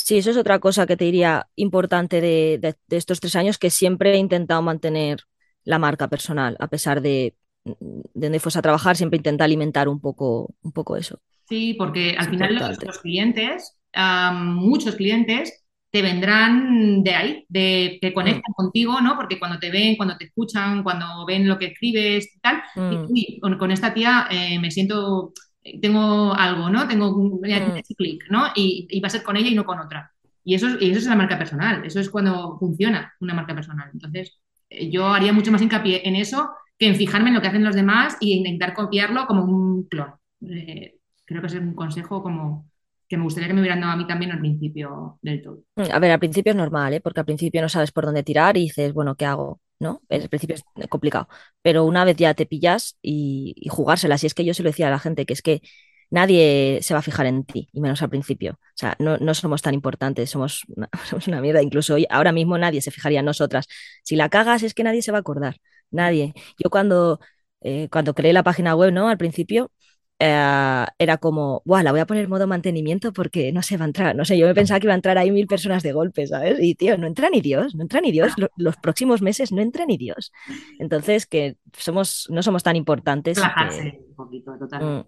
Sí, 0.05 0.19
eso 0.19 0.29
es 0.29 0.37
otra 0.37 0.59
cosa 0.59 0.85
que 0.85 0.97
te 0.97 1.05
diría 1.05 1.47
importante 1.55 2.21
de, 2.21 2.59
de, 2.61 2.75
de, 2.85 2.97
estos 2.97 3.19
tres 3.19 3.35
años, 3.35 3.57
que 3.57 3.71
siempre 3.71 4.13
he 4.13 4.17
intentado 4.17 4.61
mantener 4.61 5.21
la 5.63 5.79
marca 5.79 6.07
personal, 6.07 6.55
a 6.59 6.67
pesar 6.67 7.01
de, 7.01 7.33
de 7.63 7.73
donde 8.13 8.39
fuese 8.39 8.59
a 8.59 8.61
trabajar, 8.61 8.95
siempre 8.95 9.17
intenta 9.17 9.45
alimentar 9.45 9.89
un 9.89 9.99
poco, 9.99 10.53
un 10.61 10.71
poco 10.73 10.95
eso. 10.95 11.19
Sí, 11.49 11.73
porque 11.73 12.15
al 12.19 12.29
final 12.29 12.53
los, 12.53 12.83
los, 12.83 12.99
clientes, 12.99 13.79
um, 13.97 14.53
muchos 14.53 14.93
clientes, 14.93 15.65
te 15.89 16.03
vendrán 16.03 17.01
de 17.01 17.15
ahí, 17.15 17.45
de 17.49 17.97
que 17.99 18.13
conectan 18.13 18.51
mm. 18.51 18.53
contigo, 18.53 19.01
¿no? 19.01 19.15
Porque 19.15 19.39
cuando 19.39 19.57
te 19.57 19.71
ven, 19.71 19.95
cuando 19.95 20.17
te 20.17 20.25
escuchan, 20.25 20.83
cuando 20.83 21.25
ven 21.25 21.47
lo 21.47 21.57
que 21.57 21.67
escribes 21.67 22.29
y 22.31 22.39
tal, 22.41 22.61
mm. 22.75 23.05
y, 23.11 23.39
con, 23.39 23.57
con, 23.57 23.71
esta 23.71 23.91
tía 23.91 24.27
eh, 24.29 24.59
me 24.59 24.69
siento 24.69 25.33
tengo 25.81 26.33
algo, 26.33 26.69
¿no? 26.69 26.87
Tengo 26.87 27.15
un 27.15 27.39
mm. 27.41 27.93
clic, 27.97 28.25
¿no? 28.29 28.47
Y, 28.55 28.87
y, 28.89 28.99
va 28.99 29.07
a 29.07 29.11
ser 29.11 29.23
con 29.23 29.37
ella 29.37 29.49
y 29.49 29.55
no 29.55 29.65
con 29.65 29.79
otra. 29.79 30.11
Y 30.43 30.53
eso, 30.53 30.67
y 30.79 30.91
eso 30.91 30.99
es 30.99 31.07
la 31.07 31.15
marca 31.15 31.37
personal, 31.37 31.83
eso 31.85 31.99
es 31.99 32.09
cuando 32.09 32.57
funciona 32.59 33.13
una 33.19 33.33
marca 33.33 33.55
personal. 33.55 33.89
Entonces, 33.91 34.39
eh, 34.69 34.91
yo 34.91 35.07
haría 35.07 35.33
mucho 35.33 35.51
más 35.51 35.61
hincapié 35.61 36.07
en 36.07 36.15
eso 36.15 36.51
que 36.77 36.87
en 36.87 36.95
fijarme 36.95 37.29
en 37.29 37.35
lo 37.35 37.41
que 37.41 37.47
hacen 37.47 37.63
los 37.63 37.75
demás 37.75 38.15
e 38.21 38.27
intentar 38.27 38.73
copiarlo 38.73 39.25
como 39.25 39.43
un 39.43 39.87
clon. 39.87 40.13
Eh, 40.47 40.97
creo 41.25 41.41
que 41.41 41.47
es 41.47 41.55
un 41.55 41.73
consejo 41.73 42.21
como 42.21 42.69
que 43.07 43.17
me 43.17 43.23
gustaría 43.23 43.47
que 43.47 43.53
me 43.53 43.61
hubieran 43.61 43.81
dado 43.81 43.93
a 43.93 43.95
mí 43.95 44.07
también 44.07 44.31
al 44.31 44.39
principio 44.39 45.19
del 45.21 45.41
todo. 45.41 45.59
A 45.91 45.99
ver, 45.99 46.11
al 46.11 46.19
principio 46.19 46.51
es 46.51 46.57
normal, 46.57 46.93
¿eh? 46.93 47.01
porque 47.01 47.19
al 47.19 47.25
principio 47.25 47.61
no 47.61 47.69
sabes 47.69 47.91
por 47.91 48.05
dónde 48.05 48.23
tirar 48.23 48.57
y 48.57 48.61
dices, 48.61 48.93
bueno, 48.93 49.15
¿qué 49.15 49.25
hago? 49.25 49.61
¿No? 49.79 50.01
Al 50.09 50.29
principio 50.29 50.55
es 50.55 50.87
complicado, 50.89 51.27
pero 51.61 51.83
una 51.85 52.05
vez 52.05 52.17
ya 52.17 52.33
te 52.33 52.45
pillas 52.45 52.97
y, 53.01 53.53
y 53.57 53.69
jugársela, 53.69 54.17
si 54.17 54.27
es 54.27 54.33
que 54.33 54.45
yo 54.45 54.53
se 54.53 54.63
lo 54.63 54.69
decía 54.69 54.87
a 54.87 54.91
la 54.91 54.99
gente, 54.99 55.25
que 55.25 55.33
es 55.33 55.41
que 55.41 55.61
nadie 56.09 56.79
se 56.81 56.93
va 56.93 56.99
a 56.99 57.03
fijar 57.03 57.25
en 57.25 57.43
ti, 57.45 57.69
y 57.73 57.81
menos 57.81 58.01
al 58.01 58.09
principio. 58.09 58.53
O 58.53 58.77
sea, 58.77 58.95
no, 58.99 59.17
no 59.17 59.33
somos 59.33 59.61
tan 59.61 59.73
importantes, 59.73 60.29
somos 60.29 60.63
una, 60.67 60.89
somos 61.09 61.27
una, 61.27 61.41
mierda. 61.41 61.61
Incluso 61.61 61.95
hoy, 61.95 62.05
ahora 62.09 62.31
mismo 62.31 62.57
nadie 62.57 62.81
se 62.81 62.91
fijaría 62.91 63.19
en 63.19 63.25
nosotras. 63.25 63.67
Si 64.03 64.15
la 64.15 64.29
cagas 64.29 64.63
es 64.63 64.73
que 64.73 64.83
nadie 64.83 65.01
se 65.01 65.11
va 65.11 65.19
a 65.19 65.21
acordar, 65.21 65.57
nadie. 65.91 66.33
Yo 66.57 66.69
cuando, 66.69 67.19
eh, 67.61 67.89
cuando 67.91 68.13
creé 68.13 68.33
la 68.33 68.43
página 68.43 68.75
web, 68.75 68.93
¿no? 68.93 69.09
Al 69.09 69.17
principio, 69.17 69.71
eh, 70.19 70.85
era 70.97 71.17
como, 71.17 71.61
Buah, 71.65 71.83
la 71.83 71.91
voy 71.91 71.99
a 71.99 72.05
poner 72.05 72.27
modo 72.27 72.47
mantenimiento 72.47 73.11
porque 73.11 73.51
no 73.51 73.61
se 73.61 73.77
va 73.77 73.85
a 73.85 73.87
entrar. 73.87 74.15
No 74.15 74.23
sé, 74.23 74.37
yo 74.37 74.47
me 74.47 74.55
pensaba 74.55 74.79
que 74.79 74.87
iba 74.87 74.93
a 74.93 74.95
entrar 74.95 75.17
ahí 75.17 75.31
mil 75.31 75.47
personas 75.47 75.83
de 75.83 75.91
golpe, 75.91 76.25
¿sabes? 76.27 76.57
Y 76.61 76.75
tío, 76.75 76.97
no 76.97 77.07
entra 77.07 77.29
ni 77.29 77.41
Dios, 77.41 77.75
no 77.75 77.81
entra 77.81 78.01
ni 78.01 78.11
Dios. 78.11 78.33
Los, 78.37 78.49
los 78.55 78.77
próximos 78.77 79.21
meses 79.21 79.51
no 79.51 79.61
entra 79.61 79.85
ni 79.85 79.97
Dios. 79.97 80.31
Entonces, 80.79 81.25
que 81.25 81.57
somos, 81.77 82.27
no 82.29 82.43
somos 82.43 82.63
tan 82.63 82.75
importantes. 82.75 83.39
Que, 83.39 83.99
un 84.09 84.15
poquito, 84.15 84.57
total. 84.57 84.83
Mm, 84.83 85.05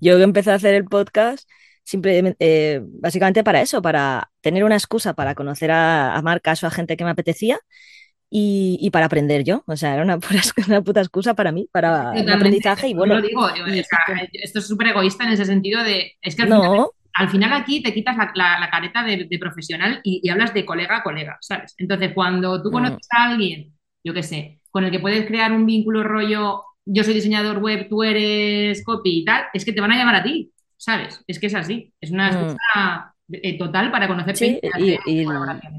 yo 0.00 0.18
empecé 0.18 0.50
a 0.50 0.54
hacer 0.54 0.74
el 0.74 0.84
podcast 0.84 1.48
simplemente, 1.84 2.36
eh, 2.40 2.80
básicamente 2.84 3.42
para 3.44 3.60
eso, 3.62 3.82
para 3.82 4.30
tener 4.40 4.64
una 4.64 4.76
excusa 4.76 5.14
para 5.14 5.34
conocer 5.34 5.70
a, 5.70 6.14
a 6.14 6.22
marcas 6.22 6.62
o 6.62 6.66
a 6.66 6.70
gente 6.70 6.96
que 6.96 7.04
me 7.04 7.10
apetecía 7.10 7.58
y, 8.30 8.78
y, 8.80 8.90
para 8.90 9.06
aprender 9.06 9.44
yo. 9.44 9.64
O 9.66 9.76
sea, 9.76 9.94
era 9.94 10.02
una, 10.02 10.18
pura, 10.20 10.40
una 10.66 10.82
puta 10.82 11.00
excusa 11.00 11.34
para 11.34 11.52
mí, 11.52 11.68
para 11.70 12.12
el 12.14 12.30
aprendizaje. 12.30 12.88
Y 12.88 12.94
bueno, 12.94 13.16
lo 13.16 13.22
digo, 13.22 13.48
y, 13.56 13.60
o 13.60 13.84
sea, 13.84 13.98
esto 14.32 14.60
es 14.60 14.66
súper 14.66 14.88
egoísta 14.88 15.24
en 15.24 15.32
ese 15.32 15.44
sentido 15.44 15.82
de. 15.82 16.12
Es 16.22 16.36
que 16.36 16.42
al, 16.42 16.48
no. 16.48 16.62
final, 16.62 16.86
al 17.14 17.28
final 17.28 17.52
aquí 17.52 17.82
te 17.82 17.92
quitas 17.92 18.16
la, 18.16 18.32
la, 18.34 18.60
la 18.60 18.70
careta 18.70 19.02
de, 19.02 19.26
de 19.28 19.38
profesional 19.38 20.00
y, 20.04 20.20
y, 20.22 20.28
hablas 20.30 20.54
de 20.54 20.64
colega 20.64 20.98
a 20.98 21.02
colega, 21.02 21.36
¿sabes? 21.40 21.74
Entonces, 21.78 22.12
cuando 22.14 22.62
tú 22.62 22.70
conoces 22.70 23.08
mm. 23.12 23.16
a 23.16 23.24
alguien, 23.30 23.72
yo 24.04 24.14
qué 24.14 24.22
sé, 24.22 24.60
con 24.70 24.84
el 24.84 24.90
que 24.90 25.00
puedes 25.00 25.26
crear 25.26 25.52
un 25.52 25.66
vínculo 25.66 26.04
rollo, 26.04 26.62
yo 26.86 27.04
soy 27.04 27.14
diseñador 27.14 27.58
web, 27.58 27.88
tú 27.88 28.02
eres 28.02 28.84
copy 28.84 29.20
y 29.20 29.24
tal, 29.24 29.44
es 29.52 29.64
que 29.64 29.72
te 29.72 29.80
van 29.80 29.92
a 29.92 29.96
llamar 29.96 30.16
a 30.16 30.22
ti, 30.22 30.52
¿sabes? 30.76 31.22
Es 31.26 31.38
que 31.38 31.46
es 31.46 31.54
así. 31.54 31.92
Es 32.00 32.10
una 32.10 32.28
excusa. 32.28 33.09
Eh, 33.32 33.58
total 33.58 33.90
para 33.92 34.08
conocer 34.08 34.36
sí, 34.36 34.60
y, 34.78 34.98
y 35.06 35.26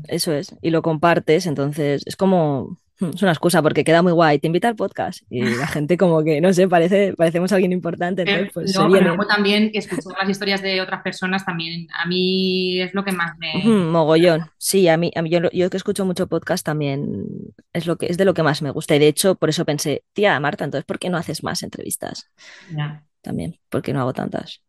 eso 0.08 0.32
es, 0.32 0.56
y 0.62 0.70
lo 0.70 0.82
compartes, 0.82 1.46
entonces 1.46 2.02
es 2.06 2.16
como 2.16 2.78
hmm, 3.00 3.10
es 3.14 3.22
una 3.22 3.32
excusa 3.32 3.62
porque 3.62 3.84
queda 3.84 4.02
muy 4.02 4.14
guay, 4.14 4.40
te 4.40 4.48
invita 4.48 4.70
al 4.70 4.76
podcast 4.76 5.24
y 5.30 5.42
la 5.42 5.68
gente 5.68 5.98
como 5.98 6.24
que, 6.24 6.40
no 6.40 6.54
sé, 6.54 6.70
parece, 6.70 7.14
parecemos 7.14 7.52
alguien 7.52 7.74
importante. 7.74 8.22
Entonces, 8.22 8.52
pues, 8.54 8.76
no, 8.76 8.90
pero 8.90 9.08
luego 9.08 9.28
también 9.28 9.72
que 9.72 9.80
escuchar 9.80 10.14
las 10.20 10.30
historias 10.30 10.62
de 10.62 10.80
otras 10.80 11.02
personas 11.02 11.46
también, 11.46 11.88
a 11.94 12.06
mí 12.06 12.80
es 12.80 12.94
lo 12.94 13.04
que 13.04 13.12
más 13.12 13.38
me... 13.38 13.64
Mogollón, 13.66 14.50
sí, 14.58 14.88
a 14.88 14.96
mí, 14.96 15.12
a 15.16 15.22
mí 15.22 15.30
yo, 15.30 15.40
yo, 15.52 15.70
que 15.70 15.78
escucho 15.78 16.06
mucho 16.06 16.28
podcast 16.28 16.66
también 16.66 17.26
es, 17.74 17.86
lo 17.86 17.98
que, 17.98 18.06
es 18.06 18.18
de 18.18 18.26
lo 18.26 18.34
que 18.34 18.44
más 18.44 18.62
me 18.62 18.72
gusta 18.72 18.96
y 18.96 19.00
de 19.00 19.08
hecho 19.08 19.36
por 19.36 19.50
eso 19.50 19.66
pensé, 19.66 20.04
tía 20.14 20.40
Marta, 20.40 20.64
entonces 20.64 20.86
¿por 20.86 21.00
qué 21.00 21.10
no 21.10 21.18
haces 21.18 21.44
más 21.44 21.64
entrevistas? 21.64 22.30
Ya. 22.74 23.04
También, 23.22 23.58
¿por 23.70 23.82
qué 23.82 23.94
no 23.94 24.00
hago 24.00 24.14
tantas? 24.14 24.62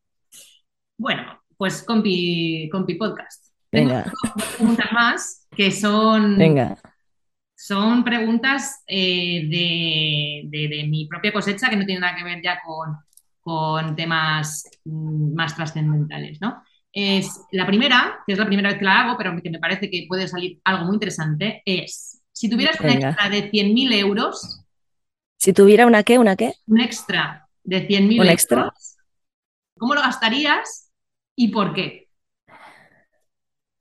Bueno, 0.98 1.41
pues 1.56 1.82
Compi, 1.82 2.68
Compi 2.70 2.94
Podcast. 2.94 3.46
Venga. 3.70 4.04
Tengo 4.04 4.16
dos 4.36 4.44
preguntas 4.56 4.92
más 4.92 5.46
que 5.56 5.70
son, 5.70 6.36
Venga. 6.38 6.78
son 7.54 8.04
preguntas 8.04 8.82
eh, 8.86 9.46
de, 9.48 10.42
de, 10.58 10.68
de, 10.68 10.84
mi 10.88 11.06
propia 11.06 11.32
cosecha 11.32 11.70
que 11.70 11.76
no 11.76 11.84
tienen 11.84 12.02
nada 12.02 12.16
que 12.16 12.24
ver 12.24 12.42
ya 12.42 12.60
con, 12.64 12.96
con 13.40 13.96
temas 13.96 14.68
mm, 14.84 15.34
más 15.34 15.54
trascendentales, 15.56 16.40
¿no? 16.40 16.62
es 16.94 17.40
la 17.52 17.66
primera, 17.66 18.18
que 18.26 18.34
es 18.34 18.38
la 18.38 18.44
primera 18.46 18.68
vez 18.68 18.78
que 18.78 18.84
la 18.84 19.00
hago, 19.00 19.16
pero 19.16 19.34
que 19.42 19.48
me 19.50 19.58
parece 19.58 19.90
que 19.90 20.04
puede 20.06 20.28
salir 20.28 20.60
algo 20.64 20.84
muy 20.84 20.94
interesante, 20.96 21.62
es 21.64 22.20
si 22.32 22.50
tuvieras 22.50 22.78
un 22.80 22.86
Venga. 22.86 23.08
extra 23.10 23.30
de 23.30 23.50
100.000 23.50 23.92
euros, 23.94 24.62
Si 25.38 25.52
tuviera 25.54 25.86
una 25.86 26.02
qué, 26.02 26.18
una 26.18 26.36
qué, 26.36 26.54
un 26.66 26.80
extra 26.80 27.48
de 27.64 27.88
100.000 27.88 28.04
un 28.04 28.12
euros, 28.12 28.28
extra. 28.28 28.72
¿cómo 29.78 29.94
lo 29.94 30.02
gastarías 30.02 30.91
y 31.36 31.48
por 31.48 31.72
qué? 31.74 32.08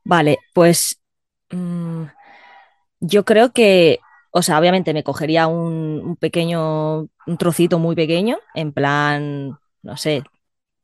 Vale, 0.03 0.37
pues 0.53 0.99
mm, 1.51 2.03
yo 2.99 3.25
creo 3.25 3.53
que, 3.53 3.99
o 4.31 4.41
sea, 4.41 4.59
obviamente 4.59 4.93
me 4.93 5.03
cogería 5.03 5.47
un, 5.47 6.01
un 6.03 6.15
pequeño, 6.17 7.01
un 7.01 7.37
trocito 7.37 7.79
muy 7.79 7.95
pequeño, 7.95 8.39
en 8.55 8.71
plan, 8.73 9.59
no 9.83 9.97
sé, 9.97 10.23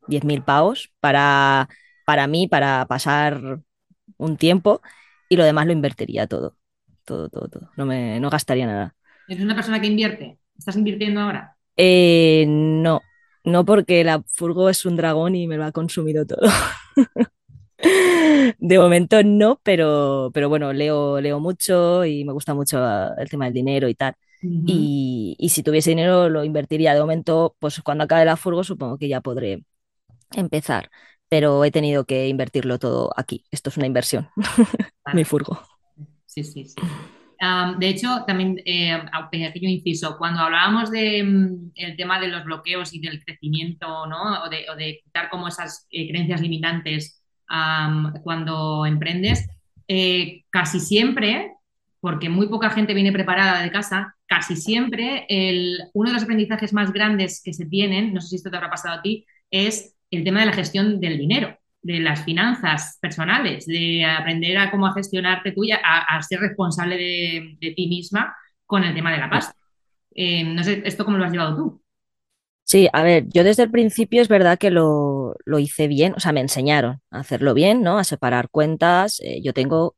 10.000 0.08 0.44
pavos 0.44 0.92
para, 1.00 1.70
para 2.06 2.28
mí, 2.28 2.48
para 2.48 2.86
pasar 2.88 3.60
un 4.18 4.38
tiempo, 4.38 4.82
y 5.30 5.38
lo 5.38 5.46
demás 5.46 5.68
lo 5.68 5.74
invertiría 5.74 6.28
todo, 6.28 6.58
todo, 7.06 7.30
todo, 7.30 7.50
todo. 7.50 7.72
No 7.78 7.86
me, 7.86 8.20
no 8.20 8.30
gastaría 8.30 8.68
nada. 8.68 8.96
¿Eres 9.28 9.44
una 9.44 9.56
persona 9.56 9.80
que 9.82 9.88
invierte? 9.88 10.40
¿Estás 10.58 10.76
invirtiendo 10.78 11.22
ahora? 11.22 11.58
Eh, 11.76 12.46
no, 12.48 13.02
no 13.48 13.66
porque 13.66 14.04
la 14.04 14.24
furgo 14.28 14.70
es 14.70 14.86
un 14.86 14.98
dragón 14.98 15.36
y 15.36 15.48
me 15.48 15.58
lo 15.58 15.66
ha 15.66 15.72
consumido 15.72 16.26
todo. 16.26 16.42
De 18.60 18.80
momento 18.80 19.24
no, 19.24 19.60
pero, 19.64 20.32
pero 20.34 20.50
bueno, 20.50 20.74
leo, 20.74 21.22
leo 21.22 21.40
mucho 21.40 22.06
y 22.06 22.26
me 22.26 22.34
gusta 22.34 22.54
mucho 22.54 22.80
ah, 22.80 23.14
el 23.18 23.30
tema 23.30 23.46
del 23.46 23.54
dinero 23.54 23.88
y 23.88 23.96
tal. 23.96 24.16
Y, 24.42 25.36
y 25.40 25.50
si 25.50 25.64
tuviese 25.64 25.92
dinero 25.92 26.30
lo 26.30 26.44
invertiría. 26.44 26.94
De 26.94 27.00
momento, 27.00 27.56
pues 27.60 27.82
cuando 27.82 28.04
acabe 28.04 28.26
la 28.26 28.38
furgo 28.38 28.64
supongo 28.64 28.98
que 28.98 29.08
ya 29.08 29.22
podré 29.22 29.64
empezar, 30.36 30.90
pero 31.30 31.64
he 31.64 31.72
tenido 31.72 32.06
que 32.06 32.28
invertirlo 32.28 32.80
todo 32.80 33.12
aquí. 33.16 33.46
Esto 33.52 33.70
es 33.70 33.78
una 33.78 33.88
inversión, 33.88 34.30
mi 35.14 35.24
furgo. 35.24 35.62
Sí, 36.26 36.44
sí, 36.44 36.66
sí. 36.66 36.76
De 37.40 37.90
hecho, 37.90 38.24
también, 38.26 38.62
eh, 38.66 39.00
pequeño 39.32 39.70
inciso, 39.70 40.18
cuando 40.18 40.42
hablábamos 40.42 40.90
de, 40.90 41.24
mm, 41.24 41.96
tema 41.96 42.20
de 42.20 42.30
los 42.30 42.44
bloqueos 42.44 42.94
y 42.94 43.00
del 43.00 43.24
crecimiento, 43.24 44.08
¿no? 44.08 44.44
O 44.44 44.50
de, 44.50 44.66
o 44.72 44.76
de 44.76 45.02
quitar 45.04 45.30
como 45.30 45.48
esas 45.48 45.88
eh, 45.92 46.08
creencias 46.10 46.42
limitantes 46.42 47.22
cuando 48.24 48.86
emprendes, 48.86 49.48
eh, 49.88 50.44
casi 50.50 50.82
siempre, 50.82 51.54
porque 52.02 52.28
muy 52.28 52.48
poca 52.50 52.70
gente 52.72 52.94
viene 52.94 53.14
preparada 53.14 53.62
de 53.62 53.72
casa, 53.72 54.16
casi 54.26 54.58
siempre 54.58 55.26
el, 55.30 55.80
uno 55.94 56.10
de 56.10 56.16
los 56.16 56.24
aprendizajes 56.24 56.74
más 56.74 56.92
grandes 56.92 57.42
que 57.42 57.54
se 57.54 57.66
tienen, 57.66 58.14
no 58.14 58.20
sé 58.20 58.30
si 58.30 58.36
esto 58.36 58.50
te 58.50 58.58
habrá 58.58 58.70
pasado 58.70 58.96
a 58.96 59.02
ti, 59.02 59.26
es 59.50 59.96
el 60.12 60.26
tema 60.26 60.42
de 60.42 60.48
la 60.48 60.54
gestión 60.54 61.00
del 61.00 61.18
dinero 61.18 61.58
de 61.82 62.00
las 62.00 62.24
finanzas 62.24 62.98
personales, 63.02 63.66
de 63.66 64.04
aprender 64.06 64.58
a 64.58 64.72
cómo 64.72 64.88
a 64.88 64.94
gestionarte 64.94 65.52
tú 65.52 65.64
y 65.64 65.72
a, 65.72 65.78
a 65.78 66.22
ser 66.22 66.40
responsable 66.40 66.98
de, 66.98 67.58
de, 67.60 67.72
ti 67.72 67.88
misma 67.88 68.36
con 68.66 68.84
el 68.84 68.94
tema 68.94 69.12
de 69.12 69.18
la 69.20 69.30
pasta. 69.30 69.56
Eh, 70.14 70.44
no 70.44 70.64
sé, 70.64 70.82
¿esto 70.86 71.06
cómo 71.06 71.18
lo 71.18 71.26
has 71.26 71.32
llevado 71.32 71.56
tú? 71.56 71.82
Sí, 72.64 72.90
a 72.92 73.02
ver, 73.02 73.26
yo 73.30 73.46
desde 73.46 73.64
el 73.64 73.72
principio 73.72 74.22
es 74.22 74.28
verdad 74.28 74.58
que 74.58 74.72
lo, 74.72 75.36
lo 75.46 75.60
hice 75.60 75.88
bien, 75.88 76.14
o 76.18 76.20
sea, 76.20 76.34
me 76.34 76.42
enseñaron 76.42 77.00
a 77.12 77.20
hacerlo 77.20 77.54
bien, 77.54 77.82
¿no? 77.82 77.98
A 77.98 78.04
separar 78.04 78.50
cuentas. 78.50 79.22
Eh, 79.22 79.42
yo 79.42 79.54
tengo, 79.54 79.96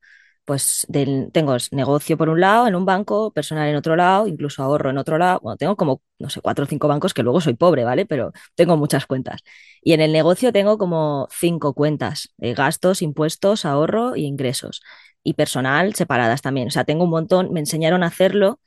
pues, 0.50 0.88
tengo 1.32 1.56
negocio 1.72 2.18
por 2.18 2.30
un 2.30 2.42
lado, 2.42 2.68
en 2.68 2.74
un 2.76 2.84
banco, 2.86 3.32
personal 3.32 3.70
en 3.70 3.76
otro 3.76 3.96
lado, 3.96 4.26
incluso 4.26 4.64
ahorro 4.64 4.90
en 4.90 4.98
otro 4.98 5.20
lado. 5.20 5.40
Bueno, 5.44 5.58
tengo 5.58 5.76
como, 5.76 6.02
no 6.18 6.30
sé, 6.32 6.42
cuatro 6.42 6.66
o 6.66 6.68
cinco 6.68 6.88
bancos 6.88 7.14
que 7.14 7.22
luego 7.22 7.40
soy 7.40 7.54
pobre, 7.54 7.84
¿vale? 7.84 8.08
Pero 8.08 8.32
tengo 8.56 8.76
muchas 8.78 9.06
cuentas. 9.06 9.42
Y 9.84 9.94
en 9.94 10.02
el 10.02 10.12
negocio 10.12 10.52
tengo 10.52 10.80
como 10.80 11.28
cinco 11.32 11.76
cuentas, 11.76 12.34
gastos, 12.40 13.04
impuestos, 13.04 13.64
ahorro 13.66 14.16
y 14.16 14.26
ingresos. 14.26 14.82
Y 15.24 15.34
personal 15.36 15.94
separadas 15.94 16.42
también. 16.42 16.70
O 16.70 16.72
sea, 16.72 16.84
tengo 16.84 17.04
un 17.04 17.12
montón, 17.12 17.54
me 17.54 17.60
enseñaron 17.60 18.02
a 18.04 18.08
hacerlo 18.08 18.60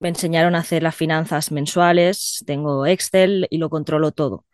me 0.00 0.08
enseñaron 0.08 0.54
a 0.54 0.58
hacer 0.60 0.82
las 0.82 0.96
finanzas 0.96 1.52
mensuales, 1.52 2.42
tengo 2.46 2.86
Excel 2.86 3.46
y 3.50 3.58
lo 3.58 3.70
controlo 3.70 4.12
todo. 4.12 4.46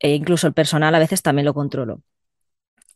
E 0.00 0.14
incluso 0.14 0.46
el 0.48 0.54
personal 0.54 0.94
a 0.94 0.98
veces 1.00 1.22
también 1.22 1.46
lo 1.46 1.54
controlo. 1.54 2.02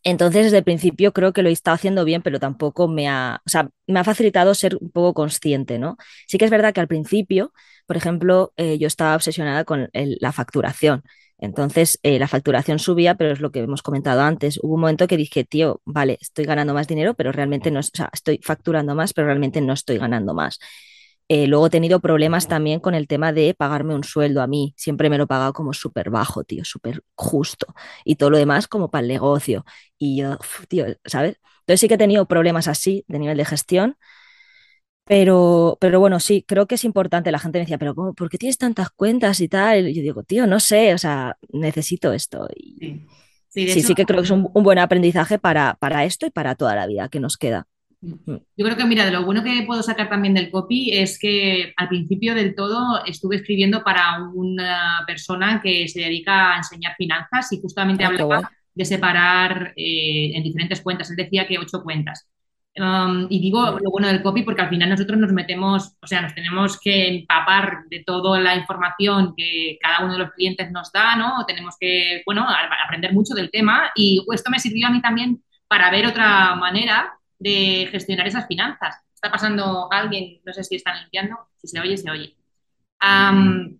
Entonces, 0.03 0.45
desde 0.45 0.57
el 0.59 0.63
principio 0.63 1.13
creo 1.13 1.31
que 1.33 1.43
lo 1.43 1.49
he 1.49 1.51
estado 1.51 1.75
haciendo 1.75 2.05
bien, 2.05 2.21
pero 2.23 2.39
tampoco 2.39 2.87
me 2.87 3.07
ha, 3.07 3.41
o 3.45 3.49
sea, 3.49 3.69
me 3.87 3.99
ha 3.99 4.03
facilitado 4.03 4.53
ser 4.55 4.77
un 4.81 4.89
poco 4.91 5.13
consciente, 5.13 5.77
¿no? 5.79 5.97
Sí 6.27 6.37
que 6.37 6.45
es 6.45 6.51
verdad 6.51 6.73
que 6.73 6.79
al 6.81 6.87
principio, 6.87 7.53
por 7.85 7.97
ejemplo, 7.97 8.51
eh, 8.57 8.77
yo 8.79 8.87
estaba 8.87 9.15
obsesionada 9.15 9.63
con 9.63 9.89
la 9.93 10.31
facturación. 10.31 11.03
Entonces, 11.37 11.99
eh, 12.03 12.19
la 12.19 12.27
facturación 12.27 12.77
subía, 12.79 13.15
pero 13.15 13.31
es 13.31 13.39
lo 13.41 13.51
que 13.51 13.59
hemos 13.61 13.81
comentado 13.81 14.21
antes. 14.21 14.59
Hubo 14.61 14.75
un 14.75 14.81
momento 14.81 15.07
que 15.07 15.17
dije, 15.17 15.43
tío, 15.43 15.81
vale, 15.85 16.17
estoy 16.21 16.45
ganando 16.45 16.73
más 16.73 16.87
dinero, 16.87 17.13
pero 17.15 17.31
realmente 17.31 17.71
no, 17.71 17.79
o 17.79 17.83
sea, 17.83 18.09
estoy 18.13 18.39
facturando 18.43 18.95
más, 18.95 19.13
pero 19.13 19.27
realmente 19.27 19.59
no 19.61 19.73
estoy 19.73 19.97
ganando 19.97 20.33
más. 20.33 20.59
Eh, 21.33 21.47
luego 21.47 21.67
he 21.67 21.69
tenido 21.69 22.01
problemas 22.01 22.47
también 22.49 22.81
con 22.81 22.93
el 22.93 23.07
tema 23.07 23.31
de 23.31 23.53
pagarme 23.53 23.95
un 23.95 24.03
sueldo 24.03 24.41
a 24.41 24.47
mí. 24.47 24.73
Siempre 24.77 25.09
me 25.09 25.17
lo 25.17 25.23
he 25.25 25.27
pagado 25.27 25.53
como 25.53 25.73
súper 25.73 26.09
bajo, 26.09 26.43
tío, 26.43 26.65
súper 26.65 27.03
justo. 27.15 27.67
Y 28.03 28.15
todo 28.17 28.31
lo 28.31 28.37
demás 28.37 28.67
como 28.67 28.91
para 28.91 29.03
el 29.03 29.07
negocio. 29.07 29.63
Y 29.97 30.17
yo, 30.17 30.33
uf, 30.33 30.67
tío, 30.67 30.85
¿sabes? 31.05 31.37
Entonces 31.61 31.79
sí 31.81 31.87
que 31.87 31.93
he 31.95 31.97
tenido 31.97 32.27
problemas 32.27 32.67
así 32.67 33.05
de 33.07 33.19
nivel 33.19 33.37
de 33.37 33.45
gestión. 33.45 33.97
Pero, 35.05 35.77
pero 35.81 35.99
bueno, 35.99 36.19
sí, 36.19 36.43
creo 36.47 36.67
que 36.67 36.75
es 36.75 36.83
importante. 36.85 37.31
La 37.31 37.39
gente 37.39 37.57
me 37.59 37.63
decía, 37.65 37.77
pero 37.77 37.95
¿cómo, 37.95 38.13
¿por 38.13 38.29
qué 38.29 38.37
tienes 38.37 38.57
tantas 38.57 38.89
cuentas 38.91 39.41
y 39.41 39.49
tal? 39.49 39.89
Y 39.89 39.93
yo 39.95 40.01
digo, 40.01 40.23
tío, 40.23 40.47
no 40.47 40.59
sé, 40.59 40.93
o 40.93 40.97
sea, 40.97 41.37
necesito 41.51 42.13
esto. 42.13 42.47
Y 42.55 42.79
Sí, 42.79 43.05
sí 43.49 43.67
de 43.67 43.73
sí, 43.73 43.81
hecho, 43.81 43.89
sí 43.89 43.95
que 43.95 44.05
creo 44.05 44.21
que 44.21 44.25
es 44.25 44.31
un, 44.31 44.49
un 44.53 44.63
buen 44.63 44.79
aprendizaje 44.79 45.39
para, 45.39 45.75
para 45.79 46.05
esto 46.05 46.25
y 46.25 46.31
para 46.31 46.55
toda 46.55 46.75
la 46.75 46.87
vida 46.87 47.09
que 47.09 47.19
nos 47.19 47.37
queda. 47.37 47.67
Mm, 48.01 48.13
Yo 48.57 48.65
creo 48.65 48.75
que, 48.75 48.85
mira, 48.85 49.05
de 49.05 49.11
lo 49.11 49.23
bueno 49.25 49.43
que 49.43 49.63
puedo 49.65 49.83
sacar 49.83 50.09
también 50.09 50.33
del 50.33 50.49
copy 50.51 50.91
es 50.97 51.19
que 51.19 51.73
al 51.77 51.87
principio 51.87 52.33
del 52.35 52.55
todo 52.55 53.05
estuve 53.05 53.37
escribiendo 53.37 53.83
para 53.83 54.23
una 54.33 55.01
persona 55.05 55.61
que 55.61 55.87
se 55.87 56.01
dedica 56.01 56.53
a 56.53 56.57
enseñar 56.57 56.95
finanzas 56.97 57.51
y 57.53 57.61
justamente 57.61 58.03
Ah, 58.03 58.07
hablaba 58.07 58.25
guay. 58.39 58.43
de 58.73 58.85
separar 58.85 59.73
eh, 59.75 60.31
en 60.35 60.43
diferentes 60.43 60.81
cuentas. 60.81 61.09
Él 61.11 61.15
decía 61.17 61.47
que 61.47 61.59
ocho 61.59 61.83
cuentas. 61.83 62.27
Um, 62.73 63.27
y 63.29 63.41
digo 63.41 63.77
lo 63.83 63.91
bueno 63.91 64.07
del 64.07 64.23
copy 64.23 64.43
porque 64.43 64.61
al 64.61 64.69
final 64.69 64.87
nosotros 64.89 65.19
nos 65.19 65.33
metemos, 65.33 65.97
o 66.01 66.07
sea, 66.07 66.21
nos 66.21 66.33
tenemos 66.33 66.79
que 66.79 67.05
empapar 67.09 67.79
de 67.89 68.01
toda 68.05 68.39
la 68.39 68.55
información 68.55 69.33
que 69.35 69.77
cada 69.81 70.05
uno 70.05 70.13
de 70.13 70.19
los 70.19 70.31
clientes 70.31 70.71
nos 70.71 70.89
da, 70.93 71.17
¿no? 71.17 71.43
Tenemos 71.45 71.75
que, 71.77 72.23
bueno, 72.25 72.47
aprender 72.85 73.11
mucho 73.11 73.33
del 73.35 73.51
tema 73.51 73.91
y 73.93 74.25
esto 74.33 74.49
me 74.49 74.57
sirvió 74.57 74.87
a 74.87 74.89
mí 74.91 75.01
también 75.01 75.43
para 75.67 75.91
ver 75.91 76.05
otra 76.07 76.55
manera 76.55 77.11
de 77.41 77.87
gestionar 77.91 78.27
esas 78.27 78.47
finanzas. 78.47 78.95
Está 79.13 79.31
pasando 79.31 79.91
alguien, 79.91 80.39
no 80.45 80.53
sé 80.53 80.63
si 80.63 80.75
están 80.75 80.99
limpiando, 81.01 81.37
si 81.57 81.67
se 81.67 81.79
oye, 81.79 81.97
se 81.97 82.09
oye. 82.09 82.35
Am, 82.99 83.79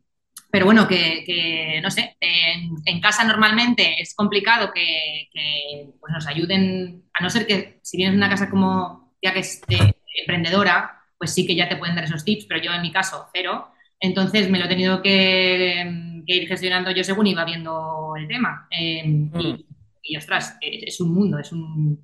pero 0.51 0.65
bueno, 0.65 0.87
que, 0.87 1.23
que, 1.25 1.79
no 1.81 1.89
sé, 1.89 2.17
en, 2.19 2.75
en 2.85 2.99
casa 2.99 3.23
normalmente 3.23 4.01
es 4.01 4.13
complicado 4.15 4.71
que, 4.73 5.29
que, 5.31 5.89
pues 5.99 6.11
nos 6.11 6.27
ayuden, 6.27 7.03
a 7.13 7.23
no 7.23 7.29
ser 7.29 7.47
que 7.47 7.79
si 7.83 7.97
vienes 7.97 8.17
una 8.17 8.29
casa 8.29 8.49
como 8.49 9.15
ya 9.21 9.31
que 9.33 9.39
es 9.39 9.61
de 9.67 9.95
emprendedora, 10.21 11.03
pues 11.17 11.33
sí 11.33 11.45
que 11.45 11.55
ya 11.55 11.69
te 11.69 11.77
pueden 11.77 11.95
dar 11.95 12.03
esos 12.03 12.25
tips, 12.25 12.45
pero 12.45 12.61
yo 12.61 12.73
en 12.73 12.81
mi 12.81 12.91
caso 12.91 13.27
cero. 13.33 13.69
Entonces 13.99 14.49
me 14.49 14.57
lo 14.57 14.65
he 14.65 14.69
tenido 14.69 15.01
que, 15.01 16.23
que 16.25 16.35
ir 16.35 16.47
gestionando 16.47 16.91
yo 16.91 17.03
según 17.03 17.27
iba 17.27 17.45
viendo 17.45 18.13
el 18.17 18.27
tema. 18.27 18.67
Eh, 18.71 19.07
mm. 19.07 19.39
y, 19.39 19.65
y, 20.01 20.17
ostras, 20.17 20.57
es, 20.59 20.83
es, 20.83 21.01
un 21.01 21.13
mundo, 21.13 21.37
es 21.37 21.51
un... 21.51 22.03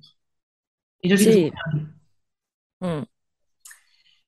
Eso 1.02 1.16
sí 1.16 1.24
Sí. 1.32 1.50
mm. 2.80 3.04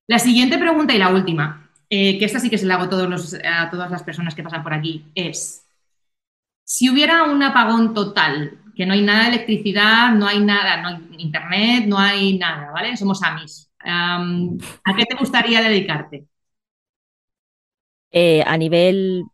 La 0.07 0.19
siguiente 0.19 0.59
pregunta 0.59 0.93
y 0.95 0.99
la 0.99 1.11
última, 1.11 1.71
eh, 1.89 2.19
que 2.19 2.25
esta 2.25 2.41
sí 2.41 2.51
que 2.51 2.59
se 2.59 2.67
la 2.67 2.75
hago 2.75 2.85
a, 2.85 2.89
todos 2.91 3.09
los, 3.09 3.35
a 3.45 3.71
todas 3.71 3.91
las 3.91 4.03
personas 4.03 4.35
que 4.35 4.43
pasan 4.43 4.63
por 4.63 4.75
aquí, 4.75 5.05
es, 5.15 5.65
si 6.65 6.89
hubiera 6.91 7.25
un 7.25 7.43
apagón 7.43 7.95
total, 7.95 8.59
que 8.77 8.87
no 8.87 8.95
hay 8.95 9.03
nada 9.03 9.25
de 9.25 9.29
electricidad, 9.37 10.13
no 10.15 10.27
hay 10.27 10.41
nada, 10.41 10.81
no 10.83 10.89
hay 10.89 11.09
internet, 11.19 11.85
no 11.87 11.99
hay 11.99 12.39
nada, 12.39 12.71
¿vale? 12.73 12.97
Somos 12.97 13.23
amis. 13.23 13.71
Um, 13.85 14.59
¿A 14.85 14.95
qué 14.95 15.05
te 15.05 15.17
gustaría 15.17 15.61
dedicarte? 15.63 16.27
Eh, 18.13 18.43
a 18.47 18.57
nivel, 18.57 19.25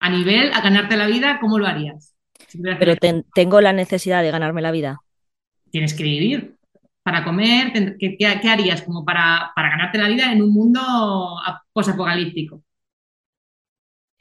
A 0.00 0.08
nivel, 0.10 0.52
a 0.52 0.60
ganarte 0.60 0.96
la 0.96 1.06
vida, 1.06 1.38
¿cómo 1.40 1.58
lo 1.58 1.66
harías? 1.66 2.14
Si 2.48 2.58
pero 2.78 2.96
ten- 2.96 3.24
tengo 3.34 3.60
la 3.60 3.72
necesidad 3.72 4.22
de 4.22 4.30
ganarme 4.30 4.62
la 4.62 4.70
vida. 4.72 5.02
Tienes 5.70 5.94
que 5.94 6.02
vivir 6.02 6.56
para 7.02 7.24
comer, 7.24 7.96
¿qué, 7.98 8.16
harías 8.48 8.82
como 8.82 9.04
para, 9.04 9.52
para 9.54 9.70
ganarte 9.70 9.98
la 9.98 10.08
vida 10.08 10.32
en 10.32 10.42
un 10.42 10.52
mundo 10.52 10.80
posapocalíptico? 11.72 12.62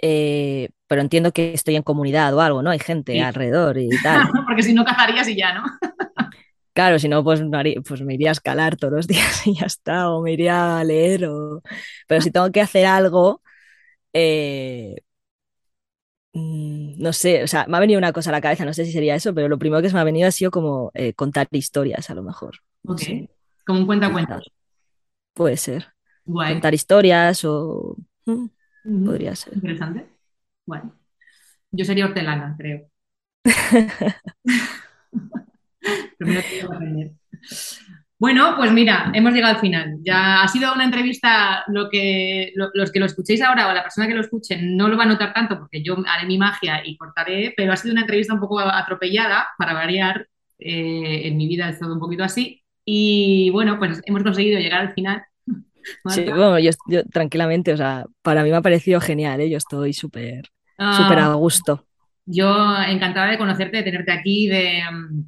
Eh, 0.01 0.69
pero 0.87 1.01
entiendo 1.01 1.31
que 1.33 1.53
estoy 1.53 1.75
en 1.75 1.83
comunidad 1.83 2.33
o 2.33 2.41
algo, 2.41 2.61
¿no? 2.63 2.69
Hay 2.71 2.79
gente 2.79 3.11
Sí, 3.13 3.19
alrededor 3.21 3.77
y 3.77 3.89
tal. 4.01 4.29
porque 4.47 4.63
si 4.63 4.73
no 4.73 4.85
cazarías 4.85 5.27
y 5.27 5.35
ya, 5.35 5.53
¿no? 5.53 5.63
Claro, 6.73 6.97
si 6.99 7.09
no, 7.09 7.23
pues, 7.23 7.41
pues 7.87 8.01
me 8.01 8.13
iría 8.13 8.29
a 8.29 8.31
escalar 8.31 8.77
todos 8.77 8.93
los 8.93 9.07
días 9.07 9.45
y 9.47 9.55
ya 9.55 9.65
está, 9.65 10.09
o 10.11 10.21
me 10.21 10.33
iría 10.33 10.79
a 10.79 10.83
leer, 10.83 11.25
o... 11.25 11.61
pero 12.07 12.21
si 12.21 12.31
tengo 12.31 12.51
que 12.51 12.61
hacer 12.61 12.85
algo, 12.85 13.41
eh, 14.13 14.95
no 16.33 17.13
sé, 17.13 17.43
o 17.43 17.47
sea, 17.47 17.65
me 17.67 17.77
ha 17.77 17.79
venido 17.79 17.97
una 17.97 18.13
cosa 18.13 18.29
a 18.29 18.33
la 18.33 18.41
cabeza, 18.41 18.65
no 18.65 18.73
sé 18.73 18.85
si 18.85 18.91
sería 18.91 19.15
eso, 19.15 19.33
pero 19.33 19.47
lo 19.49 19.57
primero 19.59 19.81
que 19.81 19.89
se 19.89 19.95
me 19.95 20.01
ha 20.01 20.03
venido 20.03 20.27
ha 20.27 20.31
sido 20.31 20.51
como 20.51 20.91
eh, 20.93 21.13
contar 21.13 21.47
historias, 21.51 22.09
a 22.09 22.15
lo 22.15 22.23
mejor. 22.23 22.57
No 22.83 22.97
Ok. 22.97 22.99
sé, 22.99 23.29
Como 23.65 23.79
un 23.79 23.85
quizás. 24.03 24.25
cuentacuentos. 24.25 24.51
Puede 25.33 25.57
ser. 25.57 25.93
Guay. 26.25 26.61
Contar 26.61 26.73
historias 26.75 27.45
o... 27.45 27.97
mm, 28.25 28.47
podría 29.03 29.35
ser. 29.35 29.55
Interesante. 29.55 30.09
Bueno, 30.65 30.95
yo 31.71 31.85
sería 31.85 32.05
hortelana, 32.07 32.55
creo. 32.57 32.89
Primero 36.17 36.43
tengo 36.49 36.69
que 36.69 36.75
aprender. 36.75 37.11
Bueno, 38.19 38.55
pues 38.57 38.71
mira, 38.73 39.11
hemos 39.13 39.33
llegado 39.33 39.55
al 39.55 39.61
final. 39.61 39.97
Ya 40.03 40.41
ha 40.43 40.47
sido 40.49 40.73
una 40.73 40.83
entrevista, 40.83 41.63
lo 41.67 41.89
que, 41.89 42.51
lo- 42.55 42.69
los 42.73 42.91
que 42.91 42.99
lo 42.99 43.05
escuchéis 43.05 43.41
ahora 43.41 43.69
o 43.69 43.73
la 43.73 43.81
persona 43.83 44.07
que 44.07 44.13
lo 44.13 44.19
escuche 44.21 44.57
no 44.61 44.89
lo 44.89 44.97
va 44.97 45.03
a 45.03 45.07
notar 45.07 45.33
tanto 45.33 45.57
porque 45.57 45.81
yo 45.81 45.95
haré 46.05 46.27
mi 46.27 46.37
magia 46.37 46.81
y 46.85 46.97
cortaré, 46.97 47.53
pero 47.55 47.71
ha 47.71 47.77
sido 47.77 47.93
una 47.93 48.01
entrevista 48.01 48.33
un 48.33 48.41
poco 48.41 48.59
atropellada 48.59 49.47
para 49.57 49.73
variar. 49.73 50.27
Eh, 50.59 51.21
en 51.27 51.37
mi 51.37 51.47
vida 51.47 51.69
es 51.69 51.79
todo 51.79 51.93
un 51.93 51.99
poquito 52.01 52.23
así. 52.25 52.61
Y 52.83 53.49
bueno, 53.51 53.79
pues 53.79 54.01
hemos 54.05 54.23
conseguido 54.23 54.59
llegar 54.59 54.81
al 54.81 54.93
final, 54.93 55.23
Sí, 56.05 56.23
bueno, 56.25 56.57
yo, 56.59 56.71
yo 56.87 57.03
tranquilamente, 57.05 57.73
o 57.73 57.77
sea, 57.77 58.05
para 58.21 58.43
mí 58.43 58.49
me 58.49 58.57
ha 58.57 58.61
parecido 58.61 58.99
genial, 58.99 59.41
¿eh? 59.41 59.49
Yo 59.49 59.57
estoy 59.57 59.93
súper, 59.93 60.49
súper 60.89 61.19
Ah, 61.19 61.25
a 61.31 61.33
gusto. 61.35 61.85
Yo 62.25 62.47
encantada 62.87 63.31
de 63.31 63.37
conocerte, 63.37 63.77
de 63.77 63.83
tenerte 63.83 64.11
aquí, 64.11 64.47
de 64.47 64.81
mm, 64.91 65.23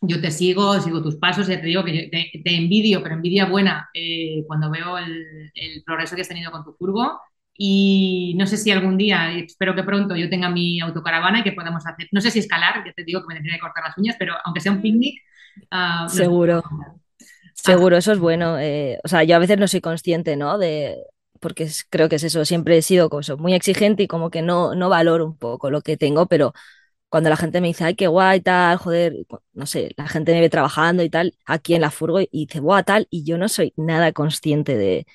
yo 0.00 0.20
te 0.20 0.30
sigo, 0.30 0.80
sigo 0.80 1.02
tus 1.02 1.16
pasos, 1.16 1.46
ya 1.46 1.60
te 1.60 1.66
digo 1.66 1.84
que 1.84 2.10
te, 2.44 2.54
envidio, 2.56 3.02
pero 3.02 3.14
envidia 3.14 3.46
buena 3.46 3.88
eh, 3.94 4.44
cuando 4.46 4.70
veo 4.70 4.98
el, 4.98 5.52
progreso 5.84 6.14
que 6.14 6.22
has 6.22 6.28
tenido 6.28 6.50
con 6.50 6.64
tu 6.64 6.72
furgo. 6.74 7.20
Y 7.58 8.34
no 8.36 8.46
sé 8.46 8.58
si 8.58 8.70
algún 8.70 8.98
día, 8.98 9.32
espero 9.32 9.74
que 9.74 9.82
pronto, 9.82 10.14
yo 10.14 10.28
tenga 10.28 10.50
mi 10.50 10.78
autocaravana 10.80 11.40
y 11.40 11.42
que 11.42 11.52
podamos 11.52 11.86
hacer, 11.86 12.06
no 12.12 12.20
sé 12.20 12.30
si 12.30 12.40
escalar, 12.40 12.84
ya 12.84 12.92
te 12.92 13.04
digo 13.04 13.22
que 13.22 13.28
me 13.28 13.34
tendría 13.34 13.54
que 13.54 13.60
cortar 13.60 13.84
las 13.84 13.96
uñas, 13.96 14.16
pero 14.18 14.34
aunque 14.44 14.60
sea 14.60 14.72
un 14.72 14.82
picnic, 14.82 15.18
ah, 15.70 16.06
Seguro, 16.10 16.62
seguro, 17.54 17.96
eso 17.96 18.12
es 18.12 18.18
bueno. 18.18 18.58
eh, 18.58 18.98
o 19.04 19.08
sea, 19.08 19.24
yo 19.24 19.36
a 19.36 19.38
veces 19.38 19.58
no 19.58 19.68
soy 19.68 19.80
consciente, 19.80 20.36
¿no? 20.36 20.58
De, 20.58 20.98
porque 21.40 21.64
es- 21.64 21.86
creo 21.88 22.08
que 22.08 22.16
es 22.16 22.24
eso, 22.24 22.44
siempre 22.44 22.76
he 22.76 22.82
sido 22.82 23.08
como 23.08 23.22
muy 23.38 23.54
exigente 23.54 24.02
y 24.02 24.06
como 24.06 24.30
que 24.30 24.42
no, 24.42 24.74
no 24.74 24.88
valoro 24.88 25.24
un 25.24 25.36
poco 25.38 25.70
lo 25.70 25.80
que 25.80 25.96
tengo, 25.96 26.26
pero 26.26 26.52
cuando 27.08 27.30
la 27.30 27.36
gente 27.36 27.60
me 27.60 27.68
dice, 27.68 27.84
ay, 27.84 27.94
qué 27.94 28.06
guay, 28.08 28.40
tal, 28.40 28.76
joder, 28.78 29.14
no 29.52 29.66
sé, 29.66 29.92
la 29.96 30.08
gente 30.08 30.32
me 30.32 30.40
ve 30.40 30.50
trabajando 30.50 31.02
y 31.02 31.10
tal, 31.10 31.36
aquí 31.46 31.74
en 31.74 31.80
la 31.82 31.90
furgo 31.90 32.20
y 32.20 32.28
dice, 32.32 32.60
guau, 32.60 32.82
tal, 32.84 33.06
y 33.10 33.24
yo 33.24 33.38
no 33.38 33.48
soy 33.48 33.72
nada 33.76 34.12
consciente 34.12 34.76
de, 34.76 35.06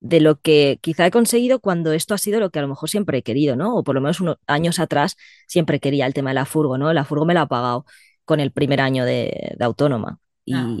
de 0.00 0.20
lo 0.20 0.40
que 0.40 0.78
quizá 0.82 1.06
he 1.06 1.10
conseguido 1.10 1.60
cuando 1.60 1.92
esto 1.92 2.14
ha 2.14 2.18
sido 2.18 2.40
lo 2.40 2.50
que 2.50 2.58
a 2.58 2.62
lo 2.62 2.68
mejor 2.68 2.88
siempre 2.88 3.18
he 3.18 3.22
querido, 3.22 3.56
¿no? 3.56 3.76
O 3.76 3.84
por 3.84 3.94
lo 3.94 4.00
menos 4.00 4.20
unos 4.20 4.36
años 4.46 4.78
atrás 4.78 5.16
siempre 5.46 5.80
quería 5.80 6.06
el 6.06 6.14
tema 6.14 6.30
de 6.30 6.34
la 6.34 6.46
furgo, 6.46 6.78
¿no? 6.78 6.92
La 6.92 7.04
furgo 7.04 7.24
me 7.24 7.34
la 7.34 7.42
ha 7.42 7.48
pagado 7.48 7.86
con 8.24 8.40
el 8.40 8.52
primer 8.52 8.80
año 8.80 9.04
de, 9.04 9.54
de 9.56 9.64
autónoma 9.64 10.18
ah, 10.52 10.76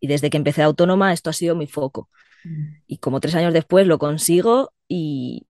y 0.00 0.06
desde 0.06 0.30
que 0.30 0.36
empecé 0.36 0.62
autónoma 0.62 1.12
esto 1.12 1.30
ha 1.30 1.32
sido 1.32 1.56
mi 1.56 1.66
foco. 1.66 2.08
mm. 2.44 2.82
Y 2.86 2.98
como 2.98 3.20
tres 3.20 3.34
años 3.34 3.52
después 3.52 3.86
lo 3.86 3.98
consigo 3.98 4.72
y 4.88 5.46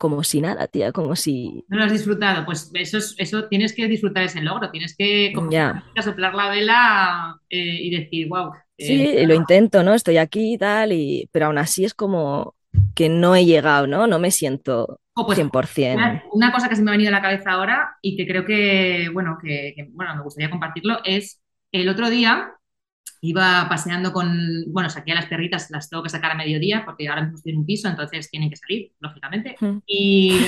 como 0.00 0.24
si 0.24 0.40
nada, 0.42 0.66
tía, 0.68 0.92
como 0.92 1.16
si 1.16 1.66
no 1.68 1.78
lo 1.78 1.84
has 1.84 1.92
disfrutado, 1.92 2.44
pues 2.44 2.70
eso, 2.74 2.98
es- 2.98 3.14
eso 3.18 3.48
tienes 3.48 3.72
que 3.74 3.86
disfrutar 3.88 4.24
ese 4.24 4.40
logro, 4.42 4.70
tienes 4.70 4.96
que, 4.96 5.32
como 5.34 5.50
ya. 5.52 5.82
soplar 6.02 6.34
la 6.34 6.48
vela 6.50 7.40
eh, 7.48 7.78
y 7.82 7.90
decir, 7.96 8.28
wow, 8.28 8.52
Sí, 8.78 9.26
lo 9.26 9.34
intento, 9.34 9.82
¿no? 9.82 9.92
Estoy 9.94 10.16
aquí 10.16 10.54
y 10.54 10.58
tal, 10.58 10.92
y... 10.92 11.28
pero 11.32 11.46
aún 11.46 11.58
así 11.58 11.84
es 11.84 11.92
como 11.94 12.54
que 12.94 13.08
no 13.08 13.34
he 13.36 13.44
llegado, 13.44 13.86
¿no? 13.86 14.06
No 14.06 14.18
me 14.18 14.30
siento 14.30 15.00
Oh, 15.14 15.26
pues 15.26 15.38
100%. 15.38 15.90
una, 15.90 16.22
una 16.32 16.52
cosa 16.52 16.68
que 16.68 16.76
se 16.76 16.82
me 16.82 16.90
ha 16.90 16.92
venido 16.92 17.08
a 17.10 17.12
la 17.12 17.22
cabeza 17.22 17.50
ahora 17.52 17.96
y 18.00 18.16
que 18.16 18.26
creo 18.26 18.44
que, 18.44 19.08
bueno, 19.12 19.38
que, 19.42 19.72
que, 19.76 19.88
bueno, 19.92 20.14
me 20.16 20.22
gustaría 20.22 20.50
compartirlo 20.50 21.00
es 21.04 21.40
el 21.72 21.88
otro 21.88 22.08
día 22.10 22.54
iba 23.22 23.68
paseando 23.68 24.12
con, 24.12 24.64
bueno, 24.68 24.88
saqué 24.90 25.12
a 25.12 25.16
las 25.16 25.26
perritas, 25.26 25.70
las 25.70 25.88
tengo 25.90 26.02
que 26.02 26.08
sacar 26.08 26.32
a 26.32 26.34
mediodía 26.34 26.84
porque 26.84 27.08
ahora 27.08 27.22
mismo 27.22 27.36
estoy 27.36 27.52
en 27.52 27.58
un 27.58 27.66
piso, 27.66 27.88
entonces 27.88 28.30
tienen 28.30 28.50
que 28.50 28.56
salir, 28.56 28.92
lógicamente. 29.00 29.56
Mm, 29.60 29.78
Y 29.86 30.46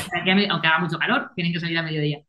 aunque 0.50 0.68
haga 0.68 0.78
mucho 0.78 0.98
calor, 0.98 1.30
tienen 1.34 1.52
que 1.52 1.60
salir 1.60 1.78
a 1.78 1.82
mediodía. 1.82 2.20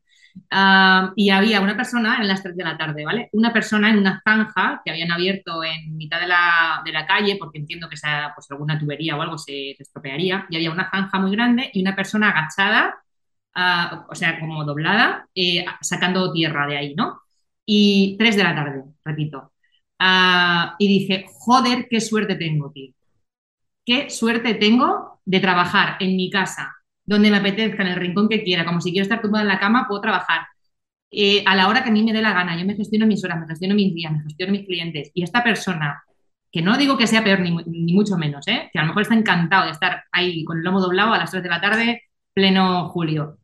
Y 1.16 1.30
había 1.30 1.60
una 1.60 1.76
persona 1.76 2.18
en 2.20 2.28
las 2.28 2.42
3 2.42 2.56
de 2.56 2.64
la 2.64 2.76
tarde, 2.76 3.04
¿vale? 3.04 3.28
Una 3.32 3.52
persona 3.52 3.90
en 3.90 3.98
una 3.98 4.20
zanja 4.24 4.82
que 4.84 4.90
habían 4.90 5.12
abierto 5.12 5.62
en 5.64 5.96
mitad 5.96 6.20
de 6.20 6.26
la, 6.28 6.82
de 6.84 6.92
la 6.92 7.06
calle, 7.06 7.36
porque 7.38 7.58
entiendo 7.58 7.88
que 7.88 7.96
sea, 7.96 8.32
pues, 8.34 8.50
alguna 8.50 8.78
tubería 8.78 9.16
o 9.16 9.22
algo 9.22 9.38
se, 9.38 9.74
se 9.76 9.82
estropearía, 9.82 10.46
y 10.50 10.56
había 10.56 10.70
una 10.72 10.90
zanja 10.90 11.18
muy 11.18 11.32
grande 11.32 11.70
y 11.72 11.82
una 11.82 11.96
persona 11.96 12.30
agachada, 12.30 12.96
ah, 13.54 14.06
o 14.10 14.14
sea, 14.14 14.40
como 14.40 14.64
doblada, 14.64 15.28
eh, 15.34 15.64
sacando 15.82 16.32
tierra 16.32 16.66
de 16.66 16.76
ahí, 16.78 16.94
¿no? 16.96 17.22
Y 17.66 18.16
3 18.18 18.36
de 18.36 18.44
la 18.44 18.54
tarde, 18.56 18.84
repito. 19.04 19.53
Ah, 19.98 20.76
y 20.78 20.88
dije, 20.88 21.26
joder, 21.38 21.86
qué 21.88 22.00
suerte 22.00 22.36
tengo, 22.36 22.70
tío. 22.72 22.92
Qué 23.84 24.10
suerte 24.10 24.54
tengo 24.54 25.20
de 25.24 25.40
trabajar 25.40 25.96
en 26.00 26.16
mi 26.16 26.30
casa, 26.30 26.74
donde 27.04 27.30
me 27.30 27.36
apetezca, 27.38 27.82
en 27.82 27.88
el 27.88 27.96
rincón 27.96 28.28
que 28.28 28.42
quiera, 28.42 28.64
como 28.64 28.80
si 28.80 28.90
quiero 28.90 29.02
estar 29.02 29.20
tumbada 29.20 29.42
en 29.42 29.48
la 29.48 29.60
cama, 29.60 29.86
puedo 29.88 30.00
trabajar 30.00 30.46
eh, 31.10 31.44
a 31.46 31.54
la 31.54 31.68
hora 31.68 31.82
que 31.84 31.90
a 31.90 31.92
mí 31.92 32.02
me 32.02 32.12
dé 32.12 32.22
la 32.22 32.32
gana. 32.32 32.58
Yo 32.58 32.66
me 32.66 32.74
gestiono 32.74 33.06
mis 33.06 33.24
horas, 33.24 33.40
me 33.40 33.46
gestiono 33.46 33.74
mis 33.74 33.94
días, 33.94 34.12
me 34.12 34.22
gestiono 34.22 34.52
mis 34.52 34.66
clientes. 34.66 35.10
Y 35.14 35.22
esta 35.22 35.44
persona, 35.44 36.02
que 36.50 36.62
no 36.62 36.76
digo 36.76 36.96
que 36.98 37.06
sea 37.06 37.22
peor 37.24 37.40
ni, 37.40 37.54
ni 37.66 37.92
mucho 37.94 38.16
menos, 38.16 38.46
¿eh? 38.48 38.70
que 38.72 38.78
a 38.78 38.82
lo 38.82 38.88
mejor 38.88 39.02
está 39.02 39.14
encantado 39.14 39.66
de 39.66 39.72
estar 39.72 40.04
ahí 40.12 40.44
con 40.44 40.58
el 40.58 40.64
lomo 40.64 40.80
doblado 40.80 41.12
a 41.12 41.18
las 41.18 41.30
3 41.30 41.42
de 41.42 41.48
la 41.48 41.60
tarde, 41.60 42.02
pleno 42.32 42.88
julio. 42.88 43.38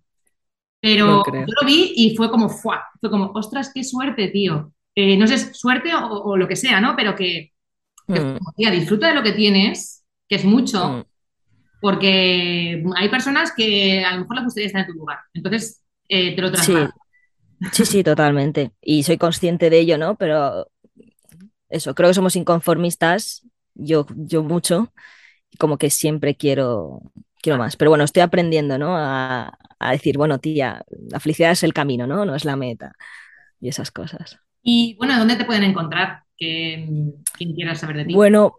Pero 0.80 1.22
yo 1.26 1.55
lo 1.61 1.66
vi 1.66 1.92
y 1.94 2.16
fue 2.16 2.30
como, 2.30 2.48
¡fua! 2.48 2.86
Fue 3.01 3.11
como, 3.11 3.32
ostras, 3.34 3.70
qué 3.74 3.84
suerte, 3.84 4.28
tío. 4.28 4.72
Eh, 5.03 5.16
no 5.16 5.26
sé, 5.26 5.55
suerte 5.55 5.94
o, 5.94 6.07
o, 6.07 6.36
lo 6.36 6.48
que 6.48 6.57
sea, 6.57 6.80
¿no? 6.80 6.94
Pero 6.96 7.14
que, 7.14 7.53
Mm, 8.18 8.38
tía, 8.57 8.70
disfruta 8.70 9.09
de 9.09 9.14
lo 9.14 9.22
que 9.22 9.32
tienes, 9.32 10.05
que 10.28 10.36
es 10.36 10.44
mucho, 10.44 10.88
mm. 10.88 11.05
porque 11.80 12.84
hay 12.96 13.09
personas 13.09 13.53
que 13.57 14.05
a 14.05 14.14
lo 14.14 14.22
mejor 14.22 14.36
les 14.36 14.44
gustaría 14.44 14.66
estar 14.66 14.82
en 14.82 14.86
tu 14.88 14.94
lugar. 14.94 15.18
Entonces, 15.32 15.82
eh, 16.09 16.34
te 16.34 16.42
lo 16.42 16.51
traslado. 16.51 16.90
Sí, 17.61 17.68
sí, 17.72 17.86
sí, 17.86 18.05
totalmente. 18.05 18.72
Y 18.80 19.03
soy 19.05 19.16
consciente 19.16 19.70
de 19.70 19.78
ello, 19.78 19.98
¿no? 19.98 20.16
Pero 20.16 20.68
eso, 21.68 21.94
creo 21.94 22.11
que 22.11 22.14
somos 22.14 22.36
inconformistas, 22.36 23.46
yo, 23.74 24.07
yo 24.16 24.42
mucho, 24.42 24.92
como 25.59 25.78
que 25.78 25.90
siempre 25.90 26.34
quiero, 26.34 27.03
quiero 27.40 27.59
más. 27.59 27.76
Pero 27.76 27.90
bueno, 27.90 28.05
estoy 28.05 28.22
aprendiendo, 28.22 28.76
¿no? 28.76 28.96
A, 28.96 29.57
a 29.78 29.92
decir, 29.92 30.16
bueno, 30.16 30.40
tía, 30.40 30.84
la 31.11 31.20
felicidad 31.20 31.53
es 31.53 31.62
el 31.62 31.72
camino, 31.72 32.07
¿no? 32.07 32.24
No 32.24 32.34
es 32.34 32.44
la 32.44 32.57
meta 32.57 32.92
y 33.61 33.68
esas 33.68 33.92
cosas. 33.92 34.40
Y 34.62 34.96
bueno, 34.98 35.18
¿dónde 35.18 35.36
te 35.36 35.44
pueden 35.44 35.62
encontrar? 35.64 36.22
Que, 36.36 36.86
quien 37.36 37.54
quiera 37.54 37.74
saber 37.74 37.96
de 37.98 38.04
ti. 38.06 38.14
Bueno, 38.14 38.56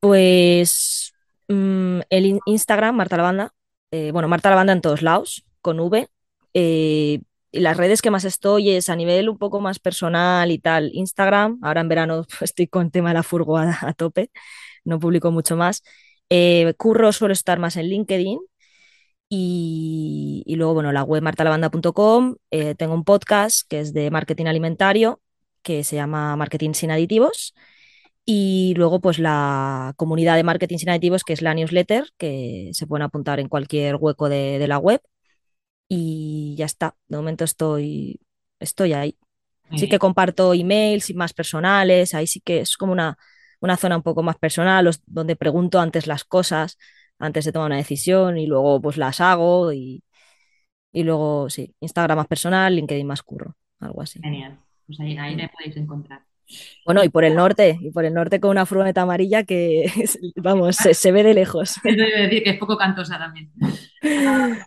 pues 0.00 1.12
mm, 1.48 2.00
el 2.10 2.26
in- 2.26 2.40
Instagram, 2.46 2.96
Marta 2.96 3.16
Lavanda, 3.16 3.52
eh, 3.90 4.10
bueno, 4.12 4.28
Marta 4.28 4.50
Lavanda 4.50 4.72
en 4.72 4.80
todos 4.80 5.02
lados, 5.02 5.44
con 5.60 5.78
V. 5.80 6.08
eh, 6.54 7.20
y 7.54 7.60
las 7.60 7.76
redes 7.76 8.00
que 8.00 8.10
más 8.10 8.24
estoy 8.24 8.70
es 8.70 8.88
a 8.88 8.96
nivel 8.96 9.28
un 9.28 9.36
poco 9.36 9.60
más 9.60 9.78
personal 9.78 10.50
y 10.50 10.58
tal, 10.58 10.90
Instagram. 10.94 11.58
Ahora 11.62 11.82
en 11.82 11.88
verano 11.88 12.24
estoy 12.40 12.66
con 12.66 12.90
tema 12.90 13.10
de 13.10 13.14
la 13.14 13.22
furgo 13.22 13.58
a, 13.58 13.92
tope, 13.96 14.30
no 14.84 14.98
publico 14.98 15.30
mucho 15.30 15.54
más. 15.56 15.82
Eh, 16.30 16.72
curro 16.78 17.12
suelo 17.12 17.32
estar 17.34 17.58
más 17.58 17.76
en 17.76 17.88
LinkedIn 17.88 18.38
y, 19.28 20.42
y 20.46 20.56
luego, 20.56 20.74
bueno, 20.74 20.92
la 20.92 21.04
web 21.04 21.22
martalavanda.com. 21.22 22.36
eh, 22.50 22.74
tengo 22.74 22.94
un 22.94 23.04
podcast 23.04 23.62
que 23.68 23.80
es 23.80 23.92
de 23.92 24.10
marketing 24.10 24.46
alimentario 24.46 25.20
que 25.62 25.84
se 25.84 25.96
llama 25.96 26.36
Marketing 26.36 26.72
sin 26.74 26.90
aditivos. 26.90 27.54
Y 28.24 28.74
luego, 28.76 29.00
pues 29.00 29.18
la 29.18 29.94
comunidad 29.96 30.36
de 30.36 30.44
marketing 30.44 30.78
sin 30.78 30.90
aditivos, 30.90 31.24
que 31.24 31.32
es 31.32 31.42
la 31.42 31.54
newsletter, 31.54 32.06
que 32.18 32.70
se 32.72 32.86
pueden 32.86 33.02
apuntar 33.04 33.40
en 33.40 33.48
cualquier 33.48 33.96
hueco 33.96 34.28
de, 34.28 34.58
de 34.58 34.68
la 34.68 34.78
web. 34.78 35.00
Y 35.88 36.54
ya 36.56 36.66
está. 36.66 36.96
De 37.08 37.16
momento 37.16 37.44
estoy, 37.44 38.20
estoy 38.60 38.92
ahí. 38.94 39.18
Muy 39.70 39.80
Sí 39.80 39.86
bien. 39.86 39.90
que 39.90 39.98
comparto 39.98 40.54
emails 40.54 41.10
y 41.10 41.14
más 41.14 41.32
personales. 41.34 42.14
Ahí 42.14 42.26
sí 42.26 42.40
que 42.40 42.60
es 42.60 42.76
como 42.76 42.92
una, 42.92 43.18
una 43.60 43.76
zona 43.76 43.96
un 43.96 44.02
poco 44.02 44.22
más 44.22 44.36
personal, 44.38 44.84
los- 44.84 45.02
donde 45.06 45.36
pregunto 45.36 45.80
antes 45.80 46.06
las 46.06 46.24
cosas, 46.24 46.78
antes 47.18 47.44
de 47.44 47.52
tomar 47.52 47.66
una 47.68 47.76
decisión, 47.76 48.38
y 48.38 48.46
luego 48.46 48.80
pues 48.80 48.96
las 48.96 49.20
hago. 49.20 49.72
Y, 49.72 50.04
y 50.92 51.02
luego, 51.04 51.50
sí, 51.50 51.74
Instagram 51.80 52.18
más 52.18 52.26
personal, 52.28 52.74
LinkedIn 52.76 53.06
más 53.06 53.22
curro, 53.22 53.56
algo 53.80 54.02
así. 54.02 54.20
Genial. 54.22 54.58
Pues 54.86 55.00
ahí, 55.00 55.16
ahí 55.16 55.34
Mm. 55.34 55.38
me 55.38 55.48
podéis 55.48 55.76
encontrar. 55.76 56.20
Bueno, 56.84 57.02
y 57.02 57.08
por 57.08 57.24
el 57.24 57.34
norte, 57.34 57.78
y 57.80 57.90
por 57.92 58.04
el 58.04 58.12
norte 58.12 58.38
con 58.40 58.50
una 58.50 58.66
furgoneta 58.66 59.02
amarilla 59.02 59.44
que, 59.44 59.84
vamos, 60.36 60.76
se, 60.76 60.92
se 60.92 61.12
ve 61.12 61.22
de 61.22 61.32
lejos. 61.34 61.76
Eso 61.84 61.96
debe 61.96 62.22
decir 62.22 62.42
que 62.42 62.50
es 62.50 62.58
poco 62.58 62.76
cantosa 62.76 63.18
también. 63.18 63.50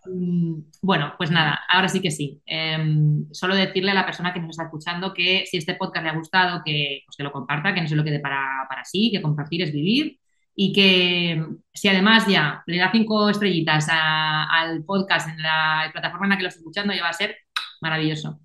Mm, 0.08 0.62
Bueno, 0.82 1.14
pues 1.18 1.30
nada, 1.32 1.60
ahora 1.70 1.90
sí 1.90 2.00
que 2.02 2.12
sí. 2.12 2.42
Em, 2.46 3.26
solo 3.34 3.56
decirle 3.56 3.92
a 3.92 3.94
la 3.94 4.06
persona 4.06 4.34
que 4.34 4.40
nos 4.40 4.52
está 4.52 4.64
escuchando 4.64 5.14
que 5.14 5.46
si 5.46 5.58
este 5.58 5.76
podcast 5.76 6.04
le 6.06 6.10
ha 6.12 6.16
gustado, 6.18 6.62
que, 6.64 7.02
pues 7.06 7.18
que 7.18 7.24
lo 7.24 7.32
comparta, 7.34 7.74
que 7.74 7.82
no 7.82 7.88
se 7.88 7.96
lo 7.98 8.04
quede 8.04 8.20
para, 8.20 8.66
para 8.70 8.86
sí, 8.86 9.12
que 9.12 9.22
compartir 9.22 9.62
es 9.64 9.74
vivir 9.74 10.20
y 10.56 10.72
que 10.72 11.44
si 11.74 11.88
además 11.90 12.26
ya 12.28 12.64
le 12.66 12.78
da 12.78 12.92
cinco 12.92 13.30
estrellitas 13.30 13.88
al 13.92 14.84
podcast 14.86 15.28
en 15.30 15.42
la 15.42 15.90
plataforma 15.92 16.26
en 16.28 16.30
la 16.32 16.38
que 16.38 16.44
lo 16.44 16.50
estoy 16.50 16.62
escuchando, 16.62 16.94
ya 16.94 17.04
va 17.04 17.10
a 17.10 17.14
ser 17.14 17.36
maravilloso. 17.82 18.40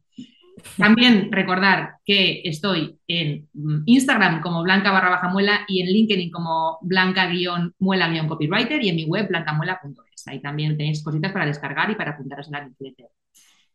También 0.76 1.30
recordar 1.30 1.94
que 2.04 2.42
estoy 2.44 2.98
en 3.06 3.48
Instagram 3.86 4.40
como 4.40 4.62
blanca 4.62 4.90
barra 4.90 5.10
baja 5.10 5.28
muela 5.28 5.60
y 5.68 5.80
en 5.80 5.88
LinkedIn 5.88 6.30
como 6.30 6.78
blanca 6.82 7.26
guion 7.26 7.74
muela 7.78 8.08
guion 8.08 8.28
copywriter 8.28 8.82
y 8.82 8.88
en 8.88 8.96
mi 8.96 9.04
web 9.04 9.28
blancamuela.es. 9.28 10.26
Ahí 10.26 10.40
también 10.40 10.76
tenéis 10.76 11.02
cositas 11.02 11.32
para 11.32 11.46
descargar 11.46 11.90
y 11.90 11.94
para 11.94 12.12
apuntaros 12.12 12.46
en 12.46 12.52
la 12.52 12.64
newsletter. 12.64 13.06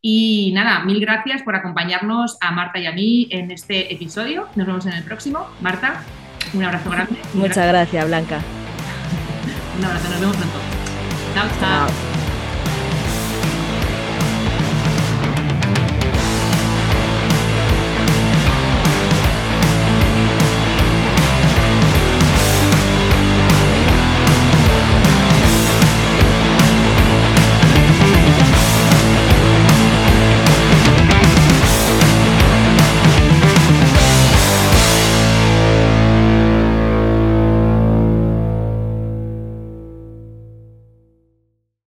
Y 0.01 0.51
nada, 0.53 0.85
mil 0.85 0.99
gracias 0.99 1.41
por 1.41 1.55
acompañarnos 1.55 2.37
a 2.39 2.51
Marta 2.51 2.77
y 2.77 2.85
a 2.85 2.91
mí 2.91 3.27
en 3.31 3.49
este 3.49 3.91
episodio. 3.91 4.47
Nos 4.55 4.67
vemos 4.67 4.85
en 4.85 4.93
el 4.93 5.03
próximo. 5.03 5.47
Marta, 5.61 6.03
un 6.53 6.63
abrazo 6.63 6.91
grande. 6.91 7.19
Muchas 7.33 7.67
gracias, 7.67 8.07
Blanca. 8.07 8.39
un 9.79 9.83
abrazo, 9.85 10.09
nos 10.09 10.19
vemos 10.19 10.37
pronto. 10.37 10.59
chao. 11.33 11.47
chao. 11.59 12.14